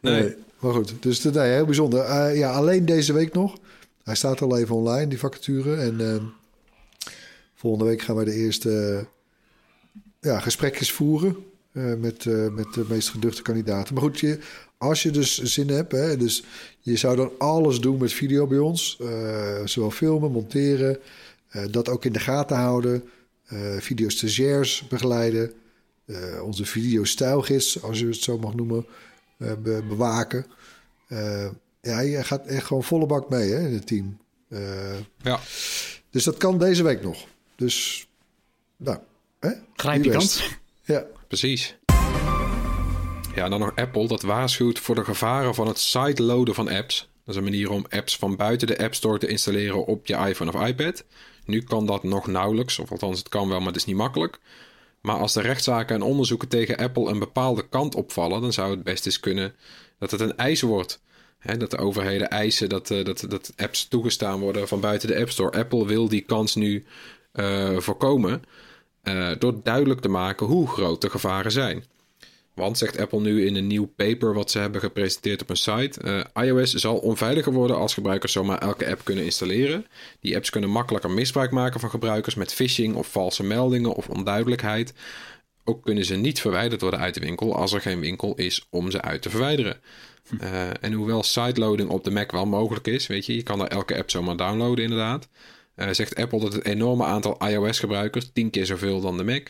Nee. 0.00 0.22
Nee. 0.22 0.34
Maar 0.60 0.72
goed, 0.72 0.94
dus 1.00 1.22
nee, 1.22 1.50
heel 1.52 1.64
bijzonder. 1.64 2.00
Eh, 2.00 2.38
ja, 2.38 2.52
alleen 2.52 2.84
deze 2.86 3.12
week 3.12 3.32
nog. 3.32 3.56
Hij 4.04 4.14
staat 4.14 4.40
al 4.42 4.58
even 4.58 4.74
online, 4.74 5.06
die 5.08 5.18
vacature. 5.18 5.74
En 5.76 6.00
eh, 6.14 6.22
volgende 7.54 7.84
week 7.84 8.02
gaan 8.02 8.16
wij 8.16 8.24
de 8.24 8.34
eerste 8.34 8.70
eh, 8.70 9.90
ja, 10.20 10.40
gesprekjes 10.40 10.92
voeren 10.92 11.36
eh, 11.72 11.94
met, 11.94 12.26
eh, 12.26 12.48
met 12.48 12.74
de 12.74 12.84
meest 12.88 13.08
geduchte 13.08 13.42
kandidaten. 13.42 13.94
Maar 13.94 14.02
goed, 14.02 14.20
je, 14.20 14.38
als 14.78 15.02
je 15.02 15.10
dus 15.10 15.42
zin 15.42 15.68
hebt, 15.68 15.92
hè, 15.92 16.16
dus 16.16 16.44
je 16.80 16.96
zou 16.96 17.16
dan 17.16 17.30
alles 17.38 17.80
doen 17.80 17.98
met 17.98 18.12
video 18.12 18.46
bij 18.46 18.58
ons. 18.58 18.98
eh, 19.00 19.60
zowel 19.64 19.90
filmen, 19.90 20.30
monteren, 20.32 20.98
dat 21.70 21.88
ook 21.88 22.04
in 22.04 22.12
de 22.12 22.20
gaten 22.20 22.56
houden. 22.56 23.08
eh 23.46 23.76
video-stagiairs 23.78 24.88
begeleiden. 24.88 25.52
eh, 26.06 26.42
onze 26.44 26.64
videostijlgids, 26.64 27.82
als 27.82 27.98
je 27.98 28.06
het 28.06 28.16
zo 28.22 28.38
mag 28.38 28.54
noemen, 28.54 28.86
eh, 29.38 29.52
be- 29.62 29.82
bewaken. 29.88 30.46
Eh, 31.08 31.46
ja, 31.80 32.00
je 32.00 32.24
gaat 32.24 32.46
echt 32.46 32.66
gewoon 32.66 32.82
volle 32.84 33.06
bak 33.06 33.28
mee 33.30 33.50
hè, 33.50 33.66
in 33.66 33.72
het 33.74 33.86
team. 33.86 34.18
Eh, 34.48 34.60
Ja. 35.22 35.40
dus 36.10 36.24
dat 36.24 36.36
kan 36.36 36.58
deze 36.58 36.82
week 36.82 37.02
nog. 37.02 37.24
Dus, 37.56 38.06
nou, 38.76 38.98
hè? 39.40 39.50
Grijp 39.74 40.04
je 40.04 40.10
kans. 40.10 40.50
Ja, 40.84 41.04
Precies. 41.28 41.76
Ja, 43.34 43.44
en 43.44 43.50
dan 43.50 43.60
nog 43.60 43.72
Apple. 43.76 44.08
Dat 44.08 44.22
waarschuwt 44.22 44.78
voor 44.78 44.94
de 44.94 45.04
gevaren 45.04 45.54
van 45.54 45.66
het 45.66 45.78
sideloaden 45.78 46.54
van 46.54 46.68
apps. 46.68 47.08
Dat 47.24 47.34
is 47.34 47.36
een 47.36 47.44
manier 47.50 47.70
om 47.70 47.86
apps 47.88 48.16
van 48.16 48.36
buiten 48.36 48.66
de 48.66 48.78
App 48.78 48.94
Store 48.94 49.18
te 49.18 49.26
installeren 49.26 49.86
op 49.86 50.06
je 50.06 50.14
iPhone 50.16 50.52
of 50.52 50.66
iPad. 50.66 51.04
Nu 51.52 51.62
kan 51.62 51.86
dat 51.86 52.02
nog 52.02 52.26
nauwelijks, 52.26 52.78
of 52.78 52.90
althans 52.90 53.18
het 53.18 53.28
kan 53.28 53.48
wel, 53.48 53.58
maar 53.58 53.66
het 53.66 53.76
is 53.76 53.84
niet 53.84 53.96
makkelijk. 53.96 54.38
Maar 55.00 55.16
als 55.16 55.32
de 55.32 55.40
rechtszaken 55.40 55.94
en 55.94 56.02
onderzoeken 56.02 56.48
tegen 56.48 56.76
Apple 56.76 57.10
een 57.10 57.18
bepaalde 57.18 57.68
kant 57.68 57.94
opvallen, 57.94 58.40
dan 58.40 58.52
zou 58.52 58.70
het 58.70 58.82
best 58.82 59.06
eens 59.06 59.20
kunnen 59.20 59.54
dat 59.98 60.10
het 60.10 60.20
een 60.20 60.36
eis 60.36 60.60
wordt. 60.60 61.00
Dat 61.58 61.70
de 61.70 61.78
overheden 61.78 62.30
eisen 62.30 62.68
dat, 62.68 62.90
eh, 62.90 63.04
dat, 63.04 63.24
dat 63.28 63.52
apps 63.56 63.88
toegestaan 63.88 64.40
worden 64.40 64.68
van 64.68 64.80
buiten 64.80 65.08
de 65.08 65.18
App 65.18 65.30
Store. 65.30 65.58
Apple 65.58 65.86
wil 65.86 66.08
die 66.08 66.20
kans 66.20 66.54
nu 66.54 66.84
eh, 67.32 67.76
voorkomen 67.78 68.42
eh, 69.02 69.30
door 69.38 69.60
duidelijk 69.62 70.00
te 70.00 70.08
maken 70.08 70.46
hoe 70.46 70.68
groot 70.68 71.00
de 71.00 71.10
gevaren 71.10 71.52
zijn. 71.52 71.84
Want, 72.54 72.78
zegt 72.78 72.98
Apple 72.98 73.20
nu 73.20 73.46
in 73.46 73.54
een 73.54 73.66
nieuw 73.66 73.86
paper 73.86 74.34
wat 74.34 74.50
ze 74.50 74.58
hebben 74.58 74.80
gepresenteerd 74.80 75.42
op 75.42 75.50
een 75.50 75.56
site, 75.56 76.00
eh, 76.34 76.44
iOS 76.44 76.72
zal 76.72 76.96
onveiliger 76.96 77.52
worden 77.52 77.76
als 77.76 77.94
gebruikers 77.94 78.32
zomaar 78.32 78.58
elke 78.58 78.90
app 78.90 79.04
kunnen 79.04 79.24
installeren. 79.24 79.86
Die 80.20 80.36
apps 80.36 80.50
kunnen 80.50 80.70
makkelijker 80.70 81.10
misbruik 81.10 81.50
maken 81.50 81.80
van 81.80 81.90
gebruikers 81.90 82.34
met 82.34 82.54
phishing 82.54 82.94
of 82.94 83.10
valse 83.10 83.42
meldingen 83.42 83.94
of 83.94 84.08
onduidelijkheid. 84.08 84.92
Ook 85.64 85.84
kunnen 85.84 86.04
ze 86.04 86.14
niet 86.14 86.40
verwijderd 86.40 86.80
worden 86.80 87.00
uit 87.00 87.14
de 87.14 87.20
winkel 87.20 87.56
als 87.56 87.72
er 87.72 87.80
geen 87.80 88.00
winkel 88.00 88.34
is 88.34 88.66
om 88.70 88.90
ze 88.90 89.02
uit 89.02 89.22
te 89.22 89.30
verwijderen. 89.30 89.80
Eh, 90.40 90.68
en 90.80 90.92
hoewel 90.92 91.22
sideloading 91.22 91.88
op 91.88 92.04
de 92.04 92.10
Mac 92.10 92.30
wel 92.30 92.46
mogelijk 92.46 92.86
is, 92.86 93.06
weet 93.06 93.26
je, 93.26 93.34
je 93.34 93.42
kan 93.42 93.60
er 93.60 93.68
elke 93.68 93.96
app 93.96 94.10
zomaar 94.10 94.36
downloaden 94.36 94.84
inderdaad. 94.84 95.28
eh, 95.74 95.88
zegt 95.90 96.16
Apple 96.16 96.40
dat 96.40 96.52
het 96.52 96.64
enorme 96.64 97.04
aantal 97.04 97.48
iOS-gebruikers, 97.48 98.30
tien 98.32 98.50
keer 98.50 98.66
zoveel 98.66 99.00
dan 99.00 99.16
de 99.16 99.24
Mac, 99.24 99.48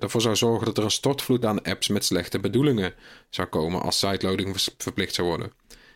ervoor 0.00 0.20
zou 0.20 0.36
zorgen 0.36 0.66
dat 0.66 0.78
er 0.78 0.84
een 0.84 0.90
stortvloed 0.90 1.44
aan 1.44 1.62
apps 1.62 1.88
met 1.88 2.04
slechte 2.04 2.38
bedoelingen 2.38 2.94
zou 3.30 3.48
komen 3.48 3.82
als 3.82 3.98
sideloading 3.98 4.56
verplicht 4.76 5.14
zou 5.14 5.28
worden. 5.28 5.52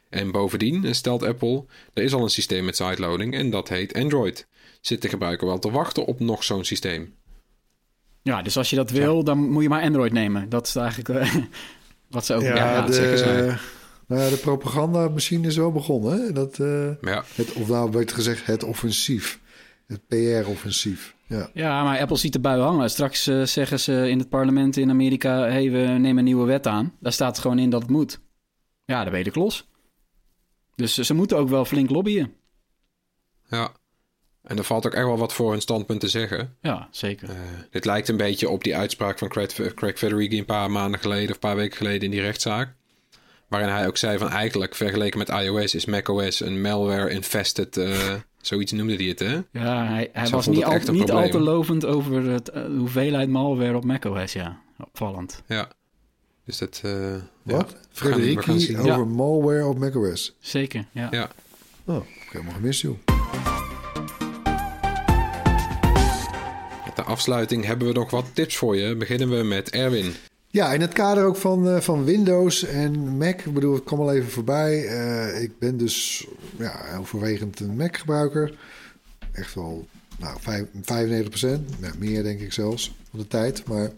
En 0.09 0.31
bovendien 0.31 0.85
eh, 0.85 0.93
stelt 0.93 1.23
Apple, 1.23 1.65
er 1.95 2.03
is 2.03 2.15
al 2.15 2.23
een 2.23 2.29
systeem 2.31 2.65
met 2.65 2.77
sideloading 2.77 3.35
en 3.35 3.51
dat 3.51 3.69
heet 3.69 3.95
Android. 3.95 4.47
Zit 4.81 5.03
de 5.03 5.09
gebruiker 5.09 5.47
wel 5.47 5.59
te 5.59 5.71
wachten 5.71 6.05
op 6.05 6.21
nog 6.21 6.45
zo'n 6.45 6.65
systeem? 6.65 7.15
Ja, 8.23 8.43
dus 8.43 8.57
als 8.57 8.71
je 8.71 8.77
dat 8.77 8.91
wil, 8.91 9.25
dan 9.25 9.39
moet 9.51 9.63
je 9.63 9.69
maar 9.69 9.83
Android 9.83 10.13
nemen. 10.13 10.49
Dat 10.49 10.67
is 10.67 10.77
eigenlijk 10.77 11.09
eh, 11.09 11.35
wat 12.11 12.25
ze 12.27 12.35
ook... 12.35 12.43
ja, 12.43 12.55
ja, 12.55 12.87
de, 12.87 12.93
zeker 12.93 13.19
zijn. 13.19 13.59
nou, 14.07 14.23
ja, 14.23 14.29
de 14.29 14.37
propagandamachine 14.37 15.47
is 15.47 15.57
wel 15.57 15.73
begonnen. 15.73 16.21
Hè? 16.21 16.33
Dat, 16.33 16.59
eh, 16.59 16.91
ja, 17.01 17.25
het, 17.35 17.53
of 17.53 17.69
nou 17.69 17.91
beter 17.91 18.17
gezegd, 18.17 18.47
het 18.47 18.63
offensief. 18.65 19.41
Het 19.87 20.01
PR-offensief. 20.09 21.15
Ja. 21.29 21.51
Ja, 21.55 21.85
maar 21.85 21.99
Apple 22.01 22.17
ziet 22.17 22.33
de 22.33 22.41
bui 22.41 22.61
hangen. 22.61 22.91
Straks 22.91 23.27
eh, 23.27 23.43
zeggen 23.43 23.81
ze 23.81 24.11
in 24.11 24.19
het 24.19 24.29
parlement 24.29 24.77
in 24.77 24.91
Amerika... 24.91 25.41
hey, 25.41 25.71
we 25.71 25.79
nemen 25.79 26.19
een 26.19 26.25
nieuwe 26.25 26.47
wet 26.47 26.67
aan. 26.67 26.95
Daar 27.01 27.13
staat 27.13 27.39
gewoon 27.39 27.59
in 27.59 27.71
dat 27.71 27.83
het 27.83 27.91
moet. 27.91 28.21
Ja, 28.85 29.01
dan 29.03 29.11
ben 29.11 29.19
je 29.19 29.25
de 29.25 29.31
klos. 29.31 29.69
Dus 30.75 30.95
ze 30.99 31.15
moeten 31.15 31.37
ook 31.37 31.49
wel 31.49 31.65
flink 31.65 31.91
lobbyen. 31.91 32.33
ja. 33.49 33.73
En 34.43 34.59
er 34.59 34.65
valt 34.65 34.87
ook 34.87 34.95
echt 34.95 35.05
wel 35.05 35.19
wat 35.19 35.33
voor 35.33 35.51
hun 35.51 35.61
standpunt 35.61 36.01
te 36.01 36.09
zeggen. 36.09 36.57
Ja, 36.61 36.89
zeker. 36.91 37.29
Eh, 37.29 37.37
dit 37.71 37.85
lijkt 37.85 38.09
een 38.09 38.17
beetje 38.17 38.49
op 38.49 38.65
die 38.65 38.77
uitspraak 38.77 39.19
van 39.19 39.29
Craig, 39.29 39.75
Craig 39.75 39.99
Federighi 39.99 40.39
een 40.39 40.45
paar 40.45 40.71
maanden 40.71 41.01
geleden 41.01 41.29
of 41.29 41.35
een 41.35 41.39
paar 41.39 41.57
weken 41.57 41.77
geleden 41.77 42.03
in 42.03 42.11
die 42.11 42.21
rechtszaak. 42.21 42.75
Waarin 43.49 43.69
hij 43.69 43.87
ook 43.87 43.97
zei 43.97 44.19
van 44.19 44.31
eigenlijk 44.31 44.75
vergeleken 44.75 45.19
met 45.19 45.29
iOS 45.29 45.75
is 45.75 45.85
macOS 45.85 46.41
een 46.41 46.61
malware-infested, 46.61 47.77
eh, 47.77 48.15
zoiets 48.41 48.73
noemde 48.73 48.95
hij 48.95 49.05
het 49.05 49.19
hè? 49.19 49.41
Ja, 49.53 49.87
hij, 49.87 50.11
hij 50.13 50.29
was 50.29 50.47
niet, 50.47 50.65
al, 50.65 50.79
niet 50.93 51.11
al 51.11 51.29
te 51.29 51.41
lovend 51.41 51.85
over 51.85 52.23
het, 52.31 52.49
eh, 52.49 52.63
de 52.63 52.77
hoeveelheid 52.79 53.29
malware 53.29 53.77
op 53.77 53.85
macOS. 53.85 54.33
Ja, 54.33 54.61
opvallend. 54.79 55.43
Ja. 55.47 55.69
Dus 56.45 56.59
dat... 56.59 56.81
eh, 56.85 57.15
Wat? 57.43 57.71
ja, 57.71 57.77
Frederiki 57.91 58.77
over 58.79 58.87
Ja. 58.87 59.05
malware 59.05 59.67
op 59.67 59.79
macOS. 59.79 60.37
Zeker, 60.41 60.85
ja. 60.93 61.09
Ja. 61.11 61.31
Oh, 61.85 61.97
ik 61.97 62.19
heb 62.23 62.33
helemaal 62.33 62.55
gemist, 62.55 62.81
joh. 62.81 62.99
Ter 66.95 67.05
afsluiting 67.07 67.65
hebben 67.65 67.87
we 67.89 67.93
nog 67.95 68.11
wat 68.11 68.25
tips 68.33 68.57
voor 68.57 68.77
je. 68.77 68.97
Beginnen 68.97 69.29
we 69.39 69.45
met 69.45 69.71
Erwin. 69.71 70.15
Ja, 70.59 70.73
in 70.73 70.81
het 70.81 70.93
kader 70.93 71.25
ook 71.25 71.37
van, 71.37 71.69
eh, 71.69 71.81
van 71.81 72.05
Windows 72.05 72.65
en 72.65 73.17
Mac. 73.17 73.41
Ik 73.41 73.55
bedoel, 73.55 73.77
ik 73.77 73.85
kom 73.85 74.01
al 74.01 74.13
even 74.13 74.31
voorbij. 74.31 74.87
Eh, 74.87 75.43
ik 75.43 75.59
ben 75.59 75.77
dus 75.77 76.27
ja, 76.57 76.97
overwegend 76.99 77.61
een 77.61 77.77
Mac-gebruiker. 77.77 78.59
Echt 79.33 79.55
wel 79.55 79.87
nou, 80.19 80.37
vijf- 80.41 80.67
95 80.83 81.29
procent. 81.29 81.99
meer 81.99 82.23
denk 82.23 82.41
ik 82.41 82.53
zelfs 82.53 82.95
van 83.11 83.19
de 83.19 83.27
tijd. 83.27 83.65
Maar 83.67 83.91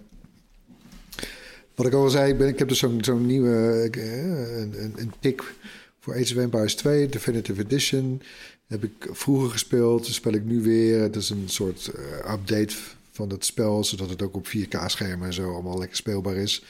wat 1.74 1.86
ik 1.86 1.92
al 1.92 2.08
zei, 2.08 2.32
ik, 2.32 2.38
ben, 2.38 2.48
ik 2.48 2.58
heb 2.58 2.68
dus 2.68 2.78
zo'n 2.78 3.04
zo'n 3.04 3.26
nieuwe 3.26 3.88
uh, 3.96 4.61
een, 4.61 4.82
een, 4.82 4.92
een 4.96 5.12
tik 5.20 5.54
voor 6.00 6.14
Age 6.14 6.34
of 6.34 6.42
Empires 6.42 6.74
2, 6.74 7.08
Definitive 7.08 7.61
Edition. 7.61 8.22
Heb 8.66 8.84
ik 8.84 9.08
vroeger 9.11 9.50
gespeeld, 9.50 10.04
dat 10.04 10.14
speel 10.14 10.34
ik 10.34 10.44
nu 10.44 10.62
weer. 10.62 11.00
Het 11.00 11.16
is 11.16 11.30
een 11.30 11.48
soort 11.48 11.90
update 12.32 12.74
van 13.11 13.30
het 13.30 13.44
spel, 13.44 13.84
zodat 13.84 14.11
het 14.11 14.22
ook 14.22 14.34
op 14.34 14.46
4K-schermen 14.46 15.26
en 15.26 15.32
zo 15.32 15.52
allemaal 15.52 15.78
lekker 15.78 15.96
speelbaar 15.96 16.36
is. 16.36 16.64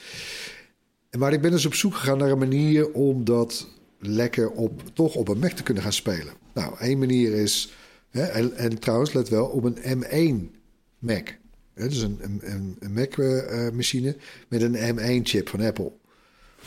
Maar 1.17 1.33
ik 1.33 1.41
ben 1.41 1.51
dus 1.51 1.65
op 1.65 1.73
zoek 1.73 1.95
gegaan 1.95 2.17
naar 2.17 2.31
een 2.31 2.37
manier 2.37 2.91
om 2.91 3.23
dat 3.23 3.67
lekker 3.99 4.51
op, 4.51 4.81
toch 4.93 5.15
op 5.15 5.27
een 5.27 5.39
Mac 5.39 5.51
te 5.51 5.63
kunnen 5.63 5.83
gaan 5.83 5.93
spelen. 5.93 6.33
Nou, 6.53 6.77
één 6.79 6.99
manier 6.99 7.33
is, 7.33 7.73
hè, 8.09 8.23
en, 8.23 8.55
en, 8.55 8.79
trouwens, 8.79 9.13
let 9.13 9.29
wel, 9.29 9.45
op 9.45 9.63
een 9.63 9.77
M1 9.77 10.57
Mac. 10.99 11.37
Hè, 11.73 11.87
dus 11.87 12.01
een, 12.01 12.19
een, 12.21 12.75
een 12.79 12.93
Mac-machine 12.93 14.15
met 14.47 14.61
een 14.61 14.97
M1-chip 14.97 15.49
van 15.49 15.61
Apple. 15.61 15.91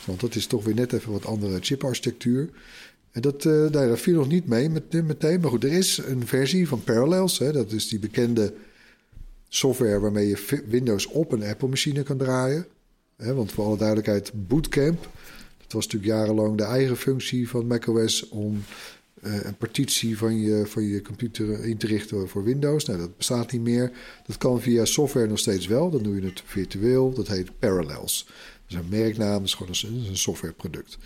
Want 0.05 0.20
dat 0.20 0.35
is 0.35 0.47
toch 0.47 0.64
weer 0.64 0.75
net 0.75 0.93
even 0.93 1.12
wat 1.12 1.27
andere 1.27 1.59
chiparchitectuur. 1.61 2.51
En 3.11 3.20
dat, 3.20 3.45
uh, 3.45 3.53
nee, 3.53 3.89
dat 3.89 4.01
viel 4.01 4.14
nog 4.14 4.29
niet 4.29 4.47
mee 4.47 4.70
met, 4.70 4.93
meteen. 4.93 5.41
Maar 5.41 5.51
goed, 5.51 5.64
er 5.64 5.72
is 5.72 5.99
een 6.07 6.27
versie 6.27 6.68
van 6.68 6.85
Parallels. 6.85 7.39
Hè, 7.39 7.53
dat 7.53 7.72
is 7.72 7.89
die 7.89 7.99
bekende 7.99 8.55
software 9.55 10.01
waarmee 10.01 10.29
je 10.29 10.63
Windows 10.69 11.07
op 11.07 11.33
een 11.33 11.43
Apple-machine 11.43 12.03
kan 12.03 12.17
draaien. 12.17 12.67
Want 13.17 13.53
voor 13.53 13.65
alle 13.65 13.77
duidelijkheid, 13.77 14.33
Bootcamp. 14.35 15.09
Dat 15.59 15.73
was 15.73 15.85
natuurlijk 15.87 16.13
jarenlang 16.13 16.57
de 16.57 16.65
eigen 16.65 16.97
functie 16.97 17.49
van 17.49 17.67
macOS 17.67 18.29
om 18.29 18.63
uh, 19.23 19.45
een 19.45 19.57
partitie 19.57 20.19
van 20.19 20.41
je, 20.41 20.67
van 20.67 20.83
je 20.83 21.03
computer 21.03 21.65
in 21.65 21.77
te 21.77 21.87
richten 21.87 22.29
voor 22.29 22.45
Windows. 22.45 22.85
Nou, 22.85 22.99
dat 22.99 23.17
bestaat 23.17 23.53
niet 23.53 23.63
meer. 23.63 23.93
Dat 24.27 24.39
kan 24.39 24.61
via 24.61 24.85
software 24.85 25.27
nog 25.27 25.39
steeds 25.39 25.67
wel. 25.67 25.91
Dan 25.91 26.03
doe 26.03 26.15
je 26.15 26.27
het 26.27 26.43
virtueel. 26.45 27.13
Dat 27.13 27.29
heet 27.29 27.59
Parallels. 27.59 28.27
Dat 28.27 28.79
is 28.79 28.85
een 28.85 29.01
merknaam, 29.01 29.39
dat 29.39 29.47
is 29.47 29.55
gewoon 29.55 29.75
een, 30.09 30.17
softwareproduct. 30.17 30.99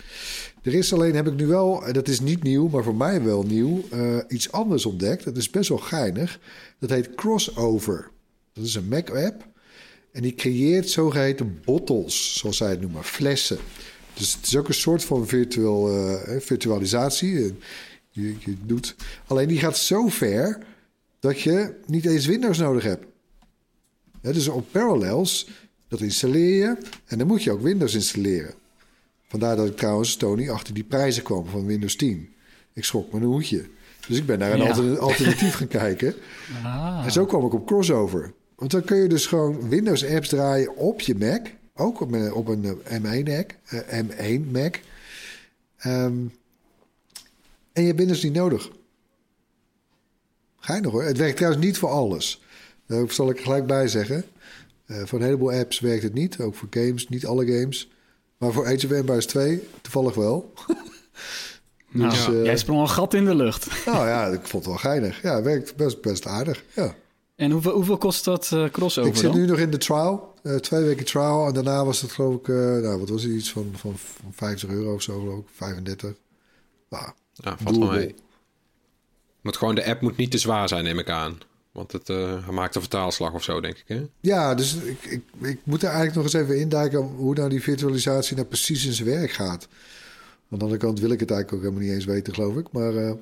Er 0.61 0.73
is 0.73 0.93
alleen, 0.93 1.15
heb 1.15 1.27
ik 1.27 1.35
nu 1.35 1.47
wel, 1.47 1.85
en 1.85 1.93
dat 1.93 2.07
is 2.07 2.19
niet 2.19 2.43
nieuw, 2.43 2.67
maar 2.67 2.83
voor 2.83 2.95
mij 2.95 3.23
wel 3.23 3.43
nieuw, 3.43 3.83
uh, 3.93 4.17
iets 4.27 4.51
anders 4.51 4.85
ontdekt. 4.85 5.23
Dat 5.23 5.37
is 5.37 5.49
best 5.49 5.69
wel 5.69 5.77
geinig. 5.77 6.39
Dat 6.79 6.89
heet 6.89 7.15
Crossover. 7.15 8.09
Dat 8.59 8.67
is 8.67 8.75
een 8.75 8.87
Mac-app. 8.87 9.47
En 10.11 10.21
die 10.21 10.35
creëert 10.35 10.89
zogeheten 10.89 11.59
bottles, 11.65 12.37
zoals 12.37 12.57
zij 12.57 12.69
het 12.69 12.81
noemen, 12.81 13.03
flessen. 13.03 13.57
Dus 14.13 14.33
het 14.33 14.45
is 14.45 14.57
ook 14.57 14.67
een 14.67 14.73
soort 14.73 15.03
van 15.03 15.27
virtueel, 15.27 15.97
uh, 15.97 16.39
virtualisatie. 16.39 17.55
Je, 18.09 18.35
je 18.39 18.55
doet, 18.65 18.95
alleen 19.27 19.47
die 19.47 19.59
gaat 19.59 19.77
zo 19.77 20.07
ver 20.07 20.59
dat 21.19 21.39
je 21.41 21.73
niet 21.85 22.05
eens 22.05 22.25
Windows 22.25 22.57
nodig 22.57 22.83
hebt. 22.83 23.05
Ja, 24.21 24.31
dus 24.31 24.47
op 24.47 24.71
Parallels, 24.71 25.47
dat 25.87 26.01
installeer 26.01 26.55
je 26.55 26.77
en 27.05 27.17
dan 27.17 27.27
moet 27.27 27.43
je 27.43 27.51
ook 27.51 27.61
Windows 27.61 27.93
installeren. 27.93 28.53
Vandaar 29.27 29.55
dat 29.55 29.67
ik 29.67 29.77
trouwens, 29.77 30.15
Tony, 30.15 30.49
achter 30.49 30.73
die 30.73 30.83
prijzen 30.83 31.23
kwam 31.23 31.45
van 31.45 31.65
Windows 31.65 31.95
10. 31.95 32.33
Ik 32.73 32.83
schrok 32.83 33.11
me 33.11 33.19
een 33.19 33.25
hoedje. 33.25 33.65
Dus 34.07 34.17
ik 34.17 34.25
ben 34.25 34.39
naar 34.39 34.51
een 34.51 34.91
ja. 34.91 34.95
alternatief 34.95 35.53
gaan 35.53 35.67
kijken. 35.67 36.13
Ah. 36.63 37.01
En 37.05 37.11
zo 37.11 37.25
kwam 37.25 37.45
ik 37.45 37.53
op 37.53 37.65
crossover. 37.65 38.33
Want 38.59 38.71
dan 38.71 38.83
kun 38.83 38.97
je 38.97 39.07
dus 39.07 39.25
gewoon 39.25 39.69
Windows 39.69 40.05
apps 40.05 40.29
draaien 40.29 40.75
op 40.75 41.01
je 41.01 41.15
Mac. 41.15 41.47
Ook 41.75 42.01
op 42.01 42.11
een, 42.11 42.33
op 42.33 42.47
een 42.47 42.81
M1 42.87 43.23
Mac. 43.23 43.51
Uh, 43.73 43.99
M1 44.03 44.51
Mac. 44.51 44.79
Um, 45.85 46.31
en 47.73 47.81
je 47.81 47.87
hebt 47.87 47.97
Windows 47.97 48.23
niet 48.23 48.33
nodig. 48.33 48.69
Ga 50.57 50.75
je 50.75 50.81
nog 50.81 50.91
hoor. 50.91 51.03
Het 51.03 51.17
werkt 51.17 51.35
trouwens 51.35 51.65
niet 51.65 51.77
voor 51.77 51.89
alles. 51.89 52.43
Daar 52.85 53.11
zal 53.11 53.29
ik 53.29 53.37
er 53.37 53.43
gelijk 53.43 53.65
bij 53.65 53.87
zeggen. 53.87 54.23
Uh, 54.87 55.01
voor 55.05 55.19
een 55.19 55.25
heleboel 55.25 55.51
apps 55.51 55.79
werkt 55.79 56.03
het 56.03 56.13
niet. 56.13 56.39
Ook 56.39 56.55
voor 56.55 56.67
games, 56.71 57.09
niet 57.09 57.25
alle 57.25 57.45
games. 57.45 57.91
Maar 58.37 58.51
voor 58.51 58.65
Age 58.65 58.85
of 58.85 58.91
Empires 58.91 59.25
2 59.25 59.67
toevallig 59.81 60.15
wel. 60.15 60.53
nou, 61.89 62.09
dus, 62.09 62.27
uh, 62.27 62.43
jij 62.43 62.57
sprong 62.57 62.81
een 62.81 62.89
gat 62.89 63.13
in 63.13 63.25
de 63.25 63.35
lucht. 63.35 63.85
nou 63.85 64.07
ja, 64.07 64.25
ik 64.25 64.47
vond 64.47 64.65
het 64.65 64.65
wel 64.65 64.81
geinig. 64.81 65.21
Ja, 65.21 65.35
het 65.35 65.43
werkt 65.43 65.75
best, 65.75 66.01
best 66.01 66.25
aardig. 66.25 66.63
Ja. 66.75 66.95
En 67.39 67.51
hoeveel, 67.51 67.71
hoeveel 67.71 67.97
kost 67.97 68.25
dat 68.25 68.51
uh, 68.53 68.69
crossover 68.69 69.11
Ik 69.11 69.17
zit 69.17 69.33
nu 69.33 69.45
nog 69.45 69.57
in 69.57 69.71
de 69.71 69.77
trial. 69.77 70.33
Uh, 70.43 70.55
twee 70.55 70.83
weken 70.83 71.05
trial. 71.05 71.47
En 71.47 71.53
daarna 71.53 71.85
was 71.85 72.01
het 72.01 72.11
geloof 72.11 72.35
ik... 72.35 72.47
Uh, 72.47 72.55
nou, 72.55 72.99
wat 72.99 73.09
was 73.09 73.23
het? 73.23 73.31
Iets 73.31 73.51
van, 73.51 73.71
van, 73.75 73.97
van 73.97 74.33
50 74.33 74.69
euro 74.69 74.93
of 74.93 75.01
zo 75.01 75.19
geloof 75.19 75.39
ik. 75.39 75.45
35. 75.53 76.13
Nou, 76.89 77.09
ja, 77.33 77.57
valt 77.63 77.77
wel 77.77 77.91
mee. 77.91 78.15
Want 79.41 79.57
gewoon 79.57 79.75
de 79.75 79.85
app 79.85 80.01
moet 80.01 80.17
niet 80.17 80.31
te 80.31 80.37
zwaar 80.37 80.67
zijn, 80.67 80.83
neem 80.83 80.99
ik 80.99 81.09
aan. 81.09 81.37
Want 81.71 81.91
het 81.91 82.09
uh, 82.09 82.49
maakt 82.49 82.75
een 82.75 82.81
vertaalslag 82.81 83.33
of 83.33 83.43
zo, 83.43 83.61
denk 83.61 83.77
ik. 83.77 83.87
Hè? 83.87 84.07
Ja, 84.19 84.55
dus 84.55 84.75
ik, 84.75 85.03
ik, 85.03 85.23
ik 85.41 85.59
moet 85.63 85.81
er 85.81 85.89
eigenlijk 85.89 86.15
nog 86.15 86.23
eens 86.23 86.33
even 86.33 86.59
induiken 86.59 86.99
hoe 86.99 87.35
nou 87.35 87.49
die 87.49 87.63
virtualisatie 87.63 88.35
nou 88.35 88.47
precies 88.47 88.85
in 88.85 88.93
zijn 88.93 89.09
werk 89.09 89.31
gaat. 89.31 89.67
Want 90.47 90.51
aan 90.51 90.57
de 90.57 90.63
andere 90.63 90.81
kant 90.81 90.99
wil 90.99 91.11
ik 91.11 91.19
het 91.19 91.31
eigenlijk 91.31 91.53
ook 91.53 91.69
helemaal 91.69 91.89
niet 91.89 91.99
eens 91.99 92.13
weten, 92.13 92.33
geloof 92.33 92.55
ik. 92.55 92.71
Maar. 92.71 93.15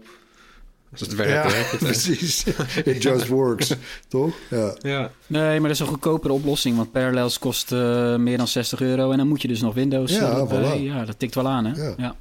Als 1.00 1.08
het 1.08 1.16
werkt, 1.16 1.52
ja, 1.52 1.58
het. 1.58 1.80
precies. 1.90 2.44
It 2.84 3.04
just 3.04 3.28
works, 3.28 3.74
toch? 4.08 4.36
Ja. 4.50 4.76
ja. 4.82 5.12
Nee, 5.28 5.60
maar 5.60 5.70
dat 5.70 5.72
is 5.72 5.80
een 5.80 5.88
goedkopere 5.88 6.34
oplossing. 6.34 6.78
Want 6.78 6.92
Parallels 6.92 7.40
kost 7.40 7.72
uh, 7.72 8.16
meer 8.16 8.38
dan 8.38 8.48
60 8.48 8.82
euro. 8.82 9.12
En 9.12 9.18
dan 9.18 9.28
moet 9.28 9.42
je 9.42 9.48
dus 9.48 9.62
nog 9.62 9.74
Windows 9.74 10.12
ja, 10.12 10.48
voilà. 10.48 10.82
Ja, 10.82 11.06
dat 11.06 11.20
tikt 11.20 11.36
wel 11.36 11.48
aan, 11.48 11.66
hè? 11.66 11.84
Ja. 11.84 11.94
ja. 11.98 12.16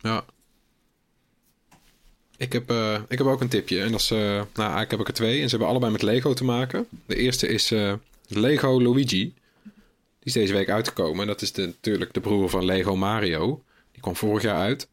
ja. 0.00 0.24
Ik 2.36 2.52
heb, 2.52 2.70
uh, 2.70 2.98
ik 3.08 3.18
heb 3.18 3.26
ook 3.26 3.40
een 3.40 3.48
tipje. 3.48 3.80
En 3.80 3.90
dat 3.90 4.00
is, 4.00 4.10
uh, 4.10 4.18
nou, 4.18 4.44
eigenlijk 4.54 4.90
heb 4.90 5.00
ik 5.00 5.08
er 5.08 5.14
twee. 5.14 5.36
En 5.40 5.44
ze 5.44 5.50
hebben 5.50 5.68
allebei 5.68 5.92
met 5.92 6.02
Lego 6.02 6.32
te 6.32 6.44
maken. 6.44 6.86
De 7.06 7.16
eerste 7.16 7.48
is 7.48 7.72
uh, 7.72 7.92
Lego 8.28 8.82
Luigi. 8.82 9.06
Die 9.08 9.34
is 10.22 10.32
deze 10.32 10.52
week 10.52 10.70
uitgekomen. 10.70 11.20
En 11.20 11.26
dat 11.26 11.42
is 11.42 11.52
de, 11.52 11.66
natuurlijk 11.66 12.14
de 12.14 12.20
broer 12.20 12.48
van 12.48 12.64
Lego 12.64 12.96
Mario. 12.96 13.62
Die 13.92 14.00
kwam 14.00 14.16
vorig 14.16 14.42
jaar 14.42 14.56
uit. 14.56 14.88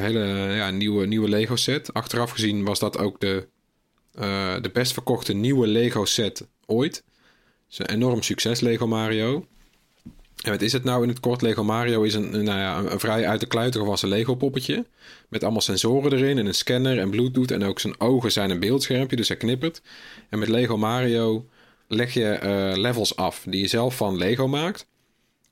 Hele 0.00 0.54
ja, 0.54 0.70
nieuwe, 0.70 1.06
nieuwe 1.06 1.28
Lego 1.28 1.56
set. 1.56 1.92
Achteraf 1.92 2.30
gezien 2.30 2.64
was 2.64 2.78
dat 2.78 2.98
ook 2.98 3.20
de, 3.20 3.48
de 4.62 4.70
best 4.72 4.92
verkochte 4.92 5.32
nieuwe 5.32 5.66
Lego 5.66 6.04
set 6.04 6.48
ooit. 6.66 6.96
Het 6.96 7.04
is 7.68 7.78
een 7.78 7.90
enorm 7.90 8.22
succes, 8.22 8.60
Lego 8.60 8.86
Mario. 8.86 9.46
En 10.42 10.50
wat 10.50 10.62
is 10.62 10.72
het 10.72 10.84
nou 10.84 11.02
in 11.02 11.08
het 11.08 11.20
kort? 11.20 11.42
Lego 11.42 11.64
Mario 11.64 12.02
is 12.02 12.14
een, 12.14 12.30
nou 12.30 12.58
ja, 12.58 12.78
een 12.78 13.00
vrij 13.00 13.26
uit 13.28 13.40
de 13.40 13.46
kluiten 13.46 13.80
gewassen 13.80 14.08
Lego 14.08 14.34
poppetje. 14.34 14.86
Met 15.28 15.42
allemaal 15.42 15.60
sensoren 15.60 16.12
erin 16.12 16.38
en 16.38 16.46
een 16.46 16.54
scanner 16.54 16.98
en 16.98 17.10
bluetooth. 17.10 17.50
En 17.50 17.64
ook 17.64 17.80
zijn 17.80 18.00
ogen 18.00 18.32
zijn 18.32 18.50
een 18.50 18.60
beeldschermpje, 18.60 19.16
dus 19.16 19.28
hij 19.28 19.36
knippert. 19.36 19.82
En 20.30 20.38
met 20.38 20.48
Lego 20.48 20.76
Mario 20.76 21.48
leg 21.88 22.14
je 22.14 22.40
uh, 22.42 22.82
levels 22.82 23.16
af 23.16 23.44
die 23.48 23.60
je 23.60 23.66
zelf 23.66 23.96
van 23.96 24.16
Lego 24.16 24.48
maakt. 24.48 24.86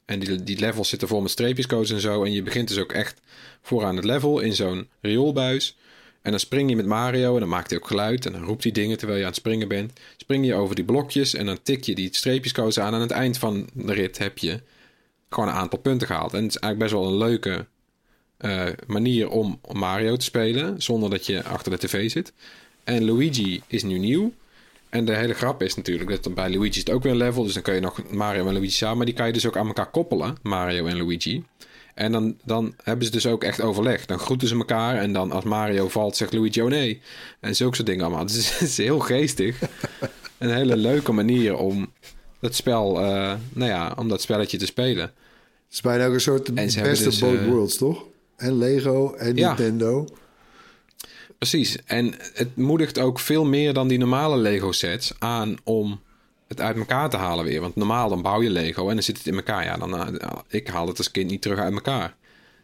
En 0.05 0.19
die, 0.19 0.43
die 0.43 0.59
levels 0.59 0.89
zitten 0.89 1.09
vol 1.09 1.21
met 1.21 1.31
streepjescodes 1.31 1.91
en 1.91 2.01
zo. 2.01 2.25
En 2.25 2.33
je 2.33 2.43
begint 2.43 2.69
dus 2.69 2.79
ook 2.79 2.93
echt 2.93 3.21
vooraan 3.63 3.97
het 3.97 4.05
level 4.05 4.41
in 4.41 4.55
zo'n 4.55 4.89
rioolbuis. 5.01 5.77
En 6.23 6.31
dan 6.31 6.41
spring 6.41 6.71
je 6.71 6.77
met 6.77 6.87
Mario 6.87 7.35
en 7.35 7.41
dan 7.41 7.49
maakt 7.49 7.71
hij 7.71 7.79
ook 7.79 7.87
geluid. 7.87 8.27
En 8.27 8.33
dan 8.33 8.45
roept 8.45 8.63
hij 8.63 8.73
dingen 8.73 8.99
terwijl 8.99 9.19
je 9.19 9.25
aan 9.25 9.31
het 9.31 9.41
springen 9.41 9.69
bent. 9.69 9.93
Spring 10.17 10.47
je 10.47 10.55
over 10.55 10.75
die 10.75 10.85
blokjes 10.85 11.35
en 11.35 11.47
dan 11.47 11.63
tik 11.63 11.85
je 11.85 11.95
die 11.95 12.09
streepjescodes 12.13 12.79
aan. 12.79 12.87
En 12.87 12.95
aan 12.95 13.01
het 13.01 13.11
eind 13.11 13.39
van 13.39 13.69
de 13.73 13.93
rit 13.93 14.19
heb 14.19 14.39
je 14.39 14.61
gewoon 15.29 15.49
een 15.49 15.55
aantal 15.55 15.79
punten 15.79 16.07
gehaald. 16.07 16.35
En 16.35 16.43
het 16.43 16.55
is 16.55 16.61
eigenlijk 16.61 16.93
best 16.93 17.03
wel 17.03 17.13
een 17.13 17.29
leuke 17.29 17.67
uh, 18.41 18.67
manier 18.87 19.29
om 19.29 19.61
Mario 19.73 20.17
te 20.17 20.25
spelen. 20.25 20.83
Zonder 20.83 21.11
dat 21.11 21.27
je 21.27 21.45
achter 21.45 21.71
de 21.71 21.79
tv 21.79 22.11
zit. 22.11 22.33
En 22.85 23.05
Luigi 23.05 23.63
is 23.67 23.83
nu 23.83 23.99
nieuw. 23.99 24.33
En 24.95 25.05
de 25.05 25.15
hele 25.15 25.35
grap 25.35 25.63
is 25.63 25.75
natuurlijk 25.75 26.23
dat 26.23 26.35
bij 26.35 26.51
Luigi 26.51 26.69
is 26.69 26.77
het 26.77 26.91
ook 26.91 27.03
weer 27.03 27.13
een 27.13 27.19
level. 27.19 27.43
Dus 27.43 27.55
dan 27.55 27.63
kun 27.63 27.75
je 27.75 27.81
nog 27.81 28.11
Mario 28.11 28.47
en 28.47 28.53
Luigi 28.53 28.71
samen. 28.71 28.97
Maar 28.97 29.07
die 29.07 29.15
kan 29.15 29.27
je 29.27 29.33
dus 29.33 29.47
ook 29.47 29.57
aan 29.57 29.67
elkaar 29.67 29.91
koppelen. 29.91 30.37
Mario 30.43 30.87
en 30.87 30.97
Luigi. 30.97 31.45
En 31.95 32.13
dan, 32.13 32.37
dan 32.45 32.75
hebben 32.83 33.05
ze 33.07 33.13
dus 33.13 33.27
ook 33.27 33.45
echt 33.45 33.61
overleg. 33.61 34.07
Dan 34.07 34.19
groeten 34.19 34.49
ze 34.49 34.57
elkaar. 34.57 34.97
En 34.97 35.13
dan 35.13 35.33
als 35.33 35.45
Mario 35.45 35.89
valt, 35.89 36.17
zegt 36.17 36.33
Luigi 36.33 36.63
oh 36.63 36.69
nee. 36.69 37.01
En 37.41 37.57
zulke 37.57 37.75
soort 37.75 37.87
dingen 37.87 38.05
allemaal. 38.05 38.27
Dus 38.27 38.51
het 38.59 38.69
is 38.69 38.77
heel 38.77 38.99
geestig. 38.99 39.59
een 40.39 40.55
hele 40.55 40.77
leuke 40.77 41.13
manier 41.13 41.57
om 41.57 41.93
dat 42.41 42.55
spel, 42.55 43.01
uh, 43.01 43.33
nou 43.53 43.71
ja, 43.71 43.95
om 43.97 44.09
dat 44.09 44.21
spelletje 44.21 44.59
te 44.59 44.67
spelen. 44.67 45.05
Het 45.05 45.13
is 45.71 45.81
bijna 45.81 46.07
ook 46.07 46.15
een 46.15 46.21
soort 46.21 46.55
best 46.55 47.05
dus, 47.05 47.19
both 47.19 47.35
uh, 47.35 47.47
worlds, 47.47 47.77
toch? 47.77 48.05
En 48.37 48.59
Lego 48.59 49.15
en 49.15 49.37
ja. 49.37 49.49
Nintendo. 49.49 50.07
Precies. 51.39 51.79
En 51.85 52.15
het 52.35 52.57
moedigt 52.57 52.99
ook 52.99 53.19
veel 53.19 53.45
meer 53.45 53.73
dan 53.73 53.89
die 53.89 53.99
normale 53.99 54.37
Lego 54.37 54.73
sets 54.73 55.13
aan 55.19 55.57
om 55.65 56.01
het 56.49 56.61
uit 56.61 56.77
elkaar 56.77 57.11
te 57.11 57.17
halen 57.17 57.45
weer. 57.45 57.61
Want 57.61 57.77
normaal 57.77 58.09
dan 58.09 58.23
bouw 58.23 58.43
je 58.43 58.51
Lego 58.51 58.89
en 58.89 58.95
dan 58.95 59.03
zit 59.03 59.19
het 59.19 59.27
in 59.27 59.35
elkaar. 59.35 59.65
Ja, 59.65 59.77
dan, 59.77 59.95
uh, 59.95 60.09
ik 60.49 60.69
haal 60.69 60.87
het 60.87 60.99
als 60.99 61.11
kind 61.11 61.31
niet 61.31 61.43
terug 61.43 61.59
uit 61.59 61.73
elkaar. 61.73 62.17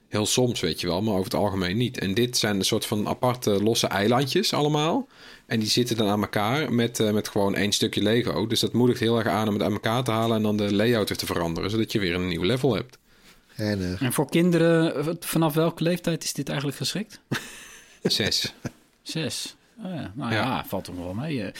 Heel 0.09 0.27
soms, 0.27 0.61
weet 0.61 0.81
je 0.81 0.87
wel, 0.87 1.03
maar 1.03 1.13
over 1.13 1.25
het 1.25 1.35
algemeen 1.35 1.77
niet. 1.77 1.99
En 1.99 2.15
dit 2.15 2.37
zijn 2.37 2.57
een 2.57 2.65
soort 2.65 2.87
van 2.87 3.09
aparte 3.09 3.63
losse 3.63 3.87
eilandjes 3.87 4.53
allemaal. 4.53 5.09
En 5.47 5.61
die 5.61 5.69
zitten 5.69 5.97
dan 5.97 6.09
aan 6.09 6.21
elkaar 6.21 6.73
met, 6.73 6.99
uh, 6.99 7.11
met 7.11 7.29
gewoon 7.29 7.55
één 7.55 7.73
stukje 7.73 8.03
Lego. 8.03 8.47
Dus 8.47 8.61
dat 8.61 8.73
moedigt 8.73 9.01
heel 9.01 9.19
erg 9.19 9.27
aan 9.27 9.49
om 9.49 9.55
het 9.55 9.63
uit 9.63 9.73
elkaar 9.73 10.05
te 10.05 10.11
halen 10.11 10.37
en 10.37 10.43
dan 10.43 10.57
de 10.57 10.75
layout 10.75 11.09
weer 11.09 11.19
te 11.19 11.27
veranderen, 11.27 11.71
zodat 11.71 11.93
je 11.93 11.99
weer 11.99 12.15
een 12.15 12.29
nieuw 12.29 12.43
level 12.43 12.75
hebt. 12.75 12.99
En, 13.57 13.97
en 14.01 14.13
voor 14.13 14.31
kinderen, 14.31 15.17
vanaf 15.21 15.55
welke 15.55 15.83
leeftijd 15.83 16.25
is 16.25 16.33
dit 16.33 16.49
eigenlijk 16.49 16.79
geschikt? 16.79 17.21
Zes. 18.03 18.55
Zes. 19.03 19.57
Oh 19.85 19.95
ja. 19.95 20.13
Nou 20.15 20.33
ja, 20.33 20.43
ja 20.43 20.65
valt 20.67 20.87
er 20.87 20.97
wel 20.97 21.15
mee. 21.15 21.53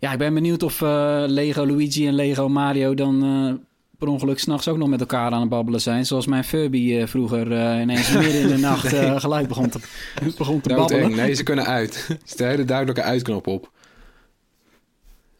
Ja, 0.00 0.12
ik 0.12 0.18
ben 0.18 0.34
benieuwd 0.34 0.62
of 0.62 0.80
uh, 0.80 1.24
Lego 1.26 1.66
Luigi 1.66 2.06
en 2.06 2.14
Lego 2.14 2.48
Mario 2.48 2.94
dan 2.94 3.24
uh, 3.24 3.54
per 4.00 4.08
ongeluk 4.08 4.38
s'nachts 4.38 4.68
ook 4.68 4.76
nog 4.76 4.88
met 4.88 5.00
elkaar 5.00 5.32
aan 5.32 5.40
het 5.40 5.48
babbelen 5.48 5.80
zijn. 5.80 6.06
Zoals 6.06 6.26
mijn 6.26 6.44
Furby 6.44 6.96
eh, 6.96 7.06
vroeger 7.06 7.52
eh, 7.52 7.80
ineens 7.80 8.12
midden 8.22 8.40
in 8.40 8.48
de 8.48 8.56
nacht 8.56 8.92
uh, 8.92 9.20
geluid 9.20 9.48
begon 9.48 9.68
te, 9.68 9.78
begon 10.38 10.60
te 10.60 10.74
babbelen. 10.74 11.10
Nee, 11.10 11.34
ze 11.34 11.42
kunnen 11.42 11.66
uit. 11.66 12.06
Er 12.08 12.18
zit 12.24 12.40
een 12.40 12.48
hele 12.48 12.64
duidelijke 12.64 13.02
uitknop 13.02 13.46
op. 13.46 13.70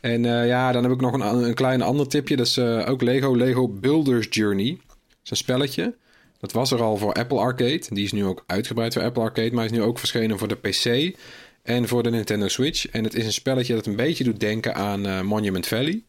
En 0.00 0.22
ja, 0.24 0.72
dan 0.72 0.82
heb 0.82 0.92
ik 0.92 1.00
nog 1.00 1.12
een, 1.12 1.44
een 1.44 1.54
klein 1.54 1.82
ander 1.82 2.08
tipje. 2.08 2.36
Dat 2.36 2.46
is 2.46 2.58
ook 2.58 3.02
Lego, 3.02 3.36
Lego 3.36 3.68
Builders 3.68 4.26
Journey. 4.30 4.78
Dat 4.86 5.18
is 5.22 5.30
een 5.30 5.36
spelletje. 5.36 5.94
Dat 6.40 6.52
was 6.52 6.70
er 6.70 6.82
al 6.82 6.96
voor 6.96 7.12
Apple 7.12 7.38
Arcade. 7.38 7.82
Die 7.88 8.04
is 8.04 8.12
nu 8.12 8.24
ook 8.24 8.44
uitgebreid 8.46 8.92
voor 8.92 9.02
Apple 9.02 9.22
Arcade, 9.22 9.52
maar 9.52 9.64
is 9.64 9.70
nu 9.70 9.82
ook 9.82 9.98
verschenen 9.98 10.38
voor 10.38 10.48
de 10.48 10.54
PC 10.56 11.16
en 11.62 11.88
voor 11.88 12.02
de 12.02 12.10
Nintendo 12.10 12.48
Switch. 12.48 12.88
En 12.88 13.04
het 13.04 13.14
is 13.14 13.24
een 13.24 13.32
spelletje 13.32 13.74
dat 13.74 13.86
een 13.86 13.96
beetje 13.96 14.24
doet 14.24 14.40
denken 14.40 14.74
aan 14.74 15.26
Monument 15.26 15.66
Valley. 15.66 16.02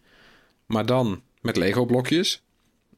Maar 0.66 0.86
dan 0.86 1.22
met 1.42 1.58
Lego-blokjes. 1.58 2.42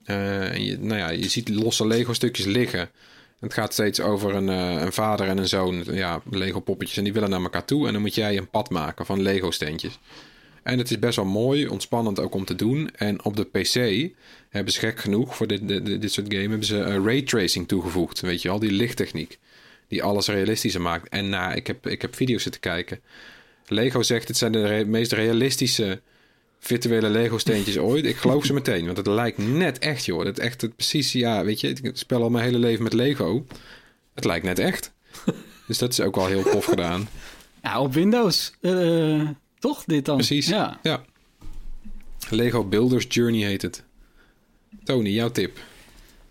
Uh, 0.06 0.56
je, 0.58 0.78
nou 0.80 1.00
ja, 1.00 1.10
je 1.10 1.30
ziet 1.30 1.50
losse 1.50 1.88
Lego-stukjes 1.88 2.46
liggen. 2.46 2.90
Het 3.40 3.54
gaat 3.54 3.74
steeds 3.74 4.00
over 4.00 4.36
een, 4.36 4.48
uh, 4.48 4.82
een 4.82 4.94
vader 4.94 5.28
en 5.28 5.38
een 5.38 5.48
zoon. 5.48 5.84
Ja, 5.92 6.22
Lego-poppetjes. 6.30 6.98
En 6.98 7.04
die 7.04 7.14
willen 7.14 7.30
naar 7.30 7.42
elkaar 7.42 7.66
toe. 7.66 7.88
En 7.88 7.94
dan 7.94 8.02
moet 8.02 8.16
jij 8.16 8.38
een 8.38 8.50
pad 8.50 8.70
maken 8.70 9.06
van 9.06 9.22
Lego-steentjes. 9.22 10.00
En 10.64 10.78
het 10.78 10.92
is 10.92 11.00
best 11.00 11.16
wel 11.16 11.26
mooi, 11.26 11.68
ontspannend 11.68 12.20
ook 12.20 12.36
om 12.36 12.46
te 12.46 12.56
doen. 12.56 12.90
En 12.96 13.24
op 13.24 13.36
de 13.36 13.44
PC 13.44 14.10
hebben 14.50 14.74
ze 14.74 14.80
gek 14.80 15.00
genoeg 15.00 15.36
voor 15.36 15.48
dit, 15.48 15.68
dit, 15.68 15.86
dit 15.86 16.12
soort 16.12 16.34
game... 16.34 16.50
hebben 16.50 16.66
ze 16.66 16.78
uh, 16.78 17.06
raytracing 17.06 17.68
toegevoegd. 17.68 18.20
Weet 18.20 18.42
je 18.42 18.50
al, 18.50 18.60
die 18.60 18.72
lichttechniek. 18.72 19.40
Die 19.88 20.04
alles 20.04 20.28
realistischer 20.28 20.82
maakt. 20.82 21.10
En 21.10 21.30
nou, 21.30 21.54
ik 21.54 21.68
heb, 21.68 21.88
ik 21.88 22.02
heb 22.02 22.16
video's 22.16 22.44
zitten 22.44 22.62
kijken. 22.62 23.00
Lego 23.68 24.02
zegt 24.02 24.28
het 24.28 24.38
zijn 24.38 24.52
de 24.52 24.66
re 24.68 24.86
meest 24.86 25.12
realistische 25.12 26.02
virtuele 26.60 27.10
Lego 27.10 27.38
steentjes 27.38 27.78
ooit. 27.90 28.06
Ik 28.06 28.16
geloof 28.16 28.46
ze 28.46 28.54
meteen, 28.54 28.86
want 28.86 28.98
het 28.98 29.08
lijkt 29.08 29.38
net 29.38 29.80
echt, 29.80 30.06
joh. 30.06 30.26
Het 30.26 30.40
echt 30.40 30.62
het 30.62 30.76
precies, 30.76 31.12
ja, 31.12 31.44
weet 31.44 31.60
je, 31.60 31.70
ik 31.70 31.92
speel 31.94 32.22
al 32.22 32.30
mijn 32.30 32.44
hele 32.46 32.60
leven 32.60 32.84
met 32.84 32.94
Lego. 32.94 33.46
Het 34.14 34.26
lijkt 34.26 34.46
net 34.46 34.60
echt. 34.60 34.94
dus 35.68 35.78
dat 35.78 35.92
is 35.92 36.02
ook 36.02 36.16
wel 36.16 36.28
heel 36.28 36.44
tof 36.44 36.66
gedaan. 36.66 37.08
Ja, 37.64 37.82
op 37.82 37.94
Windows. 37.94 38.54
Uh, 38.62 39.30
toch 39.64 39.84
dit 39.86 40.06
dan? 40.06 40.16
Precies. 40.16 40.48
Ja. 40.48 40.80
ja. 40.82 41.04
Lego 42.30 42.64
Builders 42.64 43.06
Journey 43.10 43.46
heet 43.46 43.62
het. 43.62 43.84
Tony, 44.84 45.10
jouw 45.10 45.32
tip. 45.32 45.60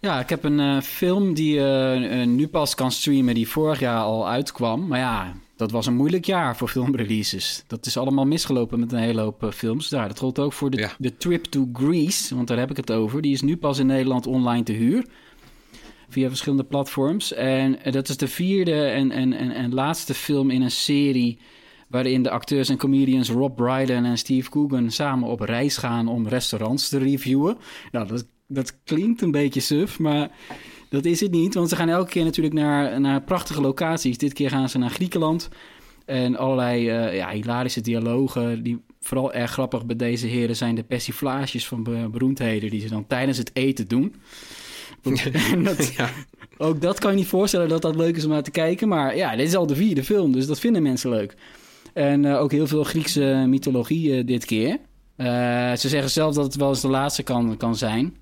Ja, 0.01 0.21
ik 0.21 0.29
heb 0.29 0.45
een 0.45 0.59
uh, 0.59 0.81
film 0.81 1.35
die 1.35 1.57
uh, 1.57 2.27
nu 2.27 2.49
pas 2.49 2.75
kan 2.75 2.93
streamen, 2.93 3.35
die 3.35 3.49
vorig 3.49 3.81
jaar 3.81 4.03
al 4.03 4.29
uitkwam. 4.29 4.87
Maar 4.87 4.99
ja, 4.99 5.35
dat 5.57 5.71
was 5.71 5.87
een 5.87 5.95
moeilijk 5.95 6.25
jaar 6.25 6.57
voor 6.57 6.69
filmreleases. 6.69 7.65
Dat 7.67 7.87
is 7.87 7.97
allemaal 7.97 8.25
misgelopen 8.25 8.81
met 8.81 8.93
een 8.93 8.99
hele 8.99 9.21
hoop 9.21 9.43
uh, 9.43 9.51
films. 9.51 9.89
Daar, 9.89 10.09
dat 10.09 10.19
geldt 10.19 10.39
ook 10.39 10.53
voor 10.53 10.71
de, 10.71 10.89
de 10.99 11.17
Trip 11.17 11.45
to 11.45 11.69
Greece, 11.73 12.35
want 12.35 12.49
daar 12.49 12.59
heb 12.59 12.71
ik 12.71 12.77
het 12.77 12.91
over. 12.91 13.23
Die 13.23 13.33
is 13.33 13.43
nu 13.43 13.57
pas 13.57 13.79
in 13.79 13.87
Nederland 13.87 14.27
online 14.27 14.63
te 14.63 14.73
huur. 14.73 15.07
Via 16.09 16.29
verschillende 16.29 16.65
platforms. 16.65 17.33
En 17.33 17.79
dat 17.91 18.09
is 18.09 18.17
de 18.17 18.29
vierde 18.29 18.85
en, 18.85 19.11
en, 19.11 19.33
en, 19.33 19.51
en 19.51 19.75
laatste 19.75 20.15
film 20.15 20.51
in 20.51 20.63
een 20.63 20.71
serie 20.71 21.39
waarin 21.93 22.23
de 22.23 22.31
acteurs 22.31 22.69
en 22.69 22.77
comedians 22.77 23.31
Rob 23.31 23.57
Brydon 23.57 24.05
en 24.05 24.19
Steve 24.19 24.51
Coogan 24.51 24.91
samen 24.91 25.29
op 25.29 25.41
reis 25.41 25.77
gaan 25.77 26.09
om 26.09 26.29
restaurants 26.29 26.89
te 26.89 26.99
reviewen. 26.99 27.57
Nou, 27.91 28.07
dat, 28.07 28.27
dat 28.47 28.83
klinkt 28.85 29.23
een 29.23 29.31
beetje 29.31 29.61
suf, 29.61 29.99
maar 29.99 30.31
dat 30.89 31.05
is 31.05 31.21
het 31.21 31.31
niet. 31.31 31.55
Want 31.55 31.69
ze 31.69 31.77
gaan 31.77 31.89
elke 31.89 32.11
keer 32.11 32.25
natuurlijk 32.25 32.55
naar, 32.55 33.01
naar 33.01 33.23
prachtige 33.23 33.61
locaties. 33.61 34.19
Dit 34.19 34.33
keer 34.33 34.51
gaan 34.51 34.69
ze 34.69 34.79
naar 34.79 34.91
Griekenland. 34.91 35.49
En 36.05 36.37
allerlei 36.37 36.81
uh, 36.81 37.17
ja, 37.17 37.31
hilarische 37.31 37.81
dialogen. 37.81 38.63
Die 38.63 38.83
vooral 39.01 39.33
erg 39.33 39.51
grappig 39.51 39.87
bij 39.87 39.97
deze 39.97 40.27
heren 40.27 40.57
zijn 40.57 40.75
de 40.75 40.83
persiflages 40.83 41.67
van 41.67 41.83
beroemdheden 42.11 42.71
die 42.71 42.81
ze 42.81 42.89
dan 42.89 43.07
tijdens 43.07 43.39
het 43.39 43.51
eten 43.53 43.89
doen. 43.89 44.15
dat, 45.65 45.95
ja. 45.95 46.11
Ook 46.59 46.81
dat 46.81 46.99
kan 46.99 47.11
je 47.11 47.17
niet 47.17 47.27
voorstellen 47.27 47.69
dat 47.69 47.83
dat 47.83 47.97
leuk 47.97 48.17
is 48.17 48.25
om 48.25 48.31
naar 48.31 48.43
te 48.43 48.51
kijken. 48.51 48.89
Maar 48.89 49.17
ja, 49.17 49.37
dit 49.37 49.47
is 49.47 49.55
al 49.55 49.67
de 49.67 49.77
vierde 49.77 50.05
film, 50.05 50.33
dus 50.33 50.47
dat 50.47 50.59
vinden 50.59 50.83
mensen 50.83 51.11
leuk. 51.11 51.37
En 51.93 52.25
uh, 52.25 52.41
ook 52.41 52.51
heel 52.51 52.67
veel 52.67 52.85
Griekse 52.85 53.45
mythologie 53.47 54.19
uh, 54.19 54.27
dit 54.27 54.45
keer. 54.45 54.79
Uh, 55.17 55.27
ze 55.73 55.89
zeggen 55.89 56.11
zelf 56.11 56.35
dat 56.35 56.45
het 56.45 56.55
wel 56.55 56.69
eens 56.69 56.81
de 56.81 56.89
laatste 56.89 57.23
kan, 57.23 57.57
kan 57.57 57.77
zijn. 57.77 58.17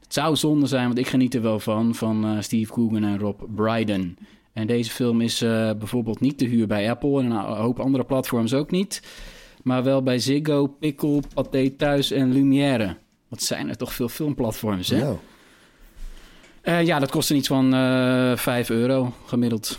Het 0.00 0.12
zou 0.12 0.36
zonde 0.36 0.66
zijn, 0.66 0.86
want 0.86 0.98
ik 0.98 1.06
geniet 1.06 1.34
er 1.34 1.42
wel 1.42 1.58
van, 1.58 1.94
van 1.94 2.42
Steve 2.42 2.72
Coogan 2.72 3.04
en 3.04 3.18
Rob 3.18 3.40
Brydon. 3.54 4.16
En 4.52 4.66
deze 4.66 4.90
film 4.90 5.20
is 5.20 5.38
bijvoorbeeld 5.78 6.20
niet 6.20 6.38
te 6.38 6.44
huur 6.44 6.66
bij 6.66 6.90
Apple 6.90 7.20
en 7.20 7.30
een 7.30 7.56
hoop 7.56 7.80
andere 7.80 8.04
platforms 8.04 8.54
ook 8.54 8.70
niet. 8.70 9.02
Maar 9.62 9.82
wel 9.82 10.02
bij 10.02 10.18
Ziggo, 10.18 10.66
Pickle, 10.66 11.20
Pathé 11.34 11.70
Thuis 11.70 12.10
en 12.10 12.32
Lumière. 12.32 12.96
Wat 13.28 13.42
zijn 13.42 13.68
er 13.68 13.76
toch 13.76 13.92
veel 13.92 14.08
filmplatforms, 14.08 14.88
hè? 14.88 15.14
Ja, 16.62 16.78
ja 16.78 16.98
dat 16.98 17.10
kostte 17.10 17.34
iets 17.34 17.48
van 17.48 17.70
5 18.36 18.70
euro 18.70 19.14
gemiddeld. 19.26 19.78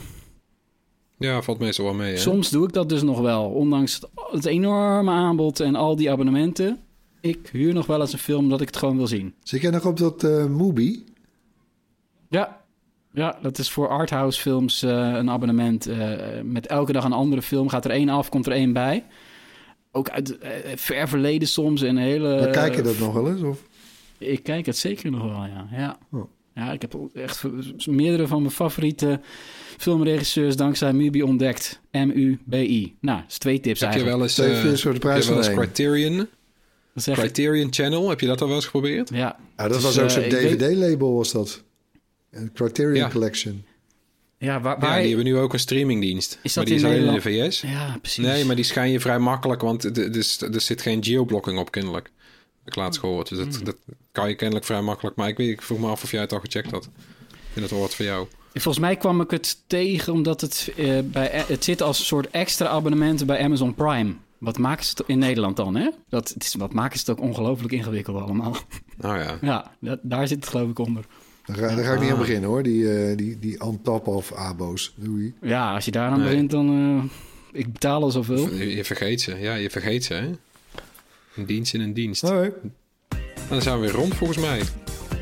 Ja, 1.24 1.41
valt 1.41 1.59
meestal 1.59 1.86
wel 1.86 1.93
mee. 1.93 2.11
Hè? 2.11 2.17
Soms 2.17 2.49
doe 2.49 2.67
ik 2.67 2.74
dat 2.74 2.89
dus 2.89 3.01
nog 3.01 3.19
wel. 3.19 3.49
Ondanks 3.49 4.01
het, 4.32 4.45
enorme 4.45 5.11
aanbod 5.11 5.59
en 5.59 5.76
al 5.76 5.95
die 5.95 6.11
abonnementen. 6.11 6.80
Ik 7.21 7.49
huur 7.51 7.74
nog 7.74 7.86
wel 7.86 8.01
eens 8.01 8.13
een 8.13 8.19
film 8.19 8.49
dat 8.49 8.61
ik 8.61 8.67
het 8.67 8.78
gewoon 8.78 8.97
wil 8.97 9.07
zien. 9.07 9.34
Zit 9.43 9.61
jij 9.61 9.71
nog 9.71 9.86
op 9.86 9.97
dat 9.97 10.24
uh, 10.24 10.45
Mubi? 10.45 11.03
Ja. 12.30 12.61
Ja, 13.13 13.38
dat 13.41 13.57
is 13.57 13.71
voor 13.71 13.88
arthouse 13.88 14.41
films 14.41 14.84
uh, 14.84 14.91
een 14.91 15.30
abonnement. 15.30 15.88
Uh, 15.88 16.15
met 16.43 16.67
elke 16.67 16.91
dag 16.91 17.03
een 17.03 17.13
andere 17.13 17.41
film. 17.41 17.69
Gaat 17.69 17.86
er 17.86 17.91
één 17.91 18.09
af, 18.09 18.30
komt 18.30 18.45
er 18.45 18.51
één 18.51 18.74
bij. 18.74 19.05
Ook 19.91 20.09
uit 20.09 20.38
ver 20.76 21.07
verleden 21.07 21.47
soms. 21.47 21.82
En 21.82 21.97
hele, 21.97 22.39
maar 22.39 22.49
kijk 22.49 22.76
je 22.76 22.82
dat 22.82 22.99
nog 22.99 23.13
wel 23.13 23.30
eens? 23.30 23.41
Of? 23.41 23.63
Ik 24.17 24.43
kijk 24.43 24.65
het 24.65 24.78
zeker 24.78 25.11
nog 25.11 25.24
wel, 25.24 25.45
ja. 25.45 25.67
Ja, 25.71 25.97
oh. 26.11 26.24
Ja 26.56 26.72
ik 26.72 26.82
heb 26.82 26.95
echt 27.14 27.43
meerdere 27.86 28.28
van 28.28 28.41
mijn 28.41 28.54
favoriete 28.54 29.20
filmregisseurs 29.78 30.56
dankzij 30.56 30.93
Mubi 30.93 31.24
ontdekt. 31.24 31.80
M-U-B-I. 31.91 32.95
Nou, 33.01 33.22
dat 33.22 33.32
is 33.32 33.38
twee 33.38 33.60
tips 33.60 33.80
heb 33.80 33.89
eigenlijk. 33.89 34.12
Je 34.12 34.18
wel 34.18 34.28
eens, 34.28 34.39
uh, 34.39 34.45
heb 34.45 35.01
je 35.24 35.30
wel 35.30 35.38
eens 35.38 35.49
Criterion... 35.49 36.28
Criterion 36.95 37.74
Channel, 37.74 38.10
heb 38.10 38.20
je 38.20 38.28
dat 38.28 38.41
al 38.41 38.47
wel 38.47 38.56
eens 38.56 38.66
geprobeerd? 38.66 39.10
Ja. 39.10 39.38
ja 39.58 39.68
dat 39.68 39.82
was 39.82 39.99
ook 39.99 40.10
zo'n 40.10 40.30
DVD-label 40.30 41.14
was 41.14 41.32
dat. 41.32 41.64
Een 42.32 42.51
Criterion 42.54 43.10
Collection. 43.10 43.66
Ja, 44.38 44.62
waar, 44.62 44.80
waar... 44.80 44.89
ja, 44.89 44.97
die 44.97 45.08
hebben 45.08 45.26
nu 45.26 45.38
ook 45.38 45.54
een 45.54 45.60
streamingdienst. 45.60 46.39
Is 46.41 46.54
dat 46.54 46.56
maar 46.56 46.66
die 46.66 46.84
in 46.84 46.91
is 46.91 46.97
alleen 46.97 47.08
in 47.08 47.14
de 47.14 47.49
VS. 47.49 47.62
Ja, 47.62 47.97
precies. 48.01 48.26
Nee, 48.26 48.45
maar 48.45 48.56
die 48.56 48.66
schijn 48.66 48.91
je 48.91 48.99
vrij 48.99 49.20
makkelijk, 49.20 49.62
want 49.62 49.84
er, 49.84 50.16
er 50.54 50.62
zit 50.62 50.82
geen 50.82 51.04
geoblocking 51.04 51.60
op 51.60 51.72
kennelijk. 51.72 52.12
Ik 52.66 52.76
laatst 52.76 52.99
gehoord. 52.99 53.30
Dus 53.30 53.38
dat, 53.38 53.55
hmm. 53.55 53.66
dat 53.66 53.76
kan 54.11 54.30
je 54.30 54.36
kennelijk 54.36 54.66
vrij 54.66 54.82
makkelijk. 54.82 55.16
Maar 55.16 55.28
ik, 55.28 55.38
weet, 55.38 55.49
ik 55.49 55.61
vroeg 55.61 55.80
me 55.80 55.88
af 55.88 56.03
of 56.03 56.11
jij 56.11 56.22
het 56.22 56.34
al 56.34 56.39
gecheckt 56.39 56.72
had. 56.72 56.84
Ik 56.84 57.49
vind 57.51 57.66
het 57.66 57.70
wel 57.70 57.80
wat 57.80 57.95
voor 57.95 58.05
jou. 58.05 58.28
Volgens 58.53 58.80
mij 58.80 58.95
kwam 58.95 59.22
ik 59.22 59.32
het 59.32 59.64
tegen 59.68 60.14
omdat 60.14 60.41
het, 60.41 60.72
uh, 60.76 60.99
bij, 61.03 61.43
het 61.47 61.64
zit 61.64 61.82
als 61.82 61.99
een 61.99 62.05
soort 62.05 62.30
extra 62.30 62.68
abonnement 62.68 63.26
bij 63.26 63.43
Amazon 63.43 63.76
Prime. 63.76 64.14
Wat 64.38 64.57
maken 64.57 64.86
ze 64.86 65.03
in 65.05 65.20
Nederland 65.20 65.55
dan, 65.55 65.76
hè? 65.76 65.89
Dat, 66.09 66.30
het 66.30 66.43
is, 66.43 66.55
wat 66.55 66.74
maken 66.74 66.99
ze 66.99 67.11
het 67.11 67.20
ook 67.20 67.26
ongelooflijk 67.26 67.74
ingewikkeld 67.74 68.22
allemaal. 68.22 68.55
Nou 68.97 69.20
ja. 69.20 69.38
Ja, 69.41 69.72
dat, 69.80 69.99
daar 70.01 70.28
zit 70.28 70.39
het 70.39 70.47
geloof 70.47 70.70
ik 70.70 70.80
onder. 70.80 71.05
Daar 71.45 71.57
ga, 71.57 71.76
daar 71.76 71.86
ga 71.86 71.93
ik 71.93 71.99
niet 71.99 72.11
aan 72.11 72.18
beginnen 72.18 72.49
hoor, 72.49 72.64
die, 72.64 72.82
uh, 72.82 73.18
die, 73.18 73.39
die 73.39 73.61
on 73.61 73.82
top 73.82 74.07
of 74.07 74.34
abo's. 74.34 74.93
Doei. 74.95 75.34
Ja, 75.41 75.74
als 75.74 75.86
je 75.86 75.91
daar 75.91 76.09
aan 76.09 76.24
begint, 76.24 76.51
dan... 76.51 76.70
Uh, 76.70 77.03
ik 77.51 77.74
betaal 77.74 78.01
al 78.01 78.11
zoveel. 78.11 78.49
Je, 78.53 78.76
je, 78.76 78.84
vergeet 78.84 79.22
ze, 79.22 79.39
ja, 79.39 79.53
je 79.53 79.70
vergeet 79.70 80.03
ze, 80.03 80.14
hè? 80.14 80.32
Een 81.36 81.45
dienst 81.45 81.73
in 81.73 81.81
een 81.81 81.93
dienst. 81.93 82.21
Hoi. 82.21 82.51
Dan 83.49 83.61
zijn 83.61 83.79
we 83.79 83.86
weer 83.86 83.95
rond 83.95 84.15
volgens 84.15 84.39
mij. 84.39 84.61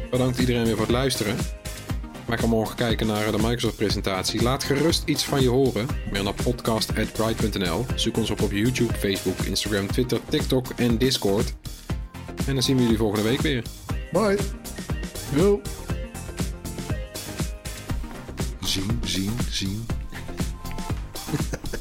Bedankt 0.09 0.39
iedereen 0.39 0.63
weer 0.63 0.75
voor 0.75 0.85
het 0.85 0.91
luisteren. 0.91 1.35
Wij 2.27 2.37
gaan 2.37 2.49
morgen 2.49 2.75
kijken 2.75 3.07
naar 3.07 3.31
de 3.31 3.37
Microsoft-presentatie. 3.37 4.41
Laat 4.41 4.63
gerust 4.63 5.03
iets 5.05 5.23
van 5.23 5.41
je 5.41 5.49
horen. 5.49 5.87
Meer 6.11 6.23
naar 6.23 6.33
podcast.bright.nl. 6.43 7.85
Zoek 7.95 8.17
ons 8.17 8.29
op 8.29 8.41
op 8.41 8.51
YouTube, 8.51 8.93
Facebook, 8.93 9.37
Instagram, 9.37 9.87
Twitter, 9.87 10.19
TikTok 10.29 10.69
en 10.69 10.97
Discord. 10.97 11.53
En 12.47 12.53
dan 12.53 12.63
zien 12.63 12.75
we 12.75 12.81
jullie 12.81 12.97
volgende 12.97 13.29
week 13.29 13.41
weer. 13.41 13.63
Bye. 14.11 14.37
Yo. 15.35 15.61
Zien, 18.61 18.99
zien, 19.03 19.31
zien. 19.49 19.85